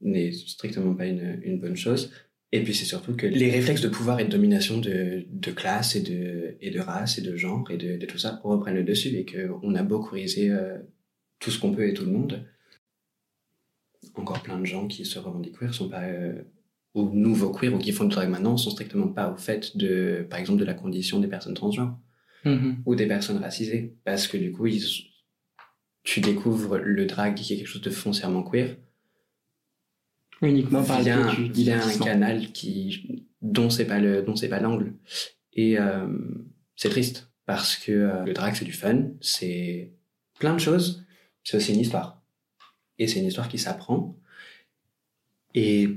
n'est 0.00 0.32
strictement 0.32 0.94
pas 0.94 1.06
une, 1.06 1.40
une 1.42 1.60
bonne 1.60 1.76
chose. 1.76 2.12
Et 2.52 2.62
puis 2.62 2.74
c'est 2.74 2.86
surtout 2.86 3.14
que 3.14 3.26
les 3.26 3.50
réflexes 3.50 3.82
de 3.82 3.88
pouvoir 3.88 4.20
et 4.20 4.24
de 4.24 4.30
domination 4.30 4.78
de, 4.78 5.26
de 5.30 5.50
classe 5.50 5.96
et 5.96 6.00
de, 6.00 6.56
et 6.60 6.70
de 6.70 6.80
race 6.80 7.18
et 7.18 7.22
de 7.22 7.36
genre 7.36 7.70
et 7.70 7.76
de, 7.76 7.96
de 7.98 8.06
tout 8.06 8.16
ça 8.18 8.40
reprennent 8.42 8.76
le 8.76 8.84
dessus 8.84 9.08
et 9.08 9.26
qu'on 9.26 9.74
a 9.74 9.82
beau 9.82 10.00
queeriser 10.02 10.50
euh, 10.50 10.78
tout 11.40 11.50
ce 11.50 11.58
qu'on 11.58 11.72
peut 11.72 11.86
et 11.86 11.92
tout 11.94 12.04
le 12.06 12.12
monde. 12.12 12.46
Encore 14.14 14.42
plein 14.42 14.58
de 14.58 14.64
gens 14.64 14.86
qui 14.88 15.04
se 15.04 15.18
revendiquent 15.18 15.58
queer 15.58 15.74
sont 15.74 15.88
pas, 15.88 16.04
euh, 16.04 16.42
ou 16.94 17.10
nouveaux 17.14 17.52
queer 17.52 17.74
ou 17.74 17.78
qui 17.78 17.92
font 17.92 18.04
du 18.04 18.14
drag 18.14 18.28
maintenant 18.30 18.56
sont 18.56 18.70
strictement 18.70 19.08
pas 19.08 19.30
au 19.30 19.36
fait 19.36 19.76
de, 19.76 20.26
par 20.28 20.38
exemple, 20.38 20.58
de 20.60 20.64
la 20.64 20.74
condition 20.74 21.20
des 21.20 21.28
personnes 21.28 21.54
transgenres 21.54 21.96
Mhm. 22.44 22.82
ou 22.86 22.94
des 22.94 23.06
personnes 23.08 23.38
racisées. 23.38 23.96
Parce 24.04 24.28
que 24.28 24.36
du 24.36 24.52
coup, 24.52 24.66
ils, 24.68 24.84
tu 26.04 26.20
découvres 26.20 26.78
le 26.78 27.04
drag 27.04 27.34
qui 27.34 27.52
est 27.52 27.56
quelque 27.56 27.66
chose 27.66 27.82
de 27.82 27.90
foncièrement 27.90 28.44
queer 28.44 28.76
Uniquement 30.42 30.84
par 30.84 31.00
via, 31.02 31.16
le 31.16 31.22
un- 31.22 31.48
via 31.48 31.80
canal 32.04 32.52
qui 32.52 33.26
dont 33.42 33.70
c'est 33.70 33.86
pas 33.86 33.98
le 33.98 34.22
dont 34.22 34.36
c'est 34.36 34.48
pas 34.48 34.60
l'angle. 34.60 34.94
Et 35.52 35.78
euh, 35.78 36.06
c'est 36.76 36.90
triste 36.90 37.30
parce 37.46 37.76
que 37.76 37.92
euh, 37.92 38.24
le 38.24 38.32
drag 38.34 38.54
c'est 38.54 38.64
du 38.64 38.72
fun 38.72 39.10
c'est 39.20 39.92
plein 40.38 40.52
de 40.54 40.60
choses 40.60 41.04
c'est 41.44 41.56
aussi 41.56 41.72
une 41.74 41.80
histoire. 41.80 42.22
Et 42.98 43.06
c'est 43.08 43.20
une 43.20 43.26
histoire 43.26 43.48
qui 43.48 43.58
s'apprend. 43.58 44.16
Et 45.54 45.88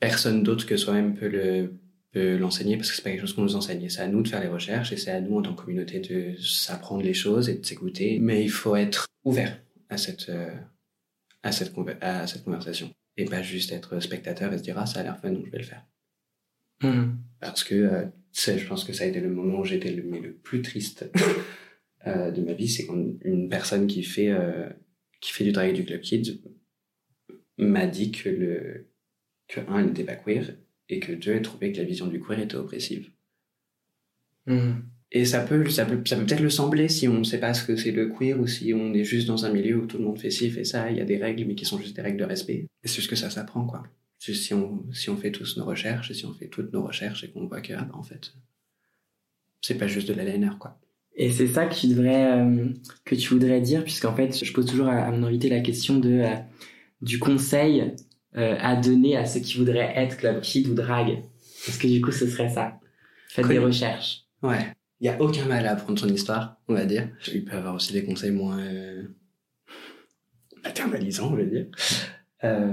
personne 0.00 0.42
d'autre 0.42 0.66
que 0.66 0.76
soi-même 0.76 1.14
peut 1.14 1.28
le 1.28 1.74
peut 2.12 2.36
l'enseigner 2.36 2.76
parce 2.76 2.90
que 2.90 2.96
c'est 2.96 3.02
pas 3.02 3.10
quelque 3.10 3.20
chose 3.22 3.34
qu'on 3.34 3.42
nous 3.42 3.56
enseigne. 3.56 3.82
Et 3.82 3.88
c'est 3.88 4.00
à 4.02 4.08
nous 4.08 4.22
de 4.22 4.28
faire 4.28 4.40
les 4.40 4.48
recherches 4.48 4.92
et 4.92 4.96
c'est 4.96 5.10
à 5.10 5.20
nous 5.20 5.36
en 5.38 5.42
tant 5.42 5.54
que 5.54 5.62
communauté 5.62 6.00
de 6.00 6.36
s'apprendre 6.40 7.02
les 7.02 7.14
choses 7.14 7.48
et 7.48 7.56
de 7.58 7.64
s'écouter. 7.66 8.18
Mais 8.20 8.42
il 8.44 8.50
faut 8.50 8.76
être 8.76 9.06
ouvert 9.24 9.60
à 9.88 9.96
cette 9.96 10.28
euh, 10.28 10.54
à 11.42 11.52
cette 11.52 11.72
à 12.00 12.26
cette 12.26 12.44
conversation 12.44 12.90
et 13.16 13.24
pas 13.26 13.42
juste 13.42 13.72
être 13.72 14.00
spectateur 14.00 14.52
et 14.52 14.58
se 14.58 14.62
dire 14.62 14.78
ah 14.78 14.86
ça 14.86 15.00
a 15.00 15.02
l'air 15.02 15.18
fun 15.18 15.30
donc 15.30 15.46
je 15.46 15.50
vais 15.50 15.58
le 15.58 15.64
faire 15.64 15.84
Mhm. 16.82 17.18
parce 17.40 17.62
que 17.64 17.74
euh, 17.74 18.04
je 18.32 18.66
pense 18.66 18.84
que 18.84 18.92
ça 18.92 19.04
a 19.04 19.06
été 19.06 19.20
le 19.20 19.30
moment 19.30 19.60
où 19.60 19.64
j'étais 19.64 19.92
le, 19.92 20.02
mais 20.02 20.20
le 20.20 20.34
plus 20.34 20.60
triste 20.60 21.08
euh, 22.06 22.30
de 22.32 22.42
ma 22.42 22.52
vie 22.52 22.68
c'est 22.68 22.86
quand 22.86 23.14
une 23.22 23.48
personne 23.48 23.86
qui 23.86 24.02
fait 24.02 24.30
euh, 24.30 24.68
qui 25.20 25.32
fait 25.32 25.44
du 25.44 25.52
travail 25.52 25.72
du 25.72 25.84
club 25.84 26.00
kids 26.00 26.42
m'a 27.58 27.86
dit 27.86 28.10
que 28.10 28.28
le 28.28 28.88
que 29.48 29.60
un 29.68 29.78
elle 29.78 29.86
n'était 29.86 30.04
pas 30.04 30.16
queer 30.16 30.56
et 30.88 30.98
que 31.00 31.12
deux 31.12 31.32
elle 31.32 31.42
trouvait 31.42 31.70
que 31.72 31.78
la 31.78 31.84
vision 31.84 32.08
du 32.08 32.20
queer 32.20 32.40
était 32.40 32.56
oppressive 32.56 33.10
Mhm. 34.46 34.82
Et 35.16 35.24
ça 35.24 35.40
peut 35.40 35.70
ça 35.70 35.86
peut 35.86 36.02
ça 36.04 36.16
peut 36.16 36.24
peut-être 36.24 36.40
le 36.40 36.50
sembler 36.50 36.88
si 36.88 37.06
on 37.06 37.20
ne 37.20 37.24
sait 37.24 37.38
pas 37.38 37.54
ce 37.54 37.64
que 37.64 37.76
c'est 37.76 37.92
le 37.92 38.08
queer 38.08 38.38
ou 38.38 38.48
si 38.48 38.74
on 38.74 38.92
est 38.92 39.04
juste 39.04 39.28
dans 39.28 39.46
un 39.46 39.52
milieu 39.52 39.76
où 39.76 39.86
tout 39.86 39.96
le 39.96 40.04
monde 40.04 40.18
fait 40.18 40.30
ci 40.30 40.50
fait 40.50 40.64
ça 40.64 40.90
il 40.90 40.98
y 40.98 41.00
a 41.00 41.04
des 41.04 41.18
règles 41.18 41.44
mais 41.46 41.54
qui 41.54 41.64
sont 41.64 41.78
juste 41.78 41.94
des 41.94 42.02
règles 42.02 42.18
de 42.18 42.24
respect. 42.24 42.66
Et 42.82 42.88
c'est 42.88 42.96
juste 42.96 43.08
que 43.08 43.16
ça 43.16 43.30
s'apprend 43.30 43.64
quoi. 43.64 43.84
Juste 44.18 44.42
si 44.42 44.54
on 44.54 44.84
si 44.92 45.10
on 45.10 45.16
fait 45.16 45.30
tous 45.30 45.56
nos 45.56 45.64
recherches 45.64 46.10
et 46.10 46.14
si 46.14 46.26
on 46.26 46.34
fait 46.34 46.48
toutes 46.48 46.72
nos 46.72 46.82
recherches 46.82 47.22
et 47.22 47.30
qu'on 47.30 47.46
voit 47.46 47.60
que 47.60 47.72
ah 47.74 47.84
bah 47.84 47.94
en 47.94 48.02
fait 48.02 48.34
c'est 49.60 49.78
pas 49.78 49.86
juste 49.86 50.08
de 50.08 50.14
la 50.14 50.24
LNR 50.24 50.58
quoi. 50.58 50.80
Et 51.16 51.30
c'est 51.30 51.46
ça 51.46 51.66
que 51.66 51.76
tu 51.76 51.86
devrais, 51.86 52.32
euh, 52.32 52.70
que 53.04 53.14
tu 53.14 53.28
voudrais 53.28 53.60
dire, 53.60 53.84
puisqu'en 53.84 54.16
fait, 54.16 54.44
je 54.44 54.52
pose 54.52 54.66
toujours 54.66 54.88
à, 54.88 55.04
à 55.04 55.12
mon 55.12 55.24
invité 55.24 55.48
la 55.48 55.60
question 55.60 56.00
de 56.00 56.10
euh, 56.10 56.34
du 57.02 57.20
conseil 57.20 57.94
euh, 58.36 58.56
à 58.58 58.74
donner 58.74 59.16
à 59.16 59.24
ceux 59.24 59.38
qui 59.38 59.58
voudraient 59.58 59.92
être 59.94 60.16
club 60.16 60.40
kid 60.40 60.66
ou 60.66 60.74
drag. 60.74 61.22
Est-ce 61.68 61.78
que 61.78 61.86
du 61.86 62.00
coup, 62.00 62.10
ce 62.10 62.28
serait 62.28 62.48
ça? 62.48 62.80
Faites 63.28 63.46
des 63.46 63.60
recherches. 63.60 64.24
ouais 64.42 64.74
il 65.04 65.08
y 65.08 65.10
a 65.10 65.20
aucun 65.20 65.44
mal 65.44 65.66
à 65.66 65.72
apprendre 65.72 65.98
son 65.98 66.08
histoire, 66.08 66.56
on 66.66 66.72
va 66.72 66.86
dire. 66.86 67.10
Il 67.30 67.44
peut 67.44 67.54
avoir 67.54 67.74
aussi 67.74 67.92
des 67.92 68.06
conseils 68.06 68.30
moins 68.30 68.58
euh, 68.58 69.02
maternalisants, 70.64 71.30
on 71.30 71.36
va 71.36 71.44
dire. 71.44 71.66
Euh, 72.42 72.72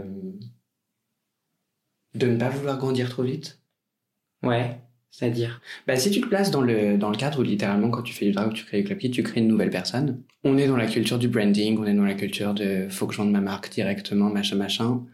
de 2.16 2.28
ne 2.28 2.38
pas 2.38 2.48
vouloir 2.48 2.78
grandir 2.78 3.10
trop 3.10 3.24
vite. 3.24 3.60
Ouais, 4.44 4.80
c'est-à-dire 5.10 5.60
Bah, 5.88 5.98
si 5.98 6.10
tu 6.10 6.22
te 6.22 6.28
places 6.28 6.52
dans 6.52 6.62
le, 6.62 6.98
dans 6.98 7.10
le 7.10 7.18
cadre 7.18 7.42
où 7.42 7.44
littéralement, 7.44 7.90
quand 7.90 8.02
tu 8.02 8.14
fais 8.14 8.28
du 8.28 8.32
drag, 8.32 8.54
tu 8.54 8.64
crées 8.64 8.82
du 8.82 8.86
club 8.86 9.12
tu 9.12 9.24
crées 9.24 9.42
une 9.42 9.50
nouvelle 9.50 9.70
personne. 9.70 10.24
On 10.46 10.58
est 10.58 10.68
dans 10.68 10.78
la 10.78 10.88
culture 10.88 11.20
du 11.20 11.28
branding, 11.28 11.78
on 11.80 11.86
est 11.86 11.94
dans 11.94 12.06
la 12.06 12.14
culture 12.14 12.54
de 12.54 12.88
faut 12.90 13.08
que 13.08 13.14
je 13.14 13.18
vende 13.18 13.32
ma 13.32 13.42
marque 13.42 13.70
directement, 13.72 14.30
machin, 14.30 14.56
machin. 14.56 15.06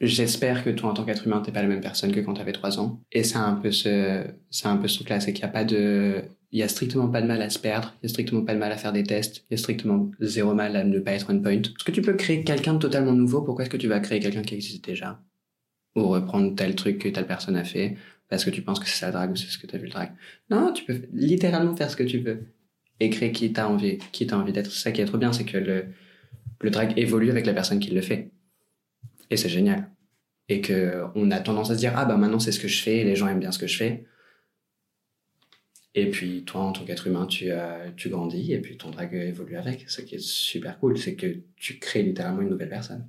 J'espère 0.00 0.62
que 0.62 0.70
toi, 0.70 0.90
en 0.90 0.94
tant 0.94 1.04
qu'être 1.04 1.26
humain, 1.26 1.40
t'es 1.40 1.52
pas 1.52 1.62
la 1.62 1.68
même 1.68 1.80
personne 1.80 2.12
que 2.12 2.20
quand 2.20 2.34
t'avais 2.34 2.52
3 2.52 2.78
ans. 2.78 3.00
Et 3.12 3.24
c'est 3.24 3.38
un 3.38 3.54
peu 3.54 3.70
ce, 3.70 4.24
c'est 4.50 4.66
un 4.66 4.76
peu 4.76 4.88
ce 4.88 4.96
truc-là, 4.96 5.20
c'est 5.20 5.32
qu'il 5.32 5.42
y 5.42 5.48
a 5.48 5.50
pas 5.50 5.64
de, 5.64 6.22
il 6.52 6.58
y 6.58 6.62
a 6.62 6.68
strictement 6.68 7.08
pas 7.08 7.22
de 7.22 7.26
mal 7.26 7.40
à 7.40 7.50
se 7.50 7.58
perdre, 7.58 7.94
il 8.02 8.06
y 8.06 8.06
a 8.06 8.08
strictement 8.10 8.44
pas 8.44 8.54
de 8.54 8.58
mal 8.58 8.72
à 8.72 8.76
faire 8.76 8.92
des 8.92 9.04
tests, 9.04 9.44
il 9.50 9.52
y 9.52 9.54
a 9.54 9.58
strictement 9.58 10.10
zéro 10.20 10.54
mal 10.54 10.76
à 10.76 10.84
ne 10.84 10.98
pas 10.98 11.12
être 11.12 11.26
on 11.30 11.40
point. 11.40 11.52
Est-ce 11.52 11.84
que 11.84 11.92
tu 11.92 12.02
peux 12.02 12.14
créer 12.14 12.44
quelqu'un 12.44 12.74
de 12.74 12.78
totalement 12.78 13.12
nouveau? 13.12 13.42
Pourquoi 13.42 13.64
est-ce 13.64 13.70
que 13.70 13.76
tu 13.76 13.88
vas 13.88 14.00
créer 14.00 14.20
quelqu'un 14.20 14.42
qui 14.42 14.54
existe 14.54 14.84
déjà? 14.84 15.22
Ou 15.96 16.08
reprendre 16.08 16.54
tel 16.54 16.74
truc 16.74 16.98
que 16.98 17.08
telle 17.08 17.26
personne 17.26 17.56
a 17.56 17.64
fait 17.64 17.96
parce 18.28 18.44
que 18.44 18.50
tu 18.50 18.62
penses 18.62 18.80
que 18.80 18.86
c'est 18.86 18.98
ça 18.98 19.06
le 19.06 19.12
drag 19.12 19.30
ou 19.32 19.36
c'est 19.36 19.48
ce 19.48 19.58
que 19.58 19.66
t'as 19.66 19.78
vu 19.78 19.84
le 19.84 19.90
drag 19.90 20.12
Non, 20.50 20.72
tu 20.72 20.84
peux 20.84 21.02
littéralement 21.12 21.74
faire 21.74 21.90
ce 21.90 21.96
que 21.96 22.04
tu 22.04 22.18
veux 22.18 22.46
et 23.00 23.10
créer 23.10 23.32
qui 23.32 23.52
t'as 23.52 23.66
envie, 23.66 23.98
qui 24.12 24.26
t'as 24.26 24.36
envie 24.36 24.52
d'être. 24.52 24.70
Ça 24.70 24.92
qui 24.92 25.00
est 25.00 25.06
trop 25.06 25.18
bien, 25.18 25.32
c'est 25.32 25.44
que 25.44 25.58
le, 25.58 25.86
le 26.60 26.70
drag 26.70 26.94
évolue 26.96 27.30
avec 27.30 27.46
la 27.46 27.54
personne 27.54 27.78
qui 27.78 27.90
le 27.90 28.00
fait. 28.00 28.30
Et 29.30 29.36
c'est 29.36 29.48
génial. 29.48 29.90
Et 30.48 30.60
que 30.60 31.04
on 31.14 31.30
a 31.30 31.40
tendance 31.40 31.70
à 31.70 31.74
se 31.74 31.78
dire 31.78 31.92
ah 31.96 32.04
bah 32.04 32.16
maintenant 32.16 32.38
c'est 32.38 32.52
ce 32.52 32.60
que 32.60 32.68
je 32.68 32.82
fais, 32.82 33.04
les 33.04 33.16
gens 33.16 33.28
aiment 33.28 33.40
bien 33.40 33.52
ce 33.52 33.58
que 33.58 33.66
je 33.66 33.76
fais. 33.76 34.04
Et 35.94 36.10
puis 36.10 36.44
toi 36.44 36.60
en 36.62 36.72
tant 36.72 36.84
qu'être 36.84 37.06
humain 37.06 37.26
tu 37.26 37.50
euh, 37.50 37.90
tu 37.96 38.08
grandis 38.08 38.52
et 38.52 38.60
puis 38.60 38.76
ton 38.76 38.90
drag 38.90 39.14
évolue 39.14 39.56
avec. 39.56 39.88
Ce 39.88 40.02
qui 40.02 40.16
est 40.16 40.24
super 40.24 40.78
cool, 40.78 40.98
c'est 40.98 41.16
que 41.16 41.38
tu 41.56 41.78
crées 41.78 42.02
littéralement 42.02 42.42
une 42.42 42.50
nouvelle 42.50 42.68
personne. 42.68 43.08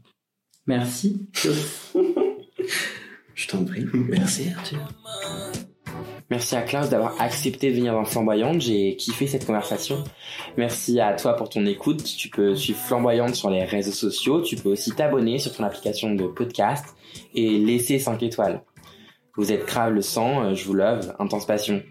Merci. 0.65 1.27
je 3.35 3.47
t'en 3.47 3.63
prie. 3.65 3.85
Merci 3.93 4.49
Arthur. 4.49 4.87
Merci 6.29 6.55
à 6.55 6.61
Klaus 6.61 6.89
d'avoir 6.89 7.21
accepté 7.21 7.71
de 7.71 7.75
venir 7.75 7.93
dans 7.93 8.05
Flamboyante. 8.05 8.61
J'ai 8.61 8.95
kiffé 8.95 9.27
cette 9.27 9.45
conversation. 9.45 10.03
Merci 10.57 10.99
à 10.99 11.13
toi 11.13 11.35
pour 11.35 11.49
ton 11.49 11.65
écoute. 11.65 12.03
Tu 12.03 12.29
peux 12.29 12.55
suivre 12.55 12.79
Flamboyante 12.79 13.35
sur 13.35 13.49
les 13.49 13.63
réseaux 13.63 13.91
sociaux. 13.91 14.41
Tu 14.41 14.55
peux 14.55 14.69
aussi 14.69 14.91
t'abonner 14.91 15.39
sur 15.39 15.55
ton 15.55 15.63
application 15.63 16.13
de 16.13 16.27
podcast 16.27 16.85
et 17.33 17.57
laisser 17.57 17.99
5 17.99 18.21
étoiles. 18.23 18.61
Vous 19.35 19.51
êtes 19.51 19.65
grave 19.65 19.93
le 19.93 20.01
sang. 20.01 20.53
Je 20.53 20.65
vous 20.65 20.73
love. 20.73 21.15
Intense 21.19 21.45
passion. 21.45 21.81